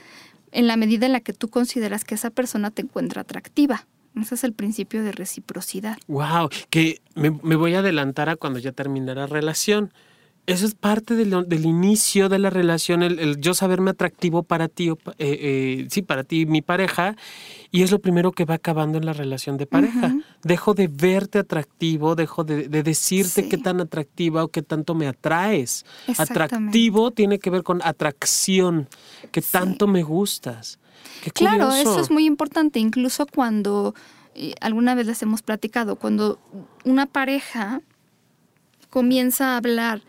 en 0.51 0.67
la 0.67 0.77
medida 0.77 1.07
en 1.07 1.13
la 1.13 1.21
que 1.21 1.33
tú 1.33 1.49
consideras 1.49 2.03
que 2.05 2.13
esa 2.13 2.29
persona 2.29 2.69
te 2.69 2.83
encuentra 2.83 3.21
atractiva. 3.21 3.87
Ese 4.15 4.35
es 4.35 4.43
el 4.43 4.53
principio 4.53 5.01
de 5.01 5.11
reciprocidad. 5.11 5.97
Wow, 6.07 6.49
que 6.69 7.01
me, 7.15 7.29
voy 7.29 7.73
a 7.73 7.79
adelantar 7.79 8.29
a 8.29 8.35
cuando 8.35 8.59
ya 8.59 8.73
termine 8.73 9.15
la 9.15 9.25
relación 9.25 9.91
eso 10.45 10.65
es 10.65 10.73
parte 10.73 11.15
del, 11.15 11.65
inicio 11.65 12.27
de 12.27 12.39
la 12.39 12.49
relación, 12.49 13.03
el, 13.03 13.39
yo 13.39 13.53
saberme 13.53 13.91
atractivo 13.91 14.41
para 14.41 14.67
ti, 14.67 14.89
eh, 14.89 14.95
eh, 15.19 15.87
sí, 15.91 16.01
para 16.01 16.23
ti, 16.23 16.47
mi 16.47 16.61
pareja, 16.61 17.15
y 17.71 17.83
es 17.83 17.91
lo 17.91 17.99
primero 17.99 18.31
que 18.31 18.45
va 18.45 18.55
acabando 18.55 18.97
en 18.97 19.05
la 19.05 19.13
relación 19.13 19.57
de 19.57 19.67
pareja. 19.67 20.15
Dejo 20.43 20.73
de 20.73 20.87
verte 20.87 21.37
atractivo, 21.37 22.15
dejo 22.15 22.43
de, 22.43 22.67
decirte 22.67 23.47
qué 23.47 23.57
tan 23.57 23.79
atractiva 23.79 24.43
o 24.43 24.47
qué 24.47 24.63
tanto 24.63 24.95
me 24.95 25.07
atraes. 25.07 25.85
Atractivo 26.17 27.11
tiene 27.11 27.37
que 27.37 27.51
ver 27.51 27.61
con 27.61 27.81
atracción, 27.83 28.87
que 29.31 29.43
tanto 29.43 29.85
me 29.85 30.01
gustas. 30.01 30.79
claro, 31.33 31.71
eso 31.73 31.99
es 31.99 32.09
muy 32.09 32.25
importante, 32.25 32.79
incluso 32.79 33.27
cuando, 33.27 33.93
alguna 34.61 34.95
vez 34.95 35.05
les 35.05 35.21
hemos 35.21 35.43
platicado, 35.43 35.95
cuando 35.95 36.39
una 36.85 37.05
pareja 37.05 37.81
comienza 38.89 39.53
a 39.53 39.57
hablar, 39.57 40.01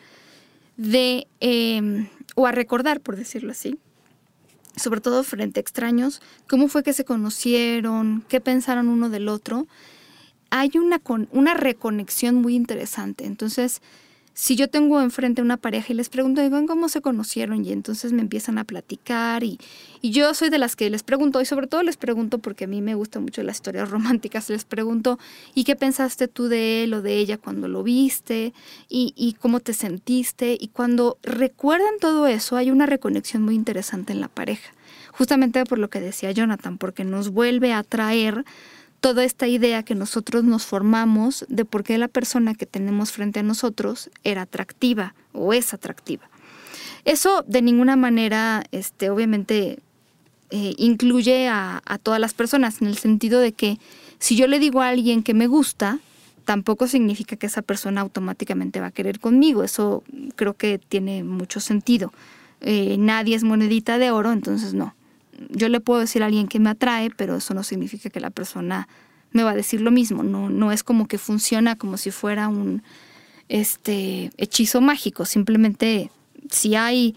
de, 0.80 1.26
em, 1.40 2.08
o 2.36 2.46
a 2.46 2.52
recordar, 2.52 3.00
por 3.00 3.14
decirlo 3.14 3.52
así, 3.52 3.78
sobre 4.76 5.02
todo 5.02 5.22
frente 5.24 5.60
a 5.60 5.62
extraños, 5.62 6.22
cómo 6.48 6.68
fue 6.68 6.82
que 6.82 6.94
se 6.94 7.04
conocieron, 7.04 8.24
qué 8.28 8.40
pensaron 8.40 8.88
uno 8.88 9.10
del 9.10 9.28
otro, 9.28 9.66
hay 10.48 10.70
una, 10.76 11.02
una 11.32 11.52
reconexión 11.52 12.36
muy 12.36 12.54
interesante. 12.54 13.26
Entonces, 13.26 13.82
si 14.34 14.56
yo 14.56 14.68
tengo 14.68 15.00
enfrente 15.00 15.42
una 15.42 15.56
pareja 15.56 15.92
y 15.92 15.96
les 15.96 16.08
pregunto, 16.08 16.40
¿cómo 16.66 16.88
se 16.88 17.00
conocieron? 17.00 17.64
Y 17.64 17.72
entonces 17.72 18.12
me 18.12 18.22
empiezan 18.22 18.58
a 18.58 18.64
platicar 18.64 19.44
y, 19.44 19.58
yo 20.02 20.32
soy 20.32 20.48
de 20.48 20.58
las 20.58 20.76
que 20.76 20.88
les 20.88 21.02
pregunto, 21.02 21.42
y 21.42 21.44
sobre 21.44 21.66
todo 21.66 21.82
les 21.82 21.98
pregunto 21.98 22.38
porque 22.38 22.64
a 22.64 22.66
mí 22.66 22.80
me 22.80 22.94
gustan 22.94 23.22
mucho 23.22 23.42
las 23.42 23.56
historias 23.56 23.90
románticas, 23.90 24.48
les 24.48 24.64
pregunto, 24.64 25.18
¿y 25.54 25.64
qué 25.64 25.76
pensaste 25.76 26.26
tú 26.26 26.48
de 26.48 26.84
él 26.84 26.94
o 26.94 27.02
de 27.02 27.18
ella 27.18 27.36
cuando 27.36 27.68
lo 27.68 27.82
viste? 27.82 28.54
¿Y, 28.88 29.12
y 29.14 29.34
cómo 29.34 29.60
te 29.60 29.74
sentiste? 29.74 30.56
Y 30.58 30.68
cuando 30.68 31.18
recuerdan 31.22 31.98
todo 32.00 32.26
eso, 32.26 32.56
hay 32.56 32.70
una 32.70 32.86
reconexión 32.86 33.42
muy 33.42 33.54
interesante 33.54 34.12
en 34.12 34.20
la 34.20 34.28
pareja. 34.28 34.72
Justamente 35.12 35.64
por 35.66 35.78
lo 35.78 35.90
que 35.90 36.00
decía 36.00 36.30
Jonathan, 36.30 36.78
porque 36.78 37.04
nos 37.04 37.28
vuelve 37.28 37.72
a 37.72 37.82
traer 37.82 38.44
toda 39.00 39.24
esta 39.24 39.46
idea 39.46 39.82
que 39.82 39.94
nosotros 39.94 40.44
nos 40.44 40.66
formamos 40.66 41.46
de 41.48 41.64
por 41.64 41.84
qué 41.84 41.98
la 41.98 42.08
persona 42.08 42.54
que 42.54 42.66
tenemos 42.66 43.12
frente 43.12 43.40
a 43.40 43.42
nosotros 43.42 44.10
era 44.24 44.42
atractiva 44.42 45.14
o 45.32 45.52
es 45.52 45.72
atractiva. 45.74 46.28
Eso 47.04 47.44
de 47.46 47.62
ninguna 47.62 47.96
manera, 47.96 48.64
este, 48.72 49.10
obviamente, 49.10 49.78
eh, 50.50 50.74
incluye 50.76 51.48
a, 51.48 51.82
todas 52.02 52.20
las 52.20 52.34
personas, 52.34 52.82
en 52.82 52.88
el 52.88 52.98
sentido 52.98 53.40
de 53.40 53.52
que 53.52 53.78
si 54.18 54.36
yo 54.36 54.46
le 54.46 54.58
digo 54.58 54.82
a 54.82 54.88
alguien 54.88 55.22
que 55.22 55.32
me 55.32 55.46
gusta, 55.46 55.98
tampoco 56.44 56.86
significa 56.86 57.36
que 57.36 57.46
esa 57.46 57.62
persona 57.62 58.00
automáticamente 58.00 58.80
va 58.80 58.88
a 58.88 58.90
querer 58.90 59.18
conmigo. 59.18 59.64
Eso 59.64 60.02
creo 60.36 60.54
que 60.54 60.78
tiene 60.78 61.24
mucho 61.24 61.60
sentido. 61.60 62.12
Eh, 62.60 62.96
nadie 62.98 63.36
es 63.36 63.44
monedita 63.44 63.96
de 63.98 64.10
oro, 64.10 64.32
entonces 64.32 64.74
no. 64.74 64.94
Yo 65.48 65.68
le 65.68 65.80
puedo 65.80 66.00
decir 66.00 66.22
a 66.22 66.26
alguien 66.26 66.48
que 66.48 66.60
me 66.60 66.70
atrae, 66.70 67.10
pero 67.10 67.36
eso 67.36 67.54
no 67.54 67.62
significa 67.62 68.10
que 68.10 68.20
la 68.20 68.30
persona 68.30 68.88
me 69.32 69.42
va 69.42 69.50
a 69.50 69.54
decir 69.54 69.80
lo 69.80 69.90
mismo. 69.90 70.22
No, 70.22 70.50
no 70.50 70.72
es 70.72 70.82
como 70.82 71.08
que 71.08 71.18
funciona 71.18 71.76
como 71.76 71.96
si 71.96 72.10
fuera 72.10 72.48
un 72.48 72.82
este 73.48 74.30
hechizo 74.36 74.80
mágico. 74.80 75.24
Simplemente 75.24 76.10
si 76.50 76.76
hay 76.76 77.16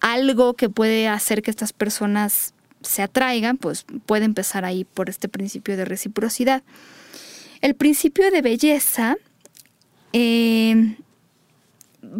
algo 0.00 0.54
que 0.54 0.68
puede 0.68 1.08
hacer 1.08 1.42
que 1.42 1.50
estas 1.50 1.72
personas 1.72 2.54
se 2.82 3.02
atraigan, 3.02 3.56
pues 3.56 3.84
puede 4.06 4.24
empezar 4.24 4.64
ahí 4.64 4.84
por 4.84 5.10
este 5.10 5.28
principio 5.28 5.76
de 5.76 5.84
reciprocidad. 5.84 6.62
El 7.60 7.74
principio 7.74 8.30
de 8.30 8.42
belleza, 8.42 9.16
eh, 10.12 10.96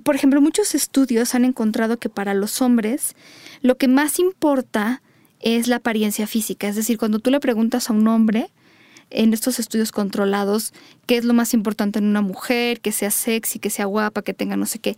por 0.02 0.16
ejemplo, 0.16 0.40
muchos 0.40 0.74
estudios 0.74 1.34
han 1.34 1.44
encontrado 1.44 1.98
que 1.98 2.08
para 2.08 2.34
los 2.34 2.60
hombres 2.62 3.14
lo 3.60 3.76
que 3.76 3.88
más 3.88 4.18
importa 4.18 5.02
es 5.46 5.68
la 5.68 5.76
apariencia 5.76 6.26
física. 6.26 6.66
Es 6.66 6.74
decir, 6.74 6.98
cuando 6.98 7.20
tú 7.20 7.30
le 7.30 7.38
preguntas 7.38 7.88
a 7.88 7.92
un 7.92 8.08
hombre 8.08 8.50
en 9.10 9.32
estos 9.32 9.60
estudios 9.60 9.92
controlados 9.92 10.72
qué 11.06 11.16
es 11.16 11.24
lo 11.24 11.34
más 11.34 11.54
importante 11.54 12.00
en 12.00 12.06
una 12.06 12.20
mujer, 12.20 12.80
que 12.80 12.90
sea 12.90 13.12
sexy, 13.12 13.60
que 13.60 13.70
sea 13.70 13.84
guapa, 13.84 14.22
que 14.22 14.34
tenga 14.34 14.56
no 14.56 14.66
sé 14.66 14.80
qué. 14.80 14.96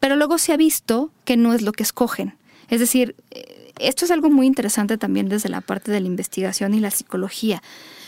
Pero 0.00 0.16
luego 0.16 0.38
se 0.38 0.54
ha 0.54 0.56
visto 0.56 1.10
que 1.26 1.36
no 1.36 1.52
es 1.52 1.60
lo 1.60 1.72
que 1.72 1.82
escogen. 1.82 2.34
Es 2.70 2.80
decir, 2.80 3.14
eh, 3.30 3.72
esto 3.78 4.06
es 4.06 4.10
algo 4.10 4.30
muy 4.30 4.46
interesante 4.46 4.96
también 4.96 5.28
desde 5.28 5.50
la 5.50 5.60
parte 5.60 5.92
de 5.92 6.00
la 6.00 6.06
investigación 6.06 6.72
y 6.72 6.80
la 6.80 6.90
psicología. 6.90 7.62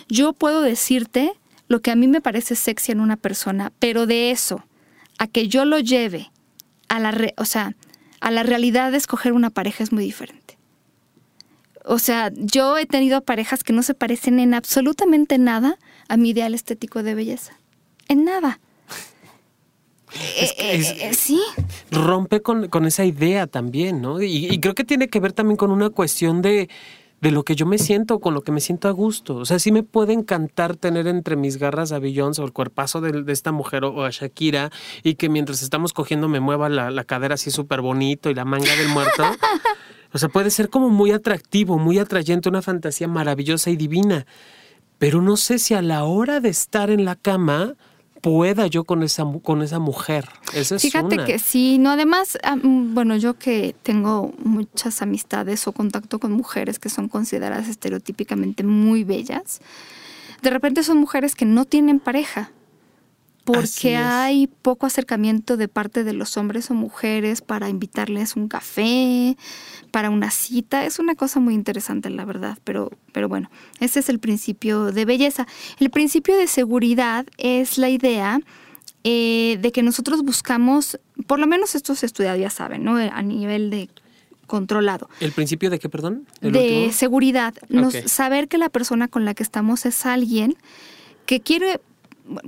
Yo 0.09 0.32
puedo 0.32 0.62
decirte 0.62 1.34
lo 1.68 1.80
que 1.80 1.90
a 1.90 1.97
mí 1.97 2.09
me 2.09 2.22
parece 2.22 2.55
sexy 2.55 2.93
en 2.93 3.01
una 3.01 3.18
persona, 3.18 3.70
pero 3.78 4.07
de 4.07 4.30
eso 4.30 4.64
a 5.18 5.26
que 5.26 5.47
yo 5.47 5.66
lo 5.66 5.78
lleve 5.78 6.30
a 6.88 7.01
la, 7.01 7.14
o 7.36 7.45
sea, 7.45 7.76
a 8.20 8.30
la 8.30 8.45
realidad 8.45 8.93
de 8.93 8.97
escoger 8.97 9.34
una 9.34 9.51
pareja 9.51 9.84
es 9.84 9.93
muy 9.93 10.05
diferente. 10.05 10.41
O 11.85 11.99
sea, 11.99 12.30
yo 12.35 12.78
he 12.78 12.87
tenido 12.87 13.20
parejas 13.22 13.64
que 13.64 13.72
no 13.72 13.83
se 13.83 13.95
parecen 13.95 14.41
en 14.41 14.55
absolutamente 14.55 15.39
nada 15.39 15.78
a 16.09 16.16
mi 16.16 16.30
ideal 16.30 16.55
estético 16.55 17.03
de 17.03 17.14
belleza. 17.14 17.59
En 18.09 18.24
nada. 18.24 18.61
Es 20.39 20.53
que 20.53 20.74
eh, 20.74 21.09
eh, 21.09 21.14
sí. 21.14 21.41
Rompe 21.91 22.43
con, 22.43 22.85
esa 22.85 23.05
idea 23.05 23.47
también, 23.47 24.03
¿no? 24.03 24.20
y, 24.20 24.61
creo 24.61 24.74
que 24.74 24.85
tiene 24.85 25.09
que 25.09 25.20
ver 25.20 25.33
también 25.33 25.57
con 25.57 25.70
una 25.70 25.89
cuestión 25.89 26.43
de, 26.43 26.68
de 27.22 27.30
lo 27.30 27.45
que 27.45 27.55
yo 27.55 27.66
me 27.66 27.78
siento, 27.78 28.18
con 28.18 28.35
lo 28.35 28.43
que 28.43 28.51
me 28.51 28.61
siento 28.61 28.89
a 28.89 28.91
gusto. 28.91 29.37
O 29.37 29.45
sea, 29.45 29.61
sí 29.61 29.70
me 29.70 29.85
puede 29.85 30.12
encantar 30.12 30.76
tener 30.76 31.07
entre 31.07 31.37
mis 31.37 31.57
garras 31.57 31.93
a 31.93 32.01
Beyoncé 32.01 32.43
o 32.43 32.45
el 32.45 32.53
cuerpazo 32.53 33.01
de, 33.01 33.33
esta 33.33 33.53
mujer 33.53 33.85
o, 33.85 34.05
a 34.05 34.11
Shakira 34.11 34.70
y 35.05 35.14
que 35.14 35.28
mientras 35.28 35.62
estamos 35.62 35.93
cogiendo 35.93 36.28
me 36.28 36.41
mueva 36.41 36.68
la, 36.68 37.05
cadera 37.05 37.35
así 37.35 37.53
súper 37.53 37.80
bonito 37.80 38.28
y 38.28 38.35
la 38.35 38.45
manga 38.45 38.74
del 38.74 38.89
muerto. 38.89 39.22
O 40.12 40.18
sea, 40.18 40.28
puede 40.28 40.50
ser 40.50 40.68
como 40.68 40.90
muy 40.90 41.12
atractivo, 41.12 41.78
muy 41.78 41.98
atrayente, 41.98 42.48
una 42.48 42.62
fantasía 42.62 43.08
maravillosa 43.08 43.70
y 43.70 43.76
divina. 43.76 44.26
Pero 44.98 45.22
no 45.22 45.36
sé 45.36 45.58
si 45.58 45.74
a 45.74 45.82
la 45.82 46.04
hora 46.04 46.40
de 46.40 46.50
estar 46.50 46.90
en 46.90 47.04
la 47.04 47.16
cama 47.16 47.74
pueda 48.20 48.68
yo 48.68 48.84
con 48.84 49.02
esa, 49.02 49.24
con 49.42 49.62
esa 49.62 49.78
mujer. 49.78 50.28
Esa 50.54 50.76
es 50.76 50.82
Fíjate 50.82 51.24
que 51.24 51.38
sí, 51.38 51.78
no, 51.78 51.90
además, 51.90 52.38
mm, 52.62 52.94
bueno, 52.94 53.16
yo 53.16 53.34
que 53.34 53.74
tengo 53.82 54.32
muchas 54.38 55.02
amistades 55.02 55.66
o 55.66 55.72
contacto 55.72 56.20
con 56.20 56.32
mujeres 56.32 56.78
que 56.78 56.88
son 56.88 57.08
consideradas 57.08 57.68
estereotípicamente 57.68 58.62
muy 58.62 59.02
bellas, 59.02 59.60
de 60.40 60.50
repente 60.50 60.84
son 60.84 60.98
mujeres 60.98 61.34
que 61.34 61.44
no 61.44 61.64
tienen 61.64 61.98
pareja 61.98 62.52
porque 63.45 63.97
hay 63.97 64.47
poco 64.47 64.86
acercamiento 64.86 65.57
de 65.57 65.68
parte 65.68 66.05
de 66.05 66.12
los 66.12 66.36
hombres 66.36 66.70
o 66.70 66.74
mujeres 66.74 67.40
para 67.40 67.68
invitarles 67.68 68.36
un 68.36 68.49
café, 68.49 69.36
para 69.90 70.11
una 70.11 70.30
cita. 70.30 70.84
Es 70.84 70.99
una 70.99 71.14
cosa 71.14 71.40
muy 71.40 71.55
interesante, 71.55 72.11
la 72.11 72.24
verdad, 72.24 72.59
pero, 72.64 72.90
pero 73.12 73.28
bueno, 73.28 73.51
ese 73.80 74.01
es 74.01 74.09
el 74.09 74.18
principio 74.18 74.93
de 74.93 75.05
belleza. 75.05 75.47
El 75.78 75.90
principio 75.90 76.36
de 76.36 76.47
seguridad 76.47 77.26
es 77.36 77.78
la 77.78 77.88
idea 77.88 78.40
eh, 79.05 79.59
de 79.61 79.72
que 79.72 79.82
nosotros 79.82 80.22
buscamos, 80.22 81.01
por 81.26 81.40
lo 81.40 81.47
menos 81.47 81.74
estos 81.74 82.05
estudiados 82.05 82.40
ya 82.40 82.51
saben, 82.51 82.84
¿no? 82.84 82.97
A 82.97 83.22
nivel 83.22 83.70
de 83.70 83.88
controlado. 84.47 85.09
¿El 85.18 85.32
principio 85.32 85.70
de 85.70 85.78
qué, 85.78 85.88
perdón? 85.88 86.26
de 86.40 86.90
seguridad. 86.93 87.55
saber 88.07 88.49
que 88.49 88.59
la 88.59 88.68
persona 88.68 89.09
con 89.09 89.24
la 89.24 89.34
que 89.34 89.43
estamos 89.43 89.86
es 89.86 90.07
alguien 90.07 90.57
que 91.26 91.40
quiere 91.40 91.80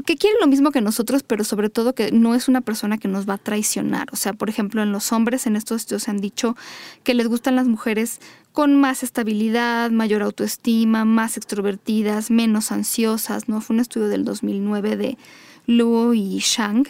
que 0.07 0.17
quiere 0.17 0.37
lo 0.41 0.47
mismo 0.47 0.71
que 0.71 0.81
nosotros, 0.81 1.23
pero 1.23 1.45
sobre 1.45 1.69
todo 1.69 1.95
que 1.95 2.13
no 2.13 2.35
es 2.35 2.49
una 2.49 2.61
persona 2.61 2.99
que 2.99 3.09
nos 3.09 3.29
va 3.29 3.35
a 3.35 3.39
traicionar. 3.39 4.09
O 4.13 4.17
sea, 4.17 4.33
por 4.33 4.49
ejemplo, 4.49 4.83
en 4.83 4.93
los 4.93 5.13
hombres, 5.13 5.47
en 5.47 5.57
estos 5.57 5.83
estudios 5.83 6.05
se 6.05 6.11
han 6.11 6.19
dicho 6.19 6.57
que 7.03 7.15
les 7.15 7.27
gustan 7.27 7.57
las 7.57 7.67
mujeres 7.67 8.21
con 8.53 8.77
más 8.77 9.03
estabilidad, 9.03 9.91
mayor 9.91 10.23
autoestima, 10.23 11.05
más 11.05 11.37
extrovertidas, 11.37 12.31
menos 12.31 12.71
ansiosas, 12.71 13.49
¿no? 13.49 13.61
Fue 13.61 13.75
un 13.75 13.81
estudio 13.81 14.09
del 14.09 14.25
2009 14.25 14.97
de 14.97 15.19
Luo 15.67 16.15
y 16.15 16.39
Shang. 16.39 16.87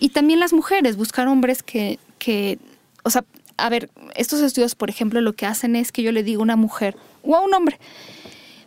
Y 0.00 0.08
también 0.08 0.40
las 0.40 0.52
mujeres, 0.52 0.96
buscar 0.96 1.28
hombres 1.28 1.62
que, 1.62 1.98
que, 2.18 2.58
o 3.04 3.10
sea, 3.10 3.24
a 3.56 3.68
ver, 3.68 3.90
estos 4.16 4.40
estudios, 4.40 4.74
por 4.74 4.90
ejemplo, 4.90 5.20
lo 5.20 5.34
que 5.34 5.46
hacen 5.46 5.76
es 5.76 5.92
que 5.92 6.02
yo 6.02 6.10
le 6.10 6.24
digo 6.24 6.42
a 6.42 6.44
una 6.44 6.56
mujer 6.56 6.96
o 7.22 7.36
a 7.36 7.40
un 7.40 7.54
hombre, 7.54 7.78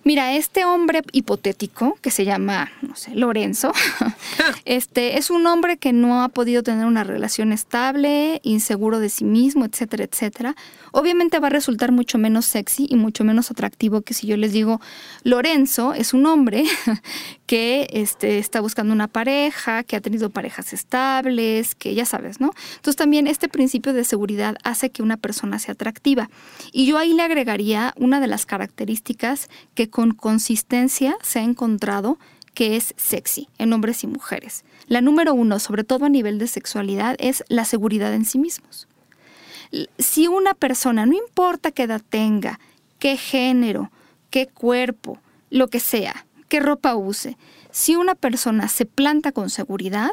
Mira, 0.08 0.32
este 0.32 0.64
hombre 0.64 1.02
hipotético 1.12 1.98
que 2.02 2.12
se 2.12 2.24
llama, 2.24 2.72
no 2.82 2.96
sé, 2.96 3.14
Lorenzo, 3.14 3.74
este 4.64 5.18
es 5.18 5.30
un 5.30 5.46
hombre 5.46 5.76
que 5.76 5.92
no 5.92 6.24
ha 6.24 6.30
podido 6.30 6.64
tener 6.64 6.86
una 6.86 7.04
relación 7.04 7.52
estable, 7.52 8.40
inseguro 8.44 9.02
de 9.02 9.10
sí 9.10 9.26
mismo, 9.26 9.66
etcétera, 9.66 10.06
etcétera. 10.06 10.56
Obviamente 10.94 11.40
va 11.40 11.48
a 11.48 11.50
resultar 11.50 11.92
mucho 11.92 12.18
menos 12.20 12.46
sexy 12.46 12.88
y 12.90 12.96
mucho 12.96 13.26
menos 13.26 13.52
atractivo 13.52 14.00
que 14.00 14.14
si 14.14 14.28
yo 14.28 14.38
les 14.38 14.54
digo 14.54 14.80
Lorenzo 15.24 15.94
es 15.94 16.14
un 16.14 16.26
hombre 16.26 16.64
que 17.48 17.88
este, 17.92 18.40
está 18.40 18.60
buscando 18.60 18.94
una 18.94 19.08
pareja, 19.08 19.84
que 19.84 19.96
ha 19.96 20.02
tenido 20.02 20.30
parejas 20.30 20.74
estables, 20.74 21.76
que 21.76 21.96
ya 21.96 22.06
sabes, 22.06 22.42
¿no? 22.42 22.52
Entonces 22.76 22.98
también 22.98 23.26
este 23.26 23.48
principio 23.48 23.94
de 23.94 24.04
seguridad 24.04 24.58
hace 24.66 24.92
que 24.92 25.02
una 25.02 25.16
persona 25.16 25.58
sea 25.58 25.72
atractiva. 25.74 26.30
Y 26.74 26.86
yo 26.86 26.98
ahí 26.98 27.14
le 27.14 27.24
agregaría 27.24 27.94
una 27.98 28.20
de 28.20 28.28
las 28.28 28.46
características 28.46 29.50
que 29.76 29.90
con 29.90 30.12
consistencia 30.12 31.18
se 31.24 31.40
ha 31.40 31.44
encontrado 31.44 32.20
que 32.54 32.76
es 32.76 32.94
sexy 32.98 33.48
en 33.58 33.72
hombres 33.72 34.04
y 34.04 34.08
mujeres. 34.08 34.66
La 34.88 35.00
número 35.00 35.34
uno, 35.34 35.60
sobre 35.60 35.86
todo 35.86 36.06
a 36.06 36.10
nivel 36.10 36.40
de 36.40 36.48
sexualidad, 36.48 37.16
es 37.18 37.46
la 37.48 37.64
seguridad 37.64 38.14
en 38.14 38.26
sí 38.26 38.40
mismos. 38.40 38.90
Si 39.98 40.28
una 40.28 40.54
persona, 40.54 41.06
no 41.06 41.16
importa 41.16 41.72
qué 41.72 41.84
edad 41.84 42.02
tenga, 42.10 42.60
qué 43.00 43.16
género, 43.16 43.90
qué 44.32 44.48
cuerpo, 44.48 45.20
lo 45.50 45.70
que 45.70 45.80
sea, 45.80 46.27
qué 46.48 46.60
ropa 46.60 46.96
use, 46.96 47.38
si 47.72 47.96
una 47.96 48.16
persona 48.16 48.68
se 48.68 48.86
planta 48.86 49.32
con 49.32 49.50
seguridad, 49.50 50.12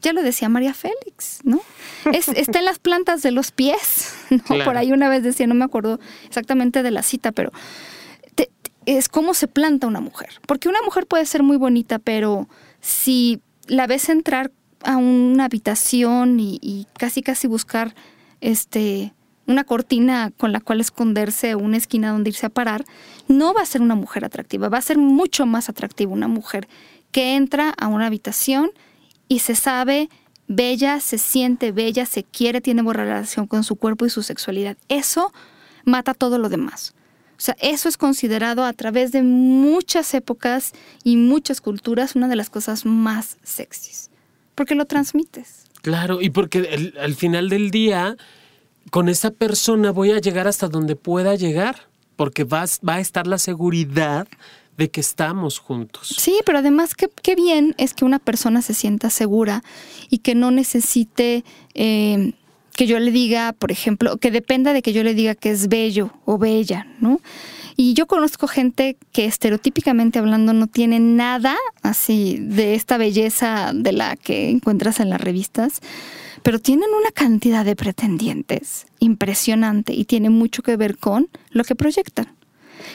ya 0.00 0.12
lo 0.12 0.22
decía 0.22 0.48
María 0.48 0.74
Félix, 0.74 1.40
¿no? 1.44 1.60
está 2.12 2.58
en 2.58 2.64
las 2.64 2.78
plantas 2.78 3.22
de 3.22 3.30
los 3.30 3.52
pies, 3.52 4.14
¿no? 4.30 4.64
Por 4.64 4.76
ahí 4.76 4.92
una 4.92 5.08
vez 5.08 5.22
decía, 5.22 5.46
no 5.46 5.54
me 5.54 5.64
acuerdo 5.64 6.00
exactamente 6.26 6.82
de 6.82 6.90
la 6.90 7.02
cita, 7.02 7.32
pero 7.32 7.52
es 8.86 9.08
cómo 9.08 9.34
se 9.34 9.48
planta 9.48 9.86
una 9.86 10.00
mujer. 10.00 10.40
Porque 10.46 10.68
una 10.68 10.82
mujer 10.82 11.06
puede 11.06 11.26
ser 11.26 11.42
muy 11.42 11.56
bonita, 11.56 11.98
pero 11.98 12.48
si 12.80 13.40
la 13.66 13.86
ves 13.86 14.08
entrar 14.08 14.50
a 14.84 14.96
una 14.96 15.44
habitación 15.44 16.38
y, 16.40 16.86
casi 16.98 17.22
casi 17.22 17.46
buscar 17.46 17.94
este 18.40 19.14
una 19.46 19.64
cortina 19.64 20.32
con 20.36 20.52
la 20.52 20.60
cual 20.60 20.80
esconderse 20.80 21.54
una 21.54 21.76
esquina 21.76 22.10
donde 22.10 22.30
irse 22.30 22.46
a 22.46 22.50
parar, 22.50 22.84
no 23.28 23.54
va 23.54 23.62
a 23.62 23.66
ser 23.66 23.82
una 23.82 23.94
mujer 23.94 24.24
atractiva, 24.24 24.68
va 24.68 24.78
a 24.78 24.82
ser 24.82 24.98
mucho 24.98 25.46
más 25.46 25.68
atractiva 25.68 26.12
una 26.12 26.28
mujer 26.28 26.68
que 27.10 27.34
entra 27.36 27.70
a 27.70 27.88
una 27.88 28.06
habitación 28.06 28.70
y 29.28 29.40
se 29.40 29.54
sabe 29.54 30.08
bella, 30.48 31.00
se 31.00 31.18
siente 31.18 31.72
bella, 31.72 32.06
se 32.06 32.24
quiere, 32.24 32.60
tiene 32.60 32.82
buena 32.82 33.04
relación 33.04 33.46
con 33.46 33.64
su 33.64 33.76
cuerpo 33.76 34.06
y 34.06 34.10
su 34.10 34.22
sexualidad. 34.22 34.76
Eso 34.88 35.32
mata 35.84 36.14
todo 36.14 36.38
lo 36.38 36.48
demás. 36.48 36.94
O 37.42 37.44
sea, 37.44 37.56
eso 37.60 37.88
es 37.88 37.96
considerado 37.96 38.64
a 38.64 38.72
través 38.72 39.10
de 39.10 39.22
muchas 39.22 40.14
épocas 40.14 40.72
y 41.02 41.16
muchas 41.16 41.60
culturas 41.60 42.14
una 42.14 42.28
de 42.28 42.36
las 42.36 42.50
cosas 42.50 42.86
más 42.86 43.38
sexys, 43.42 44.10
porque 44.54 44.74
lo 44.74 44.84
transmites. 44.84 45.64
Claro, 45.80 46.22
y 46.22 46.30
porque 46.30 46.92
al 47.00 47.14
final 47.16 47.48
del 47.48 47.72
día, 47.72 48.16
con 48.90 49.08
esa 49.08 49.30
persona 49.30 49.90
voy 49.90 50.12
a 50.12 50.18
llegar 50.18 50.48
hasta 50.48 50.68
donde 50.68 50.96
pueda 50.96 51.34
llegar, 51.34 51.88
porque 52.16 52.44
va, 52.44 52.64
va 52.86 52.96
a 52.96 53.00
estar 53.00 53.26
la 53.26 53.38
seguridad 53.38 54.28
de 54.76 54.90
que 54.90 55.00
estamos 55.00 55.58
juntos. 55.58 56.14
Sí, 56.18 56.40
pero 56.44 56.58
además 56.58 56.94
qué, 56.94 57.34
bien 57.34 57.74
es 57.78 57.94
que 57.94 58.04
una 58.04 58.18
persona 58.18 58.62
se 58.62 58.74
sienta 58.74 59.10
segura 59.10 59.62
y 60.10 60.18
que 60.18 60.34
no 60.34 60.50
necesite... 60.50 61.44
Eh, 61.74 62.34
que 62.74 62.86
yo 62.86 62.98
le 62.98 63.10
diga, 63.10 63.52
por 63.52 63.70
ejemplo, 63.70 64.16
que 64.16 64.30
dependa 64.30 64.72
de 64.72 64.80
que 64.80 64.94
yo 64.94 65.02
le 65.02 65.12
diga 65.12 65.34
que 65.34 65.50
es 65.50 65.68
bello 65.68 66.10
o 66.24 66.38
bella, 66.38 66.86
¿no? 67.00 67.20
Y 67.76 67.94
yo 67.94 68.06
conozco 68.06 68.46
gente 68.46 68.96
que 69.12 69.24
estereotípicamente 69.24 70.18
hablando 70.18 70.52
no 70.52 70.66
tiene 70.66 70.98
nada 70.98 71.56
así 71.82 72.38
de 72.40 72.74
esta 72.74 72.96
belleza 72.96 73.72
de 73.74 73.92
la 73.92 74.16
que 74.16 74.50
encuentras 74.50 75.00
en 75.00 75.10
las 75.10 75.20
revistas, 75.20 75.80
pero 76.42 76.58
tienen 76.58 76.90
una 76.98 77.10
cantidad 77.10 77.64
de 77.64 77.76
pretendientes 77.76 78.86
impresionante 78.98 79.92
y 79.92 80.04
tiene 80.04 80.30
mucho 80.30 80.62
que 80.62 80.76
ver 80.76 80.98
con 80.98 81.28
lo 81.50 81.64
que 81.64 81.74
proyectan 81.74 82.34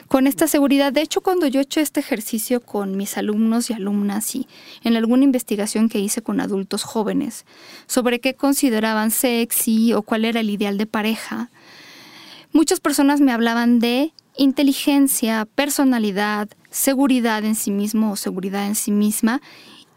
con 0.07 0.27
esta 0.27 0.47
seguridad. 0.47 0.93
De 0.93 1.01
hecho, 1.01 1.21
cuando 1.21 1.47
yo 1.47 1.59
he 1.59 1.63
hecho 1.63 1.79
este 1.79 1.99
ejercicio 1.99 2.61
con 2.61 2.97
mis 2.97 3.17
alumnos 3.17 3.69
y 3.69 3.73
alumnas 3.73 4.35
y 4.35 4.47
en 4.83 4.95
alguna 4.95 5.23
investigación 5.23 5.89
que 5.89 5.99
hice 5.99 6.21
con 6.21 6.39
adultos 6.39 6.83
jóvenes 6.83 7.45
sobre 7.87 8.19
qué 8.19 8.33
consideraban 8.33 9.11
sexy 9.11 9.93
o 9.93 10.01
cuál 10.01 10.25
era 10.25 10.39
el 10.39 10.49
ideal 10.49 10.77
de 10.77 10.85
pareja, 10.85 11.49
muchas 12.51 12.79
personas 12.79 13.21
me 13.21 13.31
hablaban 13.31 13.79
de 13.79 14.13
inteligencia, 14.37 15.47
personalidad, 15.55 16.49
seguridad 16.69 17.43
en 17.43 17.55
sí 17.55 17.71
mismo 17.71 18.11
o 18.11 18.15
seguridad 18.15 18.67
en 18.67 18.75
sí 18.75 18.91
misma. 18.91 19.41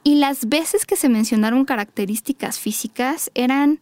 Y 0.03 0.17
las 0.17 0.49
veces 0.49 0.87
que 0.87 0.97
se 0.97 1.09
mencionaron 1.09 1.65
características 1.65 2.59
físicas 2.59 3.31
eran 3.35 3.81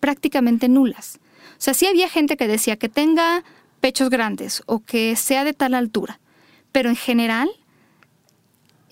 prácticamente 0.00 0.68
nulas. 0.68 1.20
O 1.52 1.64
sea, 1.64 1.74
sí 1.74 1.86
había 1.86 2.08
gente 2.08 2.36
que 2.36 2.48
decía 2.48 2.76
que 2.76 2.88
tenga 2.88 3.44
pechos 3.80 4.10
grandes 4.10 4.62
o 4.66 4.80
que 4.80 5.14
sea 5.16 5.44
de 5.44 5.52
tal 5.52 5.74
altura. 5.74 6.18
Pero 6.72 6.88
en 6.88 6.96
general, 6.96 7.50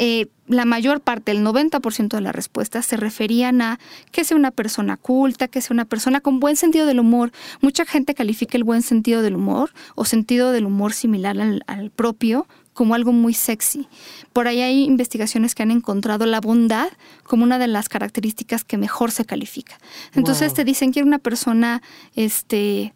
eh, 0.03 0.29
la 0.47 0.65
mayor 0.65 1.03
parte, 1.03 1.31
el 1.31 1.45
90% 1.45 2.17
de 2.17 2.21
las 2.23 2.35
respuestas 2.35 2.87
se 2.87 2.97
referían 2.97 3.61
a 3.61 3.79
que 4.13 4.25
sea 4.25 4.37
una 4.37 4.51
persona 4.51 4.97
culta, 4.97 5.47
que 5.47 5.61
sea 5.61 5.75
una 5.75 5.85
persona 5.85 6.21
con 6.21 6.41
buen 6.41 6.57
sentido 6.57 6.87
del 6.87 7.01
humor. 7.01 7.33
Mucha 7.61 7.85
gente 7.85 8.15
califica 8.15 8.57
el 8.57 8.65
buen 8.65 8.81
sentido 8.81 9.21
del 9.21 9.37
humor 9.37 9.73
o 9.95 10.05
sentido 10.05 10.53
del 10.53 10.65
humor 10.65 10.95
similar 10.95 11.37
al, 11.39 11.91
propio 11.91 12.47
como 12.75 12.95
algo 12.95 13.13
muy 13.13 13.35
sexy. 13.35 13.89
Por 14.33 14.49
ahí 14.49 14.61
hay 14.61 14.85
investigaciones 14.85 15.55
que 15.55 15.63
han 15.63 15.71
encontrado 15.71 16.27
la 16.27 16.41
bondad 16.41 16.89
como 17.25 17.45
una 17.45 17.59
de 17.59 17.67
las 17.67 17.89
características 17.89 18.65
que 18.65 18.77
mejor 18.79 19.11
se 19.11 19.25
califica. 19.25 19.79
Entonces 20.15 20.55
te 20.55 20.65
dicen 20.65 20.93
que 20.93 21.01
era 21.01 21.07
una 21.07 21.19
persona 21.19 21.83
este, 22.15 22.95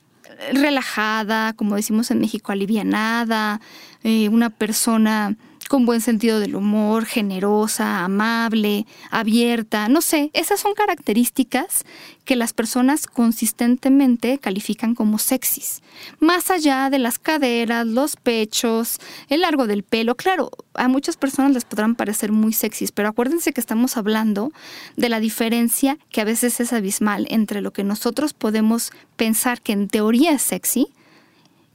relajada, 0.52 1.52
como 1.54 1.76
decimos 1.76 2.10
en 2.10 2.20
México, 2.20 2.52
alivianada, 2.52 3.60
eh, 4.02 4.28
una 4.28 4.50
persona 4.50 5.36
con 5.74 5.86
buen 5.86 6.00
sentido 6.00 6.38
del 6.38 6.54
humor, 6.54 7.04
generosa, 7.04 8.04
amable, 8.04 8.86
abierta, 9.10 9.88
no 9.88 10.02
sé, 10.02 10.30
esas 10.32 10.60
son 10.60 10.72
características 10.72 11.84
que 12.24 12.36
las 12.36 12.52
personas 12.52 13.08
consistentemente 13.08 14.38
califican 14.38 14.94
como 14.94 15.18
sexys. 15.18 15.82
Más 16.20 16.52
allá 16.52 16.90
de 16.90 17.00
las 17.00 17.18
caderas, 17.18 17.88
los 17.88 18.14
pechos, 18.14 19.00
el 19.28 19.40
largo 19.40 19.66
del 19.66 19.82
pelo, 19.82 20.14
claro, 20.14 20.52
a 20.74 20.86
muchas 20.86 21.16
personas 21.16 21.50
les 21.50 21.64
podrán 21.64 21.96
parecer 21.96 22.30
muy 22.30 22.52
sexys, 22.52 22.92
pero 22.92 23.08
acuérdense 23.08 23.52
que 23.52 23.60
estamos 23.60 23.96
hablando 23.96 24.52
de 24.96 25.08
la 25.08 25.18
diferencia 25.18 25.98
que 26.10 26.20
a 26.20 26.24
veces 26.24 26.60
es 26.60 26.72
abismal 26.72 27.26
entre 27.30 27.62
lo 27.62 27.72
que 27.72 27.82
nosotros 27.82 28.32
podemos 28.32 28.92
pensar 29.16 29.60
que 29.60 29.72
en 29.72 29.88
teoría 29.88 30.34
es 30.34 30.42
sexy, 30.42 30.86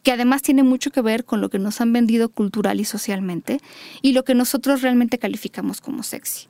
que 0.04 0.12
además 0.12 0.41
tiene 0.41 0.64
mucho 0.64 0.91
que 0.91 1.02
ver 1.02 1.26
con 1.26 1.41
lo 1.41 1.50
que 1.50 1.60
nos 1.60 1.82
han 1.82 1.93
vendido 1.93 2.30
cultural 2.30 2.80
y 2.80 2.86
socialmente 2.86 3.60
y 4.02 4.14
lo 4.14 4.24
que 4.24 4.36
nosotros 4.36 4.82
realmente 4.82 5.20
calificamos 5.20 5.82
como 5.82 6.04
sexy. 6.04 6.47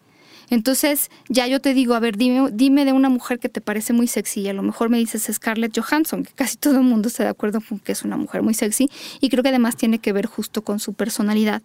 Entonces, 0.50 1.10
ya 1.28 1.48
yo 1.48 1.60
te 1.60 1.74
digo, 1.74 1.94
a 1.94 2.00
ver, 2.00 2.18
dime, 2.18 2.50
dime 2.52 2.86
de 2.86 2.94
una 2.94 3.10
mujer 3.10 3.40
que 3.40 3.50
te 3.50 3.62
parece 3.62 3.94
muy 3.94 4.08
sexy. 4.08 4.42
Y 4.42 4.48
a 4.50 4.54
lo 4.54 4.64
mejor 4.64 4.90
me 4.90 4.98
dices 4.98 5.30
Scarlett 5.32 5.78
Johansson, 5.78 6.24
que 6.24 6.34
casi 6.34 6.58
todo 6.58 6.78
el 6.78 6.84
mundo 6.84 7.08
está 7.08 7.24
de 7.24 7.30
acuerdo 7.30 7.62
con 7.62 7.80
que 7.80 7.92
es 7.92 8.04
una 8.04 8.18
mujer 8.18 8.42
muy 8.42 8.54
sexy. 8.54 8.90
Y 9.22 9.30
creo 9.30 9.44
que 9.44 9.50
además 9.50 9.76
tiene 9.76 10.00
que 10.00 10.14
ver 10.14 10.26
justo 10.26 10.64
con 10.64 10.80
su 10.80 10.94
personalidad. 10.94 11.62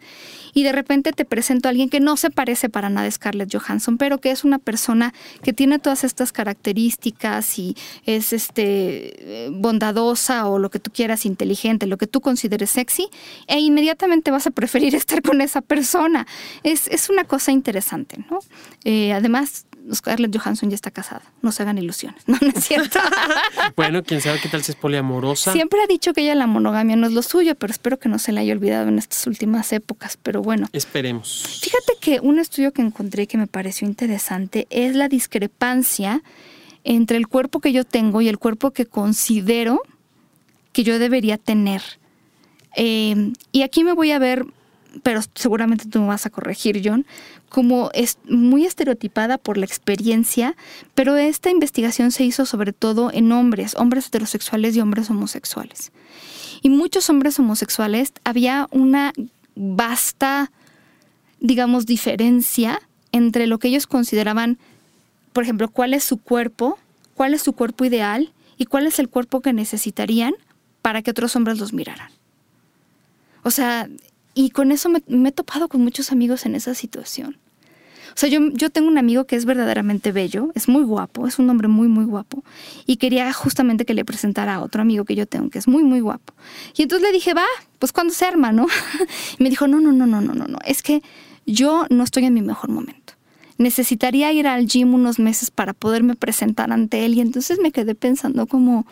Y 0.52 0.62
de 0.62 0.72
repente 0.72 1.12
te 1.12 1.24
presento 1.24 1.68
a 1.68 1.70
alguien 1.70 1.88
que 1.88 2.00
no 2.00 2.16
se 2.16 2.30
parece 2.30 2.68
para 2.68 2.88
nada 2.88 3.06
a 3.06 3.10
Scarlett 3.10 3.54
Johansson, 3.54 3.98
pero 3.98 4.18
que 4.18 4.30
es 4.30 4.44
una 4.44 4.58
persona 4.58 5.14
que 5.42 5.52
tiene 5.52 5.78
todas 5.78 6.04
estas 6.04 6.32
características 6.32 7.58
y 7.58 7.76
es 8.06 8.32
este 8.32 9.48
bondadosa 9.50 10.46
o 10.48 10.58
lo 10.58 10.70
que 10.70 10.78
tú 10.78 10.90
quieras, 10.90 11.26
inteligente, 11.26 11.86
lo 11.86 11.96
que 11.96 12.06
tú 12.06 12.20
consideres 12.20 12.70
sexy, 12.70 13.08
e 13.46 13.58
inmediatamente 13.60 14.30
vas 14.30 14.46
a 14.46 14.50
preferir 14.50 14.94
estar 14.94 15.22
con 15.22 15.40
esa 15.40 15.60
persona. 15.60 16.26
Es, 16.62 16.88
es 16.88 17.08
una 17.08 17.24
cosa 17.24 17.52
interesante, 17.52 18.18
¿no? 18.30 18.40
Eh, 18.84 19.12
además, 19.12 19.66
Scarlett 19.92 20.36
Johansson 20.36 20.70
ya 20.70 20.74
está 20.74 20.90
casada. 20.90 21.22
No 21.42 21.52
se 21.52 21.62
hagan 21.62 21.78
ilusiones. 21.78 22.22
No, 22.34 22.38
no 22.40 22.48
es 22.48 22.64
cierto. 22.64 22.98
bueno, 23.76 24.02
quién 24.02 24.20
sabe 24.20 24.40
qué 24.40 24.48
tal 24.48 24.62
si 24.62 24.72
es 24.72 24.76
poliamorosa. 24.76 25.52
Siempre 25.52 25.80
ha 25.82 25.86
dicho 25.86 26.12
que 26.12 26.22
ella 26.22 26.34
la 26.34 26.46
monogamia 26.46 26.96
no 26.96 27.06
es 27.06 27.12
lo 27.12 27.22
suyo, 27.22 27.54
pero 27.54 27.70
espero 27.70 27.98
que 27.98 28.08
no 28.08 28.18
se 28.18 28.32
la 28.32 28.40
haya 28.40 28.52
olvidado 28.52 28.88
en 28.88 28.98
estas 28.98 29.26
últimas 29.26 29.72
épocas. 29.72 30.18
Pero 30.22 30.42
bueno. 30.42 30.68
Esperemos. 30.72 31.60
Fíjate 31.62 31.94
que 32.00 32.20
un 32.20 32.38
estudio 32.38 32.72
que 32.72 32.82
encontré 32.82 33.26
que 33.26 33.38
me 33.38 33.46
pareció 33.46 33.86
interesante 33.86 34.66
es 34.70 34.94
la 34.94 35.08
discrepancia 35.08 36.22
entre 36.82 37.16
el 37.16 37.28
cuerpo 37.28 37.60
que 37.60 37.72
yo 37.72 37.84
tengo 37.84 38.20
y 38.20 38.28
el 38.28 38.38
cuerpo 38.38 38.72
que 38.72 38.86
considero 38.86 39.80
que 40.72 40.82
yo 40.82 40.98
debería 40.98 41.38
tener. 41.38 41.82
Eh, 42.76 43.32
y 43.52 43.62
aquí 43.62 43.84
me 43.84 43.92
voy 43.92 44.10
a 44.10 44.18
ver 44.18 44.44
pero 45.02 45.20
seguramente 45.34 45.86
tú 45.88 46.00
me 46.00 46.08
vas 46.08 46.26
a 46.26 46.30
corregir, 46.30 46.80
John, 46.84 47.06
como 47.48 47.90
es 47.94 48.18
muy 48.28 48.64
estereotipada 48.64 49.38
por 49.38 49.56
la 49.56 49.64
experiencia, 49.64 50.56
pero 50.94 51.16
esta 51.16 51.50
investigación 51.50 52.10
se 52.10 52.24
hizo 52.24 52.46
sobre 52.46 52.72
todo 52.72 53.10
en 53.12 53.30
hombres, 53.32 53.74
hombres 53.76 54.06
heterosexuales 54.06 54.76
y 54.76 54.80
hombres 54.80 55.10
homosexuales. 55.10 55.92
Y 56.62 56.70
muchos 56.70 57.10
hombres 57.10 57.38
homosexuales 57.38 58.12
había 58.24 58.68
una 58.70 59.12
vasta, 59.54 60.50
digamos, 61.40 61.86
diferencia 61.86 62.80
entre 63.12 63.46
lo 63.46 63.58
que 63.58 63.68
ellos 63.68 63.86
consideraban, 63.86 64.58
por 65.32 65.44
ejemplo, 65.44 65.68
cuál 65.68 65.94
es 65.94 66.04
su 66.04 66.16
cuerpo, 66.16 66.78
cuál 67.14 67.34
es 67.34 67.42
su 67.42 67.52
cuerpo 67.52 67.84
ideal 67.84 68.32
y 68.56 68.66
cuál 68.66 68.86
es 68.86 68.98
el 68.98 69.08
cuerpo 69.08 69.40
que 69.40 69.52
necesitarían 69.52 70.34
para 70.82 71.02
que 71.02 71.10
otros 71.10 71.36
hombres 71.36 71.58
los 71.58 71.72
miraran. 71.72 72.10
O 73.42 73.50
sea, 73.50 73.88
y 74.34 74.50
con 74.50 74.72
eso 74.72 74.88
me, 74.88 75.02
he 75.28 75.32
topado 75.32 75.68
con 75.68 75.80
muchos 75.80 76.12
amigos 76.12 76.46
en 76.46 76.54
esa 76.54 76.74
situación. 76.74 77.38
O 78.08 78.16
sea, 78.16 78.28
yo, 78.28 78.40
yo 78.52 78.70
tengo 78.70 78.86
un 78.86 78.98
amigo 78.98 79.24
que 79.24 79.34
es 79.34 79.44
verdaderamente 79.44 80.12
bello, 80.12 80.52
es 80.54 80.68
muy 80.68 80.84
guapo, 80.84 81.26
es 81.26 81.40
un 81.40 81.50
hombre 81.50 81.66
muy, 81.66 81.88
muy 81.88 82.04
guapo. 82.04 82.44
Y 82.86 82.96
quería 82.98 83.32
justamente 83.32 83.84
que 83.84 83.94
le 83.94 84.04
presentara 84.04 84.54
a 84.54 84.60
otro 84.60 84.82
amigo 84.82 85.04
que 85.04 85.16
yo 85.16 85.26
tengo, 85.26 85.50
que 85.50 85.58
es 85.58 85.66
muy, 85.66 85.82
muy 85.82 86.00
guapo. 86.00 86.32
Y 86.76 86.82
entonces 86.82 87.06
le 87.06 87.12
dije, 87.12 87.34
va, 87.34 87.46
pues 87.80 87.92
cuando 87.92 88.14
se 88.14 88.24
arma, 88.24 88.52
¿no? 88.52 88.66
y 89.38 89.42
me 89.42 89.50
dijo, 89.50 89.66
no, 89.66 89.80
no, 89.80 89.90
no, 89.90 90.06
no, 90.06 90.20
no, 90.20 90.32
no, 90.32 90.46
no, 90.46 90.58
es 90.64 90.82
que 90.82 91.02
yo 91.44 91.86
no 91.90 92.04
estoy 92.04 92.24
en 92.24 92.34
mi 92.34 92.42
mejor 92.42 92.70
momento 92.70 93.14
necesitaría 93.58 94.32
ir 94.32 94.46
al 94.46 94.66
gym 94.66 94.94
unos 94.94 95.18
meses 95.18 95.50
para 95.50 95.72
poderme 95.72 96.16
presentar 96.16 96.72
ante 96.72 97.04
él 97.04 97.14
y 97.14 97.20
entonces 97.20 97.58
me 97.60 97.72
quedé 97.72 97.94
pensando 97.94 98.46
como, 98.46 98.86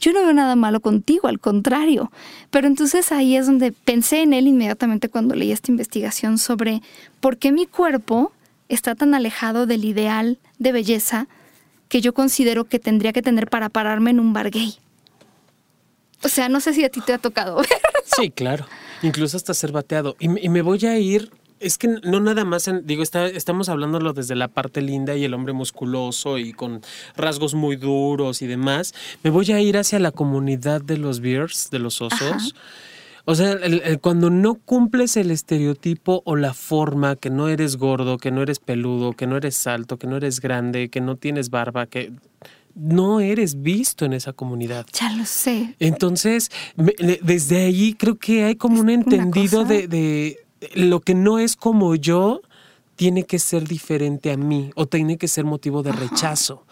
yo 0.00 0.12
no 0.12 0.20
veo 0.20 0.32
nada 0.32 0.56
malo 0.56 0.80
contigo, 0.80 1.28
al 1.28 1.38
contrario. 1.38 2.10
Pero 2.50 2.66
entonces 2.66 3.12
ahí 3.12 3.36
es 3.36 3.46
donde 3.46 3.72
pensé 3.72 4.22
en 4.22 4.32
él 4.32 4.46
inmediatamente 4.46 5.08
cuando 5.08 5.34
leí 5.34 5.52
esta 5.52 5.70
investigación 5.70 6.38
sobre 6.38 6.82
por 7.20 7.36
qué 7.36 7.52
mi 7.52 7.66
cuerpo 7.66 8.32
está 8.68 8.94
tan 8.94 9.14
alejado 9.14 9.66
del 9.66 9.84
ideal 9.84 10.38
de 10.58 10.72
belleza 10.72 11.28
que 11.88 12.00
yo 12.00 12.14
considero 12.14 12.64
que 12.64 12.78
tendría 12.78 13.12
que 13.12 13.22
tener 13.22 13.48
para 13.48 13.68
pararme 13.68 14.10
en 14.10 14.20
un 14.20 14.32
bar 14.32 14.50
gay. 14.50 14.76
O 16.24 16.28
sea, 16.28 16.48
no 16.48 16.60
sé 16.60 16.72
si 16.72 16.84
a 16.84 16.88
ti 16.88 17.00
te 17.00 17.12
ha 17.12 17.18
tocado. 17.18 17.62
Sí, 18.16 18.30
claro. 18.30 18.66
Incluso 19.02 19.36
hasta 19.36 19.52
ser 19.52 19.72
bateado. 19.72 20.16
Y, 20.20 20.46
y 20.46 20.48
me 20.48 20.62
voy 20.62 20.86
a 20.86 20.96
ir 20.96 21.32
es 21.60 21.78
que 21.78 21.88
no 21.88 22.20
nada 22.20 22.44
más, 22.44 22.70
digo, 22.84 23.02
está, 23.02 23.26
estamos 23.26 23.68
hablándolo 23.68 24.12
desde 24.12 24.34
la 24.34 24.48
parte 24.48 24.82
linda 24.82 25.16
y 25.16 25.24
el 25.24 25.34
hombre 25.34 25.52
musculoso 25.52 26.38
y 26.38 26.52
con 26.52 26.82
rasgos 27.16 27.54
muy 27.54 27.76
duros 27.76 28.42
y 28.42 28.46
demás. 28.46 28.94
Me 29.22 29.30
voy 29.30 29.50
a 29.52 29.60
ir 29.60 29.78
hacia 29.78 29.98
la 29.98 30.10
comunidad 30.12 30.82
de 30.82 30.98
los 30.98 31.20
bears, 31.20 31.70
de 31.70 31.78
los 31.78 32.02
osos. 32.02 32.54
O 33.28 33.34
sea, 33.34 33.58
cuando 34.00 34.30
no 34.30 34.54
cumples 34.54 35.16
el 35.16 35.32
estereotipo 35.32 36.22
o 36.24 36.36
la 36.36 36.54
forma, 36.54 37.16
que 37.16 37.28
no 37.28 37.48
eres 37.48 37.76
gordo, 37.76 38.18
que 38.18 38.30
no 38.30 38.40
eres 38.40 38.60
peludo, 38.60 39.14
que 39.14 39.26
no 39.26 39.36
eres 39.36 39.66
alto, 39.66 39.98
que 39.98 40.06
no 40.06 40.16
eres 40.16 40.40
grande, 40.40 40.90
que 40.90 41.00
no 41.00 41.16
tienes 41.16 41.50
barba, 41.50 41.86
que 41.86 42.12
no 42.76 43.20
eres 43.20 43.62
visto 43.62 44.04
en 44.04 44.12
esa 44.12 44.32
comunidad. 44.32 44.86
Ya 44.92 45.10
lo 45.12 45.24
sé. 45.24 45.74
Entonces, 45.80 46.52
desde 46.76 47.64
ahí 47.64 47.94
creo 47.94 48.16
que 48.16 48.44
hay 48.44 48.54
como 48.54 48.80
un 48.80 48.90
entendido 48.90 49.64
de, 49.64 50.38
lo 50.74 51.00
que 51.00 51.14
no 51.14 51.38
es 51.38 51.56
como 51.56 51.94
yo 51.94 52.42
tiene 52.96 53.24
que 53.24 53.38
ser 53.38 53.68
diferente 53.68 54.32
a 54.32 54.36
mí 54.36 54.70
o 54.74 54.86
tiene 54.86 55.18
que 55.18 55.28
ser 55.28 55.44
motivo 55.44 55.82
de 55.82 55.92
rechazo. 55.92 56.64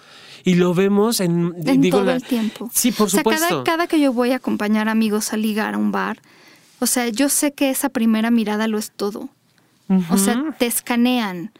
Y 0.42 0.54
lo 0.54 0.74
vemos 0.74 1.20
en, 1.20 1.54
todo 1.90 2.10
el 2.10 2.22
tiempo. 2.22 2.70
Sí, 2.72 2.92
por 2.92 3.10
supuesto. 3.10 3.64
cada, 3.64 3.86
que 3.86 3.98
yo 3.98 4.12
voy 4.12 4.32
a 4.32 4.36
acompañar 4.36 4.88
amigos 4.88 5.32
a 5.32 5.36
ligar 5.36 5.74
a 5.74 5.78
un 5.78 5.90
bar, 5.90 6.20
o 6.80 6.86
sea, 6.86 7.08
yo 7.08 7.28
sé 7.28 7.52
que 7.52 7.70
esa 7.70 7.88
primera 7.88 8.30
mirada 8.30 8.68
lo 8.68 8.78
es 8.78 8.90
todo. 8.90 9.30
O 10.10 10.16
sea, 10.16 10.54
te 10.58 10.66
escanean. 10.66 11.52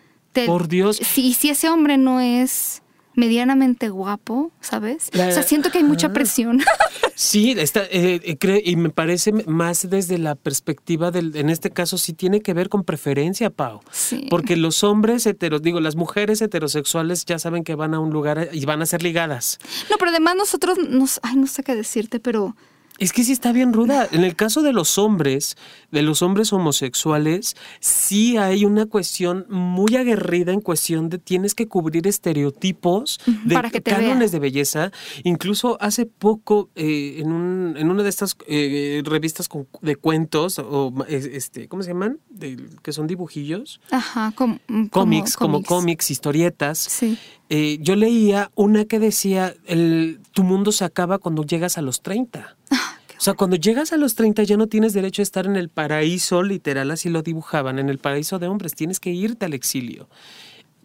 por 0.47 0.69
Dios. 0.69 0.97
Si, 0.97 1.35
si 1.35 1.51
ese 1.51 1.69
hombre 1.69 1.99
no 1.99 2.21
es 2.21 2.83
medianamente 3.15 3.89
guapo, 3.89 4.53
¿sabes? 4.61 5.11
o 5.13 5.17
sea, 5.17 5.43
siento 5.43 5.71
que 5.71 5.79
hay 5.79 5.85
mucha 5.85 6.13
presión. 6.13 6.63
Sí, 7.17 7.53
está, 7.53 7.85
eh, 7.93 8.21
eh, 8.25 8.63
y 8.65 8.75
me 8.75 8.91
parece 8.91 9.31
más 9.47 9.89
desde 9.89 10.19
la 10.19 10.35
perspectiva 10.35 11.13
del, 11.13 11.37
en 11.37 11.49
este 11.49 11.71
caso 11.71 11.97
sí 11.97 12.13
tiene 12.13 12.41
que 12.41 12.55
ver 12.55 12.69
con 12.69 12.83
preferencia, 12.83 13.51
Pau. 13.51 13.83
Sí. 13.93 14.27
Porque 14.31 14.57
los 14.57 14.83
hombres 14.83 15.25
heteros, 15.25 15.63
digo, 15.63 15.79
las 15.79 15.95
mujeres 15.95 16.43
heterosexuales 16.43 17.25
ya 17.25 17.39
saben 17.39 17.63
que 17.63 17.77
van 17.77 17.95
a 17.95 18.01
un 18.01 18.11
lugar 18.11 18.49
y 18.53 18.65
van 18.65 18.83
a 18.83 18.87
ser 18.87 19.05
ligadas. 19.05 19.61
No, 19.91 19.97
pero 19.97 20.11
además 20.11 20.35
nosotros, 20.35 20.77
nos, 20.77 21.21
ay, 21.23 21.37
no 21.37 21.47
sé 21.47 21.63
qué 21.63 21.77
decirte, 21.77 22.19
pero 22.19 22.57
es 22.99 23.13
que 23.13 23.25
sí 23.25 23.33
está 23.33 23.51
bien 23.53 23.73
ruda. 23.73 24.09
En 24.13 24.23
el 24.23 24.37
caso 24.37 24.63
de 24.63 24.73
los 24.73 24.99
hombres, 24.99 25.57
de 25.95 26.03
los 26.03 26.21
hombres 26.21 26.53
homosexuales, 26.53 27.57
sí 27.81 28.37
hay 28.37 28.65
una 28.67 28.85
cuestión 28.87 29.47
muy 29.49 29.97
aguerrida 29.97 30.53
en 30.53 30.61
cuestión 30.61 31.09
de 31.09 31.17
tienes 31.19 31.55
que 31.55 31.67
cubrir 31.69 32.07
estereotipos 32.07 33.19
de 33.45 33.55
Para 33.55 33.71
que 33.71 33.81
te 33.81 33.91
cánones 33.93 34.19
vea. 34.19 34.29
de 34.31 34.39
belleza. 34.41 34.93
Incluso 35.23 35.79
hace 35.81 36.05
poco, 36.05 36.69
eh, 36.75 37.17
en, 37.21 37.33
un, 37.33 37.77
en 37.79 37.91
una 37.91 38.03
de 38.03 38.09
estas 38.11 38.37
eh, 38.47 39.03
revistas 39.05 39.49
con- 39.49 39.67
de 39.81 39.97
cuentos, 39.97 40.59
o 40.59 40.93
este, 41.09 41.69
¿cómo 41.69 41.83
se 41.83 41.91
llaman? 41.91 42.19
De- 42.29 42.59
que 42.83 42.93
son 42.93 43.07
dibujillos. 43.07 43.81
ajá, 43.91 44.33
com- 44.35 44.59
como, 44.67 44.91
Cómics, 44.91 45.37
como 45.37 45.63
cómics, 45.63 46.11
historietas. 46.11 46.79
Sí. 46.79 47.17
Eh, 47.51 47.79
yo 47.81 47.95
leía 47.95 48.51
una 48.55 48.85
que 48.87 48.99
decía, 48.99 49.55
el, 49.67 50.21
tu 50.33 50.43
mundo 50.43 50.73
se 50.73 50.85
acaba 50.85 51.19
cuando 51.19 51.45
llegas 51.45 51.79
a 51.79 51.83
los 51.83 52.03
30. 52.03 52.57
O 53.17 53.21
sea, 53.21 53.35
cuando 53.35 53.57
llegas 53.57 53.93
a 53.93 53.97
los 53.97 54.15
30 54.15 54.43
ya 54.43 54.57
no 54.57 54.67
tienes 54.67 54.93
derecho 54.93 55.23
a 55.23 55.25
estar 55.25 55.47
en 55.47 55.57
el 55.57 55.69
paraíso, 55.69 56.43
literal, 56.43 56.91
así 56.91 57.09
lo 57.09 57.23
dibujaban, 57.23 57.79
en 57.79 57.89
el 57.89 57.99
paraíso 57.99 58.39
de 58.39 58.49
hombres, 58.49 58.75
tienes 58.75 59.01
que 59.01 59.11
irte 59.11 59.47
al 59.47 59.55
exilio. 59.55 60.09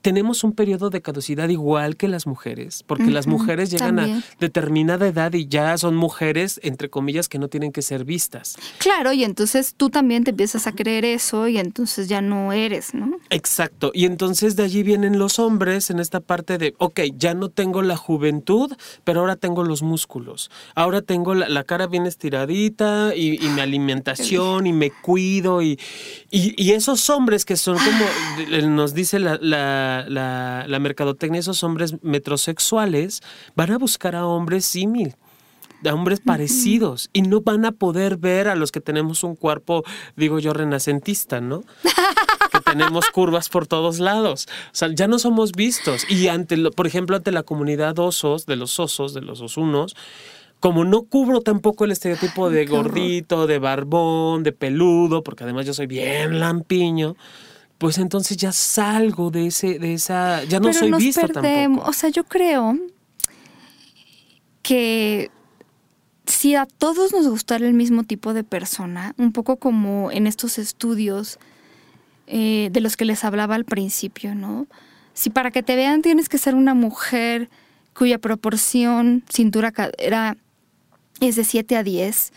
Tenemos 0.02 0.44
un 0.44 0.54
periodo 0.54 0.90
de 0.90 1.02
caducidad 1.02 1.50
igual 1.50 1.96
que 1.96 2.08
las 2.08 2.28
mujeres, 2.28 2.84
porque 2.86 3.12
las 3.12 3.28
mujeres 3.28 3.72
llegan 3.72 3.98
también. 3.98 4.18
a 4.20 4.24
determinada 4.40 5.08
edad 5.08 5.34
y 5.34 5.48
ya 5.48 5.78
son 5.78 5.96
mujeres, 5.96 6.60
entre 6.64 6.90
comillas, 6.90 7.30
que 7.30 7.40
no 7.40 7.48
tienen 7.48 7.72
que 7.72 7.82
ser 7.82 8.06
vistas. 8.06 8.58
Claro, 8.78 9.14
y 9.14 9.24
entonces 9.24 9.74
tú 9.76 9.90
también 9.90 10.24
te 10.24 10.32
empiezas 10.32 10.68
a 10.68 10.72
creer 10.74 11.06
eso 11.06 11.48
y 11.48 11.58
entonces 11.58 12.08
ya 12.08 12.22
no 12.22 12.54
eres, 12.54 12.94
¿no? 12.94 13.18
Exacto. 13.30 13.92
Y 13.94 14.06
entonces 14.06 14.56
de 14.56 14.64
allí 14.64 14.84
vienen 14.84 15.20
los 15.20 15.40
hombres 15.40 15.90
en 15.90 16.00
esta 16.00 16.20
parte 16.20 16.58
de, 16.58 16.74
ok, 16.78 17.02
ya 17.18 17.34
no 17.34 17.50
tengo 17.50 17.82
la 17.82 17.98
juventud, 17.98 18.74
pero 19.04 19.22
ahora 19.22 19.36
tengo 19.36 19.64
los 19.64 19.82
músculos. 19.82 20.50
Ahora 20.76 21.02
tengo 21.02 21.36
la, 21.36 21.50
la 21.50 21.64
cara 21.64 21.88
bien 21.88 22.06
estiradita 22.06 23.14
y, 23.16 23.44
y 23.44 23.50
mi 23.50 23.62
alimentación 23.62 24.68
y 24.68 24.74
me 24.74 24.92
cuido. 24.92 25.62
Y, 25.62 25.80
y, 26.32 26.54
y 26.62 26.72
esos 26.72 27.10
hombres 27.10 27.46
que 27.46 27.58
son 27.58 27.78
como, 27.78 28.06
eh, 28.52 28.62
nos 28.64 28.94
dice 28.94 29.20
la, 29.20 29.38
la, 29.42 29.89
la, 30.08 30.66
la 30.68 30.80
mercadotecnia, 30.80 31.40
esos 31.40 31.64
hombres 31.64 31.96
metrosexuales 32.04 33.22
van 33.56 33.72
a 33.72 33.78
buscar 33.78 34.16
a 34.16 34.26
hombres 34.26 34.66
símil. 34.66 35.16
A 35.86 35.94
hombres 35.94 36.20
parecidos 36.20 37.10
y 37.14 37.22
no 37.22 37.40
van 37.40 37.64
a 37.64 37.72
poder 37.72 38.18
ver 38.18 38.50
a 38.50 38.56
los 38.56 38.70
que 38.70 38.82
tenemos 38.82 39.24
un 39.24 39.36
cuerpo, 39.38 39.86
digo 40.18 40.40
yo, 40.40 40.52
renacentista, 40.52 41.40
¿no? 41.40 41.64
que 42.52 42.60
tenemos 42.66 43.06
curvas 43.12 43.48
por 43.48 43.66
todos 43.66 44.00
lados. 44.00 44.48
O 44.66 44.70
sea, 44.74 44.90
ya 44.94 45.08
no 45.08 45.20
somos 45.20 45.54
vistos. 45.54 46.06
Y 46.10 46.28
ante, 46.28 46.58
lo- 46.58 46.72
por 46.72 46.86
ejemplo, 46.86 47.16
ante 47.16 47.32
la 47.32 47.44
comunidad 47.44 47.98
osos, 48.00 48.46
de 48.46 48.58
los 48.58 48.78
osos, 48.78 49.14
de 49.14 49.22
los 49.22 49.40
osunos, 49.40 49.96
como 50.60 50.84
no 50.84 51.04
cubro 51.04 51.40
tampoco 51.40 51.86
el 51.86 51.92
estereotipo 51.92 52.50
de 52.50 52.66
gordito, 52.66 53.48
de 53.48 53.60
barbón, 53.60 54.44
de 54.44 54.52
peludo, 54.52 55.24
porque 55.24 55.46
además 55.46 55.66
yo 55.66 55.74
soy 55.74 55.88
bien 55.88 56.42
lampiño, 56.42 57.16
pues 57.80 57.98
entonces 57.98 58.38
ya 58.38 58.52
salgo 58.52 59.32
de 59.32 59.48
ese, 59.48 59.80
de 59.80 59.94
esa, 59.94 60.44
ya 60.44 60.60
no 60.60 60.68
Pero 60.68 60.80
soy 60.80 60.90
nos 60.92 61.00
visto 61.00 61.22
perdemos. 61.22 61.78
tampoco. 61.78 61.90
O 61.90 61.94
sea, 61.94 62.10
yo 62.10 62.26
creo 62.26 62.78
que 64.62 65.32
si 66.26 66.56
a 66.56 66.66
todos 66.66 67.14
nos 67.14 67.28
gustara 67.28 67.66
el 67.66 67.74
mismo 67.74 68.04
tipo 68.04 68.34
de 68.34 68.44
persona, 68.44 69.16
un 69.18 69.32
poco 69.32 69.56
como 69.58 70.12
en 70.12 70.28
estos 70.28 70.60
estudios 70.60 71.40
eh, 72.28 72.70
de 72.72 72.82
los 72.82 72.98
que 72.98 73.06
les 73.06 73.24
hablaba 73.24 73.56
al 73.56 73.64
principio, 73.64 74.36
¿no? 74.36 74.68
Si 75.14 75.30
para 75.30 75.50
que 75.50 75.64
te 75.64 75.78
vean 75.78 76.02
tienes 76.02 76.28
que 76.28 76.38
ser 76.38 76.56
una 76.56 76.74
mujer 76.74 77.50
cuya 77.94 78.20
proporción 78.20 79.24
cintura 79.30 79.72
cadera 79.72 80.36
es 81.22 81.38
de 81.38 81.46
7 81.46 81.78
a 81.78 81.84
10, 81.84 82.34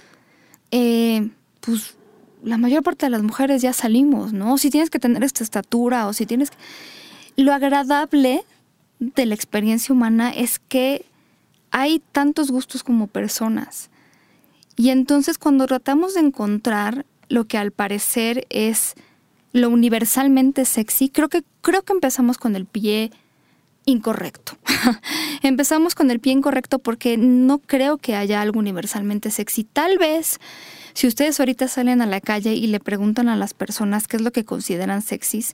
eh, 0.70 1.30
pues 1.61 1.97
la 2.43 2.59
mayor 2.59 2.82
parte 2.82 3.07
de 3.07 3.11
las 3.11 3.22
mujeres 3.22 3.62
ya 3.62 3.72
salimos, 3.72 4.32
¿no? 4.32 4.59
Si 4.59 4.70
tienes 4.70 4.90
que 4.90 4.99
tener 4.99 5.22
esta 5.24 5.45
estatura 5.45 6.07
o 6.07 6.12
si 6.12 6.26
tienes 6.26 6.51
que... 6.51 6.57
Lo 7.36 7.53
agradable 7.53 8.45
de 8.99 9.26
la 9.26 9.34
experiencia 9.34 9.95
humana 9.95 10.30
es 10.30 10.59
que 10.59 11.05
hay 11.70 12.03
tantos 12.12 12.51
gustos 12.51 12.82
como 12.82 13.07
personas. 13.07 13.90
Y 14.76 14.90
entonces 14.90 15.38
cuando 15.38 15.66
tratamos 15.66 16.14
de 16.14 16.20
encontrar 16.20 17.07
lo 17.28 17.47
que 17.47 17.59
al 17.59 17.70
parecer 17.70 18.47
es 18.51 18.95
lo 19.53 19.70
universalmente 19.70 20.64
sexy, 20.64 21.09
creo 21.09 21.28
que, 21.28 21.45
creo 21.61 21.82
que 21.82 21.93
empezamos 21.93 22.38
con 22.38 22.57
el 22.57 22.66
pie 22.66 23.11
incorrecto. 23.85 24.57
empezamos 25.43 25.95
con 25.95 26.11
el 26.11 26.20
pie 26.20 26.33
incorrecto 26.33 26.78
porque 26.78 27.16
no 27.16 27.59
creo 27.59 27.99
que 27.99 28.14
haya 28.14 28.41
algo 28.41 28.59
universalmente 28.59 29.30
sexy. 29.30 29.64
Tal 29.64 29.99
vez 29.99 30.39
si 30.95 31.07
ustedes 31.07 31.41
ahorita 31.41 31.68
salen 31.68 32.03
a 32.03 32.07
la 32.07 32.20
calle 32.20 32.55
y 32.55 32.66
le 32.66 32.80
preguntan 32.80 33.28
a 33.28 33.37
las 33.37 33.55
personas 33.55 34.09
qué 34.09 34.16
es 34.16 34.22
lo 34.22 34.33
que 34.33 34.45
consideran 34.45 35.03
sexys, 35.03 35.53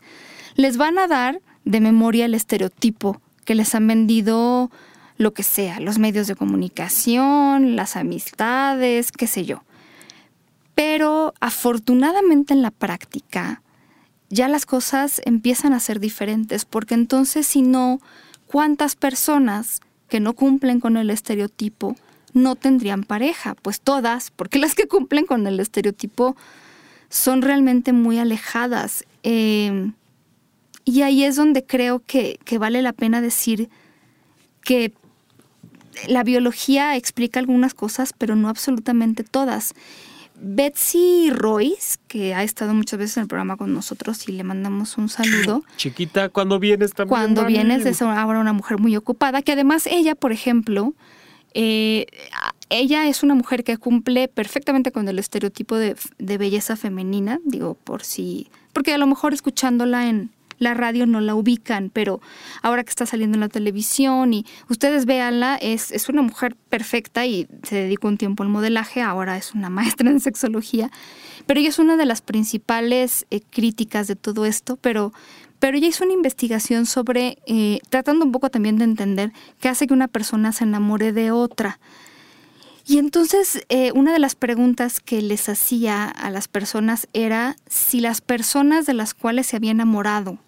les 0.57 0.77
van 0.77 0.99
a 0.99 1.07
dar 1.07 1.41
de 1.65 1.81
memoria 1.81 2.25
el 2.25 2.35
estereotipo 2.35 3.21
que 3.45 3.55
les 3.55 3.75
han 3.75 3.87
vendido 3.87 4.71
lo 5.17 5.33
que 5.33 5.43
sea, 5.43 5.81
los 5.81 5.99
medios 5.99 6.27
de 6.27 6.37
comunicación, 6.37 7.77
las 7.77 7.97
amistades, 7.97 9.13
qué 9.13 9.27
sé 9.27 9.45
yo. 9.45 9.63
Pero 10.75 11.35
afortunadamente 11.41 12.55
en 12.55 12.63
la 12.63 12.71
práctica 12.71 13.63
ya 14.31 14.49
las 14.49 14.67
cosas 14.67 15.21
empiezan 15.25 15.73
a 15.73 15.81
ser 15.81 16.01
diferentes, 16.01 16.65
porque 16.65 16.95
entonces 16.95 17.47
si 17.47 17.63
no, 17.63 18.01
¿cuántas 18.47 18.97
personas 18.97 19.81
que 20.09 20.21
no 20.21 20.35
cumplen 20.35 20.81
con 20.81 20.97
el 20.97 21.11
estereotipo 21.11 21.97
no 22.35 22.55
tendrían 22.55 23.05
pareja? 23.05 23.55
Pues 23.55 23.81
todas, 23.81 24.31
porque 24.31 24.59
las 24.59 24.75
que 24.75 24.87
cumplen 24.89 25.27
con 25.27 25.47
el 25.47 25.61
estereotipo 25.61 26.37
son 27.09 27.43
realmente 27.43 27.93
muy 27.93 28.19
alejadas. 28.19 29.05
Eh, 29.23 29.93
y 30.85 31.03
ahí 31.03 31.25
es 31.25 31.37
donde 31.37 31.65
creo 31.65 32.01
que 32.01 32.39
vale 32.59 32.83
la 32.83 32.93
pena 32.93 33.21
decir 33.21 33.69
que 34.63 34.93
la 36.07 36.23
biología 36.23 36.97
explica 36.97 37.41
algunas 37.41 37.75
cosas, 37.75 38.13
pero 38.17 38.37
no 38.37 38.49
absolutamente 38.49 39.25
todas. 39.25 39.75
Betsy 40.41 41.31
Royce, 41.31 41.99
que 42.07 42.35
ha 42.35 42.43
estado 42.43 42.75
muchas 42.75 42.99
veces 42.99 43.17
en 43.17 43.23
el 43.23 43.29
programa 43.29 43.57
con 43.57 43.73
nosotros 43.73 44.29
y 44.29 44.33
le 44.33 44.45
mandamos 44.45 44.97
un 44.99 45.09
saludo. 45.09 45.65
Chiquita, 45.77 46.29
cuando 46.29 46.59
vienes 46.59 46.93
también. 46.93 47.09
Cuando 47.09 47.45
vienes 47.47 47.87
es 47.87 48.03
ahora 48.03 48.39
una 48.39 48.53
mujer 48.53 48.79
muy 48.79 48.97
ocupada, 48.97 49.43
que 49.43 49.53
además 49.53 49.87
ella, 49.87 50.15
por 50.15 50.33
ejemplo, 50.33 50.95
eh, 51.55 52.07
ella 52.71 53.09
es 53.09 53.23
una 53.23 53.35
mujer 53.35 53.65
que 53.65 53.77
cumple 53.79 54.29
perfectamente 54.29 54.93
con 54.93 55.09
el 55.09 55.19
estereotipo 55.19 55.77
de, 55.77 55.97
de 56.19 56.39
belleza 56.39 56.77
femenina, 56.77 57.41
digo, 57.45 57.75
por 57.75 58.05
si, 58.05 58.49
porque 58.73 58.93
a 58.93 58.99
lo 58.99 59.07
mejor 59.07 59.35
escuchándola 59.35 60.09
en 60.09 60.31
la 60.59 60.75
radio 60.75 61.07
no 61.07 61.21
la 61.21 61.35
ubican, 61.35 61.91
pero 61.93 62.21
ahora 62.63 62.85
que 62.85 62.91
está 62.91 63.07
saliendo 63.07 63.37
en 63.37 63.41
la 63.41 63.49
televisión 63.49 64.35
y 64.35 64.45
ustedes 64.69 65.07
véanla, 65.07 65.57
es, 65.57 65.93
es 65.93 66.09
una 66.09 66.23
mujer 66.23 66.57
perfecta 66.69 67.27
y 67.27 67.49
se 67.63 67.77
dedicó 67.77 68.09
un 68.09 68.19
tiempo 68.19 68.43
al 68.43 68.49
modelaje, 68.49 69.03
ahora 69.03 69.37
es 69.37 69.55
una 69.55 69.71
maestra 69.71 70.11
en 70.11 70.21
sexología, 70.21 70.91
pero 71.47 71.61
ella 71.61 71.69
es 71.69 71.79
una 71.79 71.97
de 71.97 72.07
las 72.07 72.23
principales 72.23 73.27
eh, 73.31 73.41
críticas 73.41 74.07
de 74.07 74.17
todo 74.17 74.45
esto, 74.45 74.77
pero, 74.77 75.13
pero 75.59 75.77
ella 75.77 75.89
hizo 75.89 76.05
una 76.05 76.13
investigación 76.13 76.87
sobre, 76.87 77.39
eh, 77.47 77.81
tratando 77.89 78.25
un 78.25 78.33
poco 78.33 78.51
también 78.51 78.77
de 78.77 78.85
entender 78.85 79.33
qué 79.61 79.69
hace 79.69 79.87
que 79.87 79.95
una 79.95 80.09
persona 80.09 80.53
se 80.53 80.65
enamore 80.65 81.13
de 81.13 81.31
otra. 81.31 81.79
Y 82.87 82.97
entonces 82.97 83.65
eh, 83.69 83.93
una 83.93 84.15
de 84.15 84.19
las 84.19 84.35
preguntas 84.35 85.01
que 85.01 85.21
les 85.21 85.51
hacía 85.51 86.07
a 86.07 86.31
las 86.31 86.49
personas 86.49 87.07
era 87.13 87.57
si 87.67 88.01
las 88.01 88.23
personas 88.23 88.87
de 88.87 88.95
las 88.95 89.13
cuales 89.13 89.47
se 89.47 89.57
había 89.57 89.73
enamorado 89.73 90.39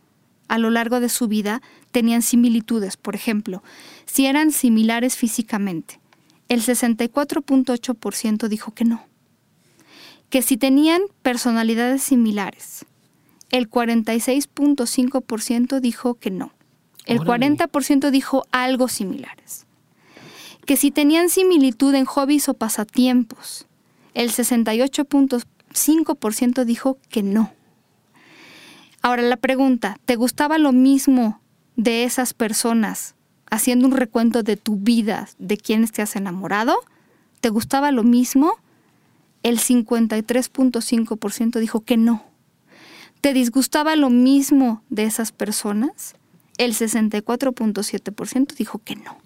a 0.50 0.58
lo 0.58 0.68
largo 0.70 1.00
de 1.00 1.08
su 1.08 1.28
vida 1.28 1.62
tenían 1.92 2.20
similitudes, 2.22 2.98
por 2.98 3.14
ejemplo, 3.14 3.62
si 4.04 4.26
eran 4.26 4.50
similares 4.50 5.16
físicamente. 5.16 6.00
El 6.48 6.62
64.8% 6.62 8.48
dijo 8.48 8.74
que 8.74 8.84
no. 8.84 9.06
Que 10.28 10.42
si 10.42 10.56
tenían 10.56 11.02
personalidades 11.22 12.02
similares. 12.02 12.84
El 13.50 13.70
46.5% 13.70 15.78
dijo 15.80 16.14
que 16.14 16.30
no. 16.30 16.52
El 17.06 17.20
Órale. 17.20 17.56
40% 17.56 18.10
dijo 18.10 18.44
algo 18.50 18.88
similares 18.88 19.66
que 20.66 20.76
si 20.76 20.90
tenían 20.90 21.30
similitud 21.30 21.94
en 21.94 22.04
hobbies 22.04 22.46
o 22.48 22.54
pasatiempos. 22.54 23.66
El 24.14 24.30
68.5% 24.30 26.64
dijo 26.64 26.98
que 27.08 27.22
no. 27.24 27.52
Ahora 29.02 29.22
la 29.22 29.36
pregunta, 29.36 29.98
¿te 30.04 30.16
gustaba 30.16 30.58
lo 30.58 30.72
mismo 30.72 31.40
de 31.76 32.04
esas 32.04 32.34
personas 32.34 33.14
haciendo 33.50 33.86
un 33.86 33.92
recuento 33.92 34.42
de 34.42 34.56
tu 34.56 34.76
vida, 34.76 35.28
de 35.38 35.58
quiénes 35.58 35.92
te 35.92 36.02
has 36.02 36.16
enamorado, 36.16 36.76
¿te 37.40 37.48
gustaba 37.48 37.90
lo 37.90 38.04
mismo? 38.04 38.52
El 39.42 39.58
53.5% 39.58 41.58
dijo 41.58 41.80
que 41.80 41.96
no. 41.96 42.22
¿Te 43.20 43.32
disgustaba 43.34 43.96
lo 43.96 44.08
mismo 44.08 44.84
de 44.88 45.02
esas 45.04 45.32
personas? 45.32 46.14
El 46.58 46.74
64.7% 46.74 48.54
dijo 48.54 48.78
que 48.78 48.94
no. 48.96 49.18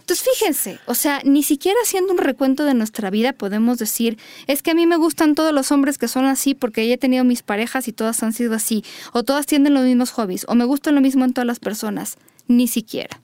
Entonces, 0.00 0.26
fíjense, 0.32 0.80
o 0.86 0.94
sea, 0.94 1.20
ni 1.24 1.42
siquiera 1.42 1.78
haciendo 1.82 2.12
un 2.12 2.18
recuento 2.18 2.64
de 2.64 2.74
nuestra 2.74 3.10
vida 3.10 3.32
podemos 3.32 3.78
decir, 3.78 4.18
es 4.46 4.62
que 4.62 4.72
a 4.72 4.74
mí 4.74 4.86
me 4.86 4.96
gustan 4.96 5.34
todos 5.34 5.52
los 5.52 5.72
hombres 5.72 5.98
que 5.98 6.08
son 6.08 6.24
así 6.24 6.54
porque 6.54 6.92
he 6.92 6.98
tenido 6.98 7.24
mis 7.24 7.42
parejas 7.42 7.88
y 7.88 7.92
todas 7.92 8.22
han 8.22 8.32
sido 8.32 8.54
así, 8.54 8.84
o 9.12 9.22
todas 9.22 9.46
tienen 9.46 9.74
los 9.74 9.84
mismos 9.84 10.10
hobbies, 10.10 10.44
o 10.48 10.54
me 10.54 10.64
gustan 10.64 10.94
lo 10.94 11.00
mismo 11.00 11.24
en 11.24 11.32
todas 11.32 11.46
las 11.46 11.60
personas. 11.60 12.16
Ni 12.46 12.66
siquiera. 12.66 13.20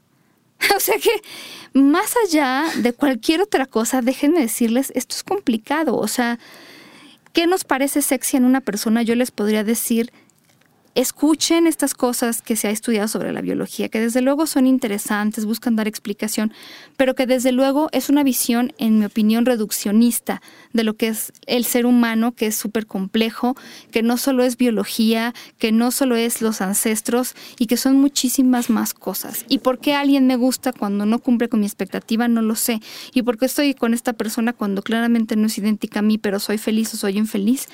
O 0.76 0.80
sea 0.80 0.96
que, 0.98 1.10
más 1.72 2.14
allá 2.24 2.64
de 2.76 2.92
cualquier 2.92 3.40
otra 3.40 3.66
cosa, 3.66 4.02
déjenme 4.02 4.40
decirles, 4.40 4.92
esto 4.94 5.14
es 5.14 5.22
complicado. 5.22 5.96
O 5.96 6.08
sea, 6.08 6.38
¿qué 7.32 7.46
nos 7.46 7.64
parece 7.64 8.02
sexy 8.02 8.36
en 8.36 8.44
una 8.44 8.60
persona? 8.60 9.02
Yo 9.02 9.14
les 9.14 9.30
podría 9.30 9.64
decir 9.64 10.12
escuchen 10.94 11.66
estas 11.66 11.94
cosas 11.94 12.40
que 12.40 12.56
se 12.56 12.68
ha 12.68 12.70
estudiado 12.70 13.08
sobre 13.08 13.32
la 13.32 13.40
biología, 13.40 13.88
que 13.88 14.00
desde 14.00 14.20
luego 14.20 14.46
son 14.46 14.66
interesantes, 14.66 15.44
buscan 15.44 15.76
dar 15.76 15.88
explicación, 15.88 16.52
pero 16.96 17.14
que 17.14 17.26
desde 17.26 17.52
luego 17.52 17.88
es 17.92 18.08
una 18.08 18.22
visión, 18.22 18.72
en 18.78 18.98
mi 18.98 19.04
opinión, 19.04 19.44
reduccionista 19.44 20.40
de 20.72 20.84
lo 20.84 20.94
que 20.94 21.08
es 21.08 21.32
el 21.46 21.64
ser 21.64 21.86
humano, 21.86 22.32
que 22.32 22.46
es 22.46 22.54
súper 22.54 22.86
complejo, 22.86 23.56
que 23.90 24.02
no 24.02 24.16
solo 24.16 24.44
es 24.44 24.56
biología, 24.56 25.34
que 25.58 25.72
no 25.72 25.90
solo 25.90 26.16
es 26.16 26.40
los 26.40 26.60
ancestros 26.60 27.34
y 27.58 27.66
que 27.66 27.76
son 27.76 28.00
muchísimas 28.00 28.70
más 28.70 28.94
cosas. 28.94 29.44
¿Y 29.48 29.58
por 29.58 29.78
qué 29.78 29.94
alguien 29.94 30.26
me 30.26 30.36
gusta 30.36 30.72
cuando 30.72 31.06
no 31.06 31.18
cumple 31.18 31.48
con 31.48 31.60
mi 31.60 31.66
expectativa? 31.66 32.28
No 32.28 32.42
lo 32.42 32.54
sé. 32.54 32.80
¿Y 33.12 33.22
por 33.22 33.38
qué 33.38 33.46
estoy 33.46 33.74
con 33.74 33.94
esta 33.94 34.12
persona 34.12 34.52
cuando 34.52 34.82
claramente 34.82 35.34
no 35.36 35.46
es 35.46 35.58
idéntica 35.58 35.98
a 35.98 36.02
mí, 36.02 36.18
pero 36.18 36.38
soy 36.38 36.58
feliz 36.58 36.94
o 36.94 36.96
soy 36.96 37.18
infeliz? 37.18 37.68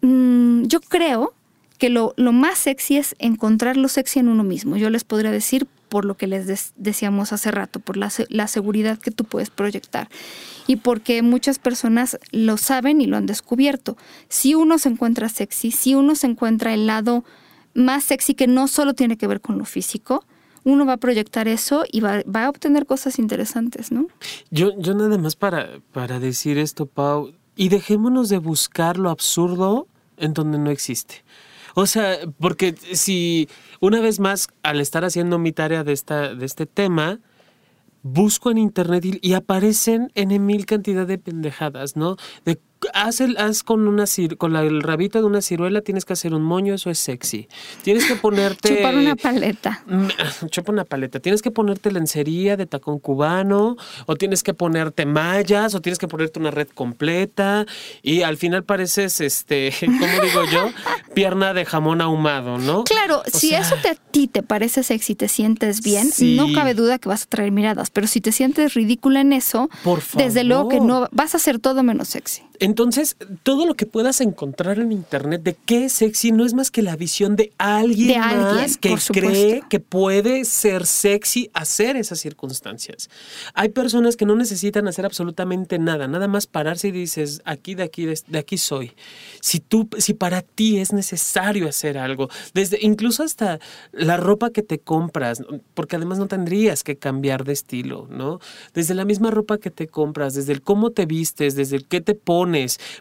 Mm, 0.00 0.64
yo 0.66 0.80
creo 0.80 1.34
que 1.78 1.88
lo, 1.90 2.14
más 2.16 2.58
sexy 2.58 2.96
es 2.96 3.14
encontrar 3.18 3.76
lo 3.76 3.88
sexy 3.88 4.18
en 4.18 4.28
uno 4.28 4.44
mismo. 4.44 4.76
Yo 4.76 4.90
les 4.90 5.04
podría 5.04 5.30
decir 5.30 5.66
por 5.88 6.04
lo 6.04 6.16
que 6.16 6.26
les 6.26 6.74
decíamos 6.76 7.32
hace 7.32 7.50
rato, 7.50 7.80
por 7.80 7.96
la, 7.96 8.12
la, 8.28 8.46
seguridad 8.46 8.98
que 8.98 9.10
tú 9.10 9.24
puedes 9.24 9.48
proyectar 9.48 10.08
y 10.66 10.76
porque 10.76 11.22
muchas 11.22 11.58
personas 11.58 12.18
lo 12.30 12.58
saben 12.58 13.00
y 13.00 13.06
lo 13.06 13.16
han 13.16 13.24
descubierto. 13.24 13.96
Si 14.28 14.54
uno 14.54 14.76
se 14.78 14.90
encuentra 14.90 15.30
sexy, 15.30 15.70
si 15.70 15.94
uno 15.94 16.14
se 16.14 16.26
encuentra 16.26 16.74
el 16.74 16.86
lado 16.86 17.24
más 17.72 18.04
sexy 18.04 18.34
que 18.34 18.46
no 18.46 18.68
solo 18.68 18.92
tiene 18.92 19.16
que 19.16 19.26
ver 19.26 19.40
con 19.40 19.56
lo 19.56 19.64
físico, 19.64 20.26
uno 20.64 20.84
va 20.84 20.94
a 20.94 20.98
proyectar 20.98 21.48
eso 21.48 21.84
y 21.90 22.00
va, 22.00 22.22
va 22.24 22.44
a 22.44 22.50
obtener 22.50 22.84
cosas 22.84 23.18
interesantes, 23.18 23.90
¿no? 23.90 24.08
Yo, 24.50 24.72
yo 24.78 24.94
nada 24.94 25.16
más 25.16 25.36
para, 25.36 25.80
para 25.92 26.20
decir 26.20 26.58
esto, 26.58 26.84
Pau, 26.84 27.32
y 27.56 27.70
dejémonos 27.70 28.28
de 28.28 28.38
buscar 28.38 28.98
lo 28.98 29.08
absurdo 29.08 29.86
en 30.18 30.34
donde 30.34 30.58
no 30.58 30.70
existe. 30.70 31.24
O 31.80 31.86
sea, 31.86 32.18
porque 32.40 32.74
si 32.94 33.48
una 33.78 34.00
vez 34.00 34.18
más, 34.18 34.48
al 34.64 34.80
estar 34.80 35.04
haciendo 35.04 35.38
mi 35.38 35.52
tarea 35.52 35.84
de, 35.84 35.92
esta, 35.92 36.34
de 36.34 36.44
este 36.44 36.66
tema, 36.66 37.20
busco 38.02 38.50
en 38.50 38.58
internet 38.58 39.04
y, 39.22 39.34
aparecen 39.34 40.10
en 40.16 40.44
mil 40.44 40.66
cantidad 40.66 41.06
de 41.06 41.18
pendejadas, 41.18 41.94
¿no? 41.94 42.16
Haz, 42.94 43.20
el, 43.20 43.36
haz 43.38 43.62
con 43.62 43.86
una 43.86 44.04
con 44.36 44.52
la, 44.52 44.62
el 44.62 44.82
rabito 44.82 45.18
de 45.18 45.24
una 45.24 45.42
ciruela 45.42 45.80
tienes 45.80 46.04
que 46.04 46.12
hacer 46.12 46.34
un 46.34 46.42
moño, 46.42 46.74
eso 46.74 46.90
es 46.90 46.98
sexy. 46.98 47.48
Tienes 47.82 48.06
que 48.06 48.16
ponerte 48.16 48.68
chupar 48.76 48.94
una 48.96 49.16
paleta. 49.16 49.84
Chupa 50.50 50.72
una 50.72 50.84
paleta. 50.84 51.20
Tienes 51.20 51.42
que 51.42 51.50
ponerte 51.50 51.90
lencería 51.90 52.56
de 52.56 52.66
tacón 52.66 52.98
cubano 52.98 53.76
o 54.06 54.16
tienes 54.16 54.42
que 54.42 54.54
ponerte 54.54 55.06
mallas 55.06 55.74
o 55.74 55.80
tienes 55.80 55.98
que 55.98 56.08
ponerte 56.08 56.38
una 56.38 56.50
red 56.50 56.68
completa 56.68 57.66
y 58.02 58.22
al 58.22 58.36
final 58.36 58.64
pareces 58.64 59.20
este, 59.20 59.72
¿cómo 59.80 60.22
digo 60.22 60.44
yo? 60.52 60.70
Pierna 61.14 61.54
de 61.54 61.64
jamón 61.64 62.00
ahumado, 62.00 62.58
¿no? 62.58 62.84
Claro, 62.84 63.22
si 63.32 63.54
eso 63.54 63.76
te, 63.82 63.90
a 63.90 63.94
ti 63.94 64.28
te 64.28 64.42
parece 64.42 64.82
sexy, 64.82 65.14
te 65.14 65.28
sientes 65.28 65.82
bien, 65.82 66.10
no 66.36 66.52
cabe 66.54 66.74
duda 66.74 66.98
que 66.98 67.08
vas 67.08 67.24
a 67.24 67.26
traer 67.26 67.52
miradas, 67.52 67.90
pero 67.90 68.06
si 68.06 68.20
te 68.20 68.32
sientes 68.32 68.74
ridícula 68.74 69.20
en 69.20 69.32
eso, 69.32 69.68
desde 70.14 70.44
luego 70.44 70.68
que 70.68 70.80
no 70.80 71.08
vas 71.12 71.34
a 71.34 71.38
hacer 71.38 71.58
todo 71.58 71.82
menos 71.82 72.08
sexy. 72.08 72.47
Entonces, 72.60 73.16
todo 73.42 73.66
lo 73.66 73.74
que 73.74 73.86
puedas 73.86 74.20
encontrar 74.20 74.78
en 74.78 74.92
internet 74.92 75.42
de 75.42 75.54
qué 75.54 75.86
es 75.86 75.92
sexy 75.92 76.32
no 76.32 76.44
es 76.44 76.54
más 76.54 76.70
que 76.70 76.82
la 76.82 76.96
visión 76.96 77.36
de 77.36 77.52
alguien, 77.58 78.20
más 78.20 78.76
que 78.76 78.96
cree 79.12 79.62
que 79.68 79.80
puede 79.80 80.44
ser 80.44 80.86
sexy 80.86 81.50
hacer 81.54 81.96
esas 81.96 82.18
circunstancias. 82.18 83.10
Hay 83.54 83.70
personas 83.70 84.16
que 84.16 84.26
no 84.26 84.34
necesitan 84.34 84.88
hacer 84.88 85.04
absolutamente 85.04 85.78
nada, 85.78 86.08
nada 86.08 86.28
más 86.28 86.46
pararse 86.46 86.88
y 86.88 86.92
dices, 86.92 87.42
aquí, 87.44 87.74
de 87.74 87.84
aquí, 87.84 88.06
de, 88.06 88.38
aquí 88.38 88.58
soy. 88.58 88.92
Si 89.40 89.60
tú, 89.60 89.88
si 89.98 90.14
para 90.14 90.42
ti 90.42 90.78
es 90.78 90.92
necesario 90.92 91.68
hacer 91.68 91.98
algo, 91.98 92.28
desde 92.54 92.78
incluso 92.80 93.22
hasta 93.22 93.60
la 93.92 94.16
ropa 94.16 94.50
que 94.50 94.62
te 94.62 94.78
compras, 94.78 95.42
porque 95.74 95.96
además 95.96 96.18
no 96.18 96.26
tendrías 96.26 96.82
que 96.82 96.96
cambiar 96.96 97.44
de 97.44 97.52
estilo, 97.52 98.06
¿no? 98.10 98.40
Desde 98.74 98.94
la 98.94 99.04
misma 99.04 99.30
ropa 99.30 99.58
que 99.58 99.70
te 99.70 99.86
compras, 99.86 100.34
desde 100.34 100.52
el 100.52 100.62
cómo 100.62 100.90
te 100.90 101.06
vistes, 101.06 101.54
desde 101.54 101.76
el 101.76 101.86
qué 101.86 102.00
te 102.00 102.14
pones, 102.14 102.47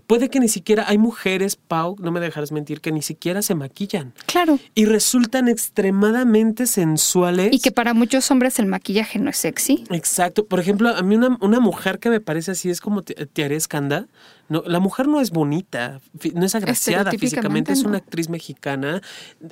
Puede 0.07 0.29
que 0.29 0.39
ni 0.39 0.47
siquiera 0.47 0.85
hay 0.87 0.97
mujeres, 0.97 1.55
Pau, 1.55 1.95
no 1.99 2.11
me 2.11 2.19
dejarás 2.19 2.51
mentir, 2.51 2.81
que 2.81 2.91
ni 2.91 3.01
siquiera 3.01 3.41
se 3.41 3.55
maquillan. 3.55 4.13
Claro. 4.25 4.59
Y 4.75 4.85
resultan 4.85 5.47
extremadamente 5.47 6.67
sensuales. 6.67 7.49
Y 7.51 7.59
que 7.59 7.71
para 7.71 7.93
muchos 7.93 8.29
hombres 8.31 8.59
el 8.59 8.65
maquillaje 8.65 9.19
no 9.19 9.29
es 9.29 9.37
sexy. 9.37 9.83
Exacto. 9.89 10.45
Por 10.45 10.59
ejemplo, 10.59 10.89
a 10.89 11.01
mí 11.01 11.15
una, 11.15 11.37
una 11.41 11.59
mujer 11.59 11.99
que 11.99 12.09
me 12.09 12.19
parece 12.19 12.51
así 12.51 12.69
es 12.69 12.81
como 12.81 13.01
Tiare 13.01 13.55
Escanda. 13.55 14.07
No, 14.49 14.63
la 14.65 14.79
mujer 14.79 15.07
no 15.07 15.19
es 15.19 15.31
bonita, 15.31 15.99
no 16.33 16.45
es 16.45 16.55
agraciada 16.55 17.11
físicamente, 17.11 17.73
es 17.73 17.83
una 17.83 17.97
actriz 17.97 18.29
mexicana. 18.29 19.01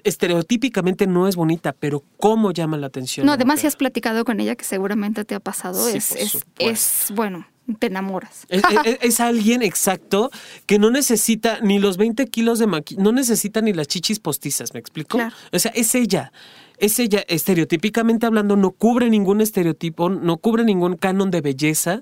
Estereotípicamente 0.06 1.06
no 1.06 1.28
es 1.28 1.36
bonita, 1.36 1.74
pero 1.78 2.02
cómo 2.18 2.52
llama 2.52 2.78
la 2.78 2.88
atención. 2.88 3.26
No, 3.26 3.34
además 3.34 3.60
si 3.60 3.68
has 3.68 3.76
platicado 3.76 4.24
con 4.24 4.40
ella, 4.40 4.56
que 4.56 4.64
seguramente 4.64 5.26
te 5.26 5.36
ha 5.36 5.42
pasado, 5.42 5.90
es, 5.90 6.14
es, 6.14 6.38
es, 6.60 7.08
bueno, 7.14 7.46
te 7.80 7.88
enamoras. 7.88 8.46
Es, 8.50 9.20
alguien 9.20 9.62
exacto 9.62 10.30
que 10.66 10.80
no 10.80 10.92
necesita 10.92 11.60
ni 11.62 11.80
los 11.80 11.98
20 11.98 12.28
kilos 12.28 12.60
de 12.60 12.68
maquillaje, 12.68 13.04
no 13.04 13.12
necesita 13.12 13.62
ni 13.62 13.74
las 13.74 13.88
chichis 13.88 14.20
postizas, 14.20 14.74
¿me 14.74 14.80
explico? 14.80 15.20
O 15.52 15.60
sea, 15.60 15.72
es 15.76 15.96
ella. 15.96 16.32
Es 16.78 17.00
ella, 17.00 17.24
estereotípicamente 17.28 18.26
hablando, 18.26 18.58
no 18.58 18.72
cubre 18.72 19.10
ningún 19.10 19.40
estereotipo, 19.40 20.10
no 20.10 20.38
cubre 20.38 20.66
ningún 20.66 20.98
canon 20.98 21.32
de 21.32 21.40
belleza 21.40 22.02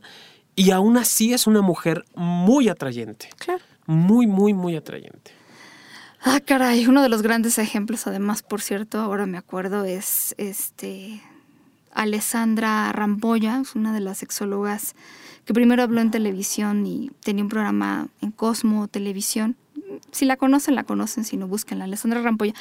y 0.56 0.72
aún 0.72 0.98
así 0.98 1.34
es 1.34 1.46
una 1.46 1.62
mujer 1.62 2.06
muy 2.16 2.70
atrayente. 2.70 3.30
Claro. 3.38 3.64
Muy, 3.86 4.26
muy, 4.26 4.54
muy 4.54 4.76
atrayente. 4.76 5.32
Ah, 6.22 6.40
caray, 6.40 6.88
uno 6.88 7.04
de 7.04 7.10
los 7.10 7.22
grandes 7.22 7.58
ejemplos, 7.60 8.08
además, 8.08 8.44
por 8.44 8.62
cierto, 8.62 9.00
ahora 9.00 9.26
me 9.26 9.38
acuerdo, 9.38 9.86
es 9.86 10.34
este 10.38 11.22
Alessandra 11.94 12.92
es 13.62 13.76
una 13.76 13.94
de 13.94 14.00
las 14.00 14.18
sexólogas 14.18 14.96
que 15.46 15.54
primero 15.54 15.84
habló 15.84 16.02
en 16.02 16.12
televisión 16.12 16.86
y 16.86 17.12
tenía 17.24 17.44
un 17.44 17.50
programa 17.50 18.08
en 18.22 18.32
Cosmo 18.32 18.88
Televisión. 18.88 19.58
Si 20.14 20.26
la 20.26 20.38
conocen, 20.38 20.76
la 20.76 20.84
conocen, 20.84 21.26
si 21.26 21.38
no, 21.38 21.48
búsquenla. 21.48 21.86
Alessandra 21.86 22.22
Rampolla. 22.22 22.54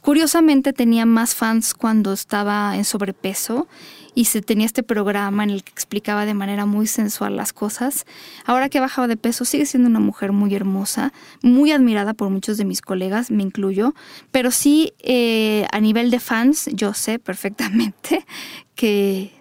Curiosamente 0.00 0.72
tenía 0.72 1.06
más 1.06 1.34
fans 1.34 1.74
cuando 1.74 2.12
estaba 2.12 2.76
en 2.76 2.84
sobrepeso 2.84 3.68
y 4.14 4.26
se 4.26 4.42
tenía 4.42 4.66
este 4.66 4.82
programa 4.82 5.44
en 5.44 5.50
el 5.50 5.64
que 5.64 5.72
explicaba 5.72 6.24
de 6.24 6.34
manera 6.34 6.66
muy 6.66 6.86
sensual 6.86 7.36
las 7.36 7.52
cosas. 7.52 8.06
Ahora 8.44 8.68
que 8.68 8.78
ha 8.78 8.80
bajado 8.80 9.08
de 9.08 9.16
peso, 9.16 9.44
sigue 9.44 9.66
siendo 9.66 9.88
una 9.88 10.00
mujer 10.00 10.32
muy 10.32 10.54
hermosa, 10.54 11.12
muy 11.42 11.72
admirada 11.72 12.14
por 12.14 12.30
muchos 12.30 12.56
de 12.56 12.64
mis 12.64 12.80
colegas, 12.80 13.30
me 13.30 13.42
incluyo, 13.42 13.94
pero 14.30 14.50
sí 14.50 14.92
eh, 15.00 15.66
a 15.72 15.80
nivel 15.80 16.10
de 16.10 16.20
fans, 16.20 16.68
yo 16.72 16.94
sé 16.94 17.18
perfectamente 17.18 18.24
que 18.74 19.32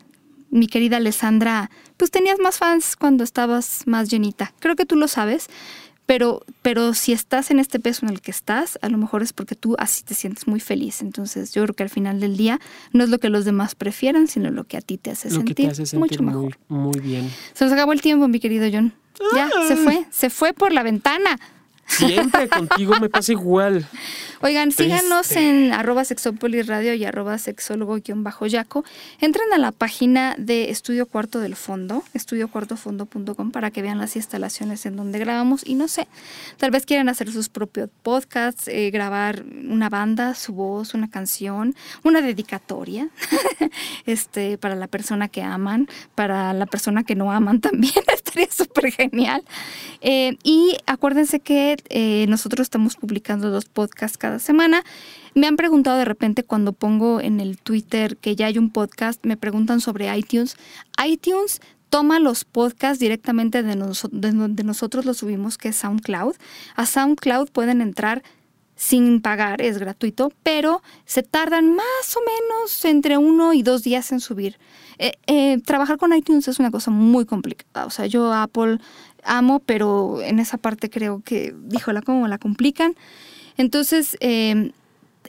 mi 0.51 0.67
querida 0.67 0.97
Alessandra 0.97 1.69
pues 1.97 2.11
tenías 2.11 2.39
más 2.39 2.57
fans 2.57 2.95
cuando 2.95 3.23
estabas 3.23 3.83
más 3.85 4.09
llenita. 4.09 4.53
Creo 4.59 4.75
que 4.75 4.85
tú 4.85 4.95
lo 4.95 5.07
sabes, 5.07 5.47
pero, 6.09 6.41
pero 6.63 6.95
si 6.95 7.13
estás 7.13 7.51
en 7.51 7.59
este 7.59 7.79
peso 7.79 8.03
en 8.03 8.11
el 8.11 8.19
que 8.19 8.31
estás, 8.31 8.79
a 8.81 8.89
lo 8.89 8.97
mejor 8.97 9.21
es 9.21 9.31
porque 9.31 9.53
tú 9.53 9.75
así 9.77 10.01
te 10.01 10.15
sientes 10.15 10.47
muy 10.47 10.59
feliz. 10.59 11.03
Entonces 11.03 11.53
yo 11.53 11.61
creo 11.61 11.75
que 11.75 11.83
al 11.83 11.91
final 11.91 12.19
del 12.19 12.35
día 12.35 12.59
no 12.93 13.03
es 13.03 13.11
lo 13.11 13.19
que 13.19 13.29
los 13.29 13.45
demás 13.45 13.75
prefieran, 13.75 14.27
sino 14.27 14.49
lo 14.49 14.63
que 14.63 14.77
a 14.77 14.81
ti 14.81 14.97
te 14.97 15.11
hace, 15.11 15.29
sentir, 15.29 15.71
mucho 15.99 16.23
mejor. 16.23 16.57
Muy, 16.67 16.99
bien. 16.99 17.29
Se 17.53 17.63
nos 17.63 17.71
acabó 17.71 17.93
el 17.93 18.01
tiempo, 18.01 18.27
mi 18.27 18.39
querido 18.39 18.67
John. 18.73 18.91
Ya, 19.35 19.49
se 19.67 19.73
ah. 19.73 19.77
fue, 19.83 20.05
se 20.09 20.31
fue 20.31 20.53
por 20.53 20.73
la 20.73 20.81
ventana. 20.81 21.39
Siempre 21.89 22.47
contigo 22.47 22.93
me 22.99 23.09
pasa 23.09 23.31
igual. 23.31 23.85
Oigan, 24.41 24.71
síganos 24.71 25.33
en 25.33 25.73
arroba 25.73 26.05
sexopolisradio 26.05 26.93
y 26.93 27.03
arroba 27.03 27.37
sexólogo-yaco. 27.37 28.85
Entren 29.19 29.51
a 29.53 29.57
la 29.57 29.73
página 29.73 30.33
de 30.37 30.69
Estudio 30.69 31.07
Cuarto 31.07 31.39
del 31.39 31.57
Fondo, 31.57 32.03
estudiocuartofondo.com, 32.13 33.51
para 33.51 33.69
que 33.69 33.81
vean 33.81 33.97
las 33.97 34.15
instalaciones 34.15 34.85
en 34.85 34.95
donde 34.95 35.19
grabamos. 35.19 35.67
Y 35.67 35.75
no 35.75 35.89
sé, 35.89 36.07
tal 36.57 36.71
vez 36.71 36.85
quieran 36.85 37.09
hacer 37.09 37.31
sus 37.31 37.49
propios 37.49 37.89
podcasts, 38.01 38.69
eh, 38.69 38.91
grabar 38.91 39.43
una 39.43 39.89
banda, 39.89 40.35
su 40.35 40.53
voz, 40.53 40.93
una 40.93 41.09
canción, 41.09 41.75
una 42.03 42.21
dedicatoria 42.21 43.09
este, 44.05 44.57
para 44.57 44.75
la 44.75 44.87
persona 44.87 45.27
que 45.27 45.41
aman, 45.41 45.89
para 46.15 46.53
la 46.53 46.65
persona 46.65 47.03
que 47.03 47.15
no 47.15 47.31
aman 47.31 47.59
también. 47.59 47.93
Estaría 48.13 48.49
súper 48.49 48.91
genial. 48.91 49.43
Eh, 49.99 50.37
y 50.43 50.77
acuérdense 50.85 51.41
que 51.41 51.75
eh, 51.89 52.25
nosotros 52.27 52.65
estamos 52.65 52.95
publicando 52.95 53.49
dos 53.49 53.65
podcasts 53.65 54.17
cada 54.17 54.39
semana. 54.39 54.83
Me 55.35 55.47
han 55.47 55.55
preguntado 55.55 55.97
de 55.97 56.05
repente 56.05 56.43
cuando 56.43 56.73
pongo 56.73 57.21
en 57.21 57.39
el 57.39 57.57
Twitter 57.57 58.17
que 58.17 58.35
ya 58.35 58.47
hay 58.47 58.57
un 58.57 58.69
podcast, 58.69 59.23
me 59.25 59.37
preguntan 59.37 59.81
sobre 59.81 60.15
iTunes. 60.17 60.57
iTunes 61.05 61.61
toma 61.89 62.19
los 62.19 62.45
podcasts 62.45 62.99
directamente 62.99 63.63
de, 63.63 63.75
donde 63.75 64.63
nosotros 64.63 65.05
los 65.05 65.17
subimos, 65.17 65.57
que 65.57 65.69
es 65.69 65.75
SoundCloud. 65.77 66.35
A 66.75 66.85
SoundCloud 66.85 67.49
pueden 67.49 67.81
entrar 67.81 68.23
sin 68.75 69.21
pagar, 69.21 69.61
es 69.61 69.77
gratuito, 69.77 70.31
pero 70.41 70.81
se 71.03 71.21
tardan 71.21 71.75
más 71.75 72.15
o 72.15 72.19
menos 72.21 72.85
entre 72.85 73.17
uno 73.17 73.53
y 73.53 73.61
dos 73.61 73.83
días 73.83 74.13
en 74.13 74.21
subir. 74.21 74.57
Eh, 74.99 75.13
eh, 75.27 75.61
trabajar 75.65 75.97
con 75.97 76.13
iTunes 76.13 76.47
es 76.47 76.59
una 76.59 76.71
cosa 76.71 76.89
muy 76.89 77.25
complicada. 77.25 77.85
O 77.85 77.89
sea, 77.89 78.05
yo 78.05 78.33
Apple 78.33 78.79
amo, 79.29 79.59
pero 79.59 80.21
en 80.21 80.39
esa 80.39 80.57
parte 80.57 80.89
creo 80.89 81.21
que, 81.23 81.55
díjola, 81.63 82.01
cómo 82.01 82.27
la 82.27 82.37
complican. 82.37 82.95
Entonces, 83.57 84.17
eh, 84.19 84.71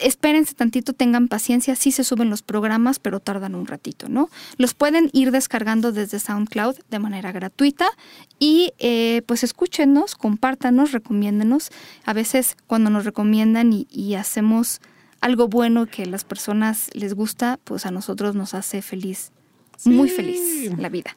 espérense 0.01 0.55
tantito, 0.55 0.93
tengan 0.93 1.29
paciencia, 1.29 1.77
sí 1.77 1.93
se 1.93 2.05
suben 2.05 2.31
los 2.31 2.43
programas, 2.43 2.99
pero 2.99 3.21
tardan 3.21 3.55
un 3.55 3.67
ratito, 3.67 4.09
¿no? 4.09 4.31
Los 4.57 4.75
pueden 4.75 5.11
ir 5.13 5.31
descargando 5.31 5.93
desde 5.93 6.19
SoundCloud 6.19 6.77
de 6.91 6.99
manera 6.99 7.33
gratuita 7.33 7.89
y 8.39 8.73
eh, 8.79 9.23
pues 9.27 9.45
escúchenos, 9.45 10.15
compártanos, 10.15 10.93
recomiéndenos. 10.93 11.71
A 12.05 12.13
veces 12.13 12.57
cuando 12.67 12.91
nos 12.91 13.05
recomiendan 13.05 13.73
y, 13.73 14.15
hacemos 14.15 14.81
algo 15.21 15.49
bueno 15.49 15.87
que 15.87 16.03
a 16.03 16.07
las 16.07 16.25
personas 16.25 16.91
les 16.95 17.15
gusta, 17.15 17.59
pues 17.65 17.87
a 17.87 17.91
nosotros 17.91 18.35
nos 18.35 18.55
hace 18.55 18.83
feliz 18.83 19.31
muy 19.85 20.09
feliz 20.09 20.71
la 20.77 20.89
vida. 20.89 21.15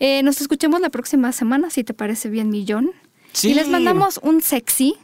Eh, 0.00 0.22
nos 0.22 0.40
escuchemos 0.40 0.80
la 0.80 0.90
próxima 0.90 1.32
semana, 1.32 1.70
si 1.70 1.84
te 1.84 1.94
parece 1.94 2.28
bien, 2.28 2.50
Millón. 2.50 2.92
Y 3.42 3.54
les 3.54 3.68
mandamos 3.68 4.20
un 4.22 4.40
sexy, 4.40 4.96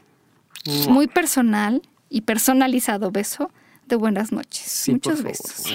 muy 0.89 1.07
personal 1.07 1.83
y 2.09 2.23
personalizado 2.23 3.11
beso 3.11 3.51
de 3.87 3.97
buenas 3.97 4.33
noches. 4.33 4.89
Muchos 4.89 5.23
besos. 5.23 5.67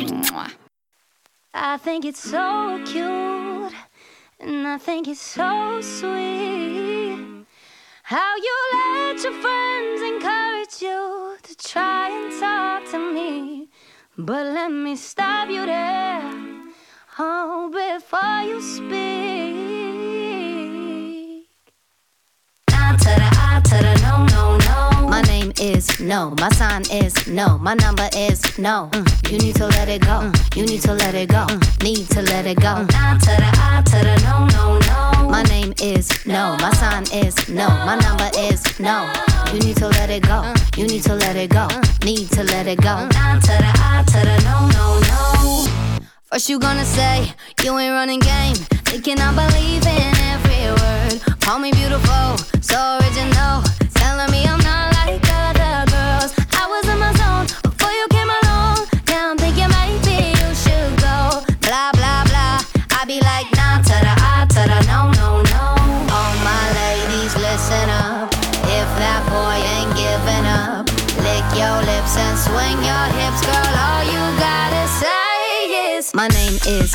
I 1.53 1.78
think 1.84 2.05
it's 2.05 2.20
so 2.20 2.80
cute 2.86 3.74
and 4.39 4.67
I 4.67 4.78
think 4.78 5.07
it's 5.07 5.20
so 5.20 5.82
sweet 5.82 7.45
how 8.03 8.36
you 8.38 8.55
let 8.74 9.24
your 9.24 9.34
friends 9.34 10.01
encourage 10.01 10.82
you 10.82 11.38
to 11.41 11.55
try 11.55 12.09
and 12.09 12.39
talk 12.39 12.89
to 12.91 12.99
me. 12.99 13.70
But 14.17 14.53
let 14.53 14.70
me 14.72 14.95
stop 14.95 15.49
you 15.49 15.65
there. 15.65 16.59
Oh, 17.22 17.70
before 17.70 18.43
you 18.47 18.61
speak. 18.61 18.89
Nah 22.72 22.95
to 22.95 23.03
the 23.03 23.28
I 23.36 23.59
to 23.61 23.76
the 23.76 23.93
no, 24.07 24.26
no, 24.28 24.57
no. 24.57 25.07
My 25.09 25.22
name 25.24 25.51
is 25.59 25.99
no. 25.99 26.34
My 26.39 26.47
sign 26.51 26.84
is 26.89 27.28
no. 27.28 27.57
My 27.57 27.74
number 27.74 28.07
is 28.15 28.57
no. 28.57 28.89
Mm. 28.93 29.32
You 29.32 29.38
need 29.38 29.55
to 29.55 29.67
let 29.67 29.89
it 29.89 30.01
go. 30.01 30.22
Mm. 30.32 30.55
You 30.55 30.65
need 30.65 30.82
to 30.84 30.93
let 30.93 31.13
it 31.13 31.28
go. 31.28 31.45
Mm. 31.47 31.84
Need 31.84 32.09
to 32.11 32.22
let 32.22 32.45
it 32.45 32.61
go. 32.61 32.84
Nah 32.86 33.17
to 33.17 33.26
the 33.26 33.49
I 33.67 33.82
to 33.86 33.97
the 33.97 34.15
no, 34.24 34.47
no, 34.55 34.80
no. 34.88 35.30
My 35.30 35.43
name 35.43 35.74
is 35.82 36.26
no. 36.26 36.55
My 36.61 36.72
sign 36.76 37.03
is 37.11 37.36
no. 37.49 37.67
My 37.67 37.97
number 37.97 38.30
is 38.38 38.63
no. 38.80 39.11
You 39.51 39.59
need 39.59 39.76
to 39.76 39.89
let 39.89 40.09
it 40.09 40.24
go. 40.24 40.41
Mm. 40.43 40.78
You 40.78 40.88
need 40.88 41.03
to 41.03 41.15
let 41.15 41.36
it 41.36 41.49
go. 41.49 41.67
Mm. 41.67 42.05
Need 42.05 42.32
to 42.32 42.43
let 42.45 42.65
it 42.65 42.80
go. 42.82 43.07
Nah 43.11 43.39
to 43.39 43.47
the 43.47 43.72
I 43.76 44.03
to 44.07 44.20
the 44.24 44.38
no, 44.45 44.70
no, 44.70 44.99
no. 45.01 45.88
First 46.32 46.47
you 46.47 46.59
gonna 46.59 46.86
say 46.86 47.34
you 47.63 47.75
ain't 47.80 47.91
running 47.91 48.19
game, 48.19 48.53
thinking 48.86 49.19
I 49.19 49.34
believe 49.34 49.82
in 49.82 50.13
every 50.30 50.69
word. 50.77 51.39
Call 51.41 51.57
me 51.57 51.71
beautiful, 51.71 52.38
so 52.61 52.99
original, 53.01 53.63
telling 53.95 54.30
me 54.32 54.45
I'm 54.45 54.59
not 54.59 54.88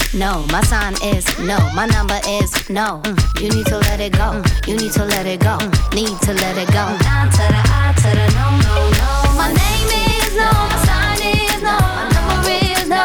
is 0.00 0.14
no. 0.14 0.44
My 0.50 0.60
sign 0.62 0.94
is 1.02 1.26
no. 1.38 1.58
My 1.74 1.86
number 1.86 2.18
is 2.26 2.50
no. 2.70 3.00
Mm. 3.04 3.40
You 3.40 3.48
need 3.50 3.66
to 3.66 3.78
let 3.78 4.00
it 4.00 4.12
go. 4.12 4.28
Mm. 4.32 4.68
You 4.68 4.76
need 4.76 4.92
to 4.92 5.04
let 5.04 5.26
it 5.26 5.40
go. 5.40 5.58
Mm. 5.58 5.94
Need 5.94 6.18
to 6.22 6.32
let 6.34 6.56
it 6.58 6.68
go. 6.68 6.84
Nah 7.06 7.30
to 7.30 7.44
the 7.54 7.62
I 7.80 7.94
to 8.02 8.10
the 8.18 8.26
no, 8.38 8.46
no, 8.66 8.76
no. 8.98 9.10
My 9.38 9.48
name 9.52 9.90
is 10.06 10.34
no. 10.36 10.50
My 10.50 10.78
sign 10.86 11.20
is 11.36 11.62
no. 11.62 11.76
My 11.78 12.06
number 12.14 12.56
is 12.70 12.88
no. 12.88 13.04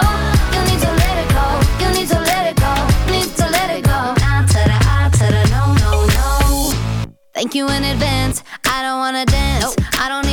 You 0.54 0.62
need 0.70 0.82
to 0.86 0.92
let 1.02 1.16
it 1.24 1.30
go. 1.38 1.46
You 1.82 1.90
need 1.98 2.10
to 2.10 2.20
let 2.32 2.44
it 2.52 2.58
go. 2.58 2.74
Need 3.12 3.30
to 3.38 3.46
let 3.56 3.70
it 3.78 3.84
go. 3.84 4.00
Nah 4.22 4.42
to 4.54 4.62
the 4.70 4.78
I 4.96 5.10
to 5.20 5.26
the 5.36 5.44
no, 5.54 5.64
no, 5.84 5.92
no. 6.18 7.10
Thank 7.34 7.56
you 7.56 7.68
in 7.70 7.84
advance. 7.84 8.44
I 8.66 8.82
don't 8.84 9.00
wanna 9.00 9.26
dance. 9.26 9.76
I 10.00 10.10
don't 10.10 10.29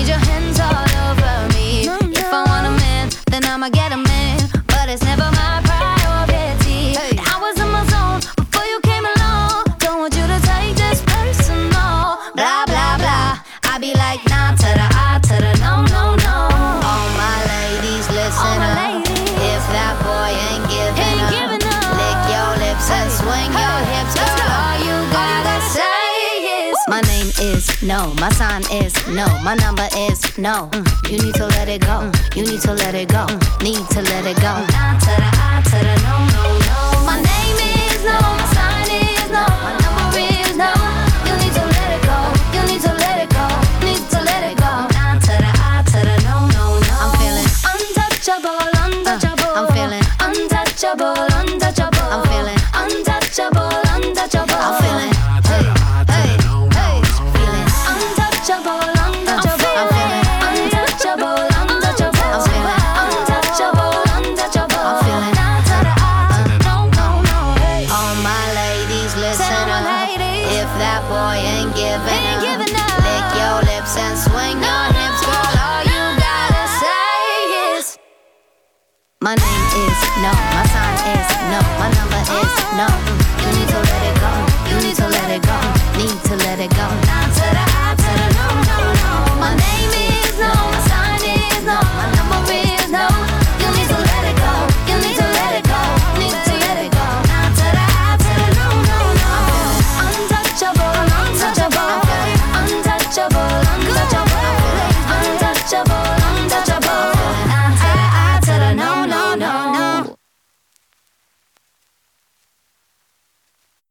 no. 27.86 28.12
My 28.14 28.28
sign 28.30 28.62
is 28.72 28.94
no. 29.08 29.26
My 29.42 29.54
number 29.54 29.88
is 29.96 30.36
no. 30.38 30.68
Mm. 30.72 31.10
You 31.10 31.18
need 31.22 31.34
to 31.36 31.46
let 31.46 31.68
it 31.68 31.82
go. 31.82 32.10
Mm. 32.10 32.36
You 32.36 32.42
need 32.44 32.60
to 32.62 32.72
let 32.74 32.94
it 32.94 33.08
go. 33.08 33.26
Mm. 33.26 33.62
Need 33.62 33.88
to 33.90 34.02
let 34.02 34.26
it 34.26 34.36
go. 34.36 34.54
Nah 34.74 34.98
to 34.98 35.12
the 35.22 35.30
I 35.32 35.62
to 35.64 35.78
the 35.86 35.94
no, 36.02 36.35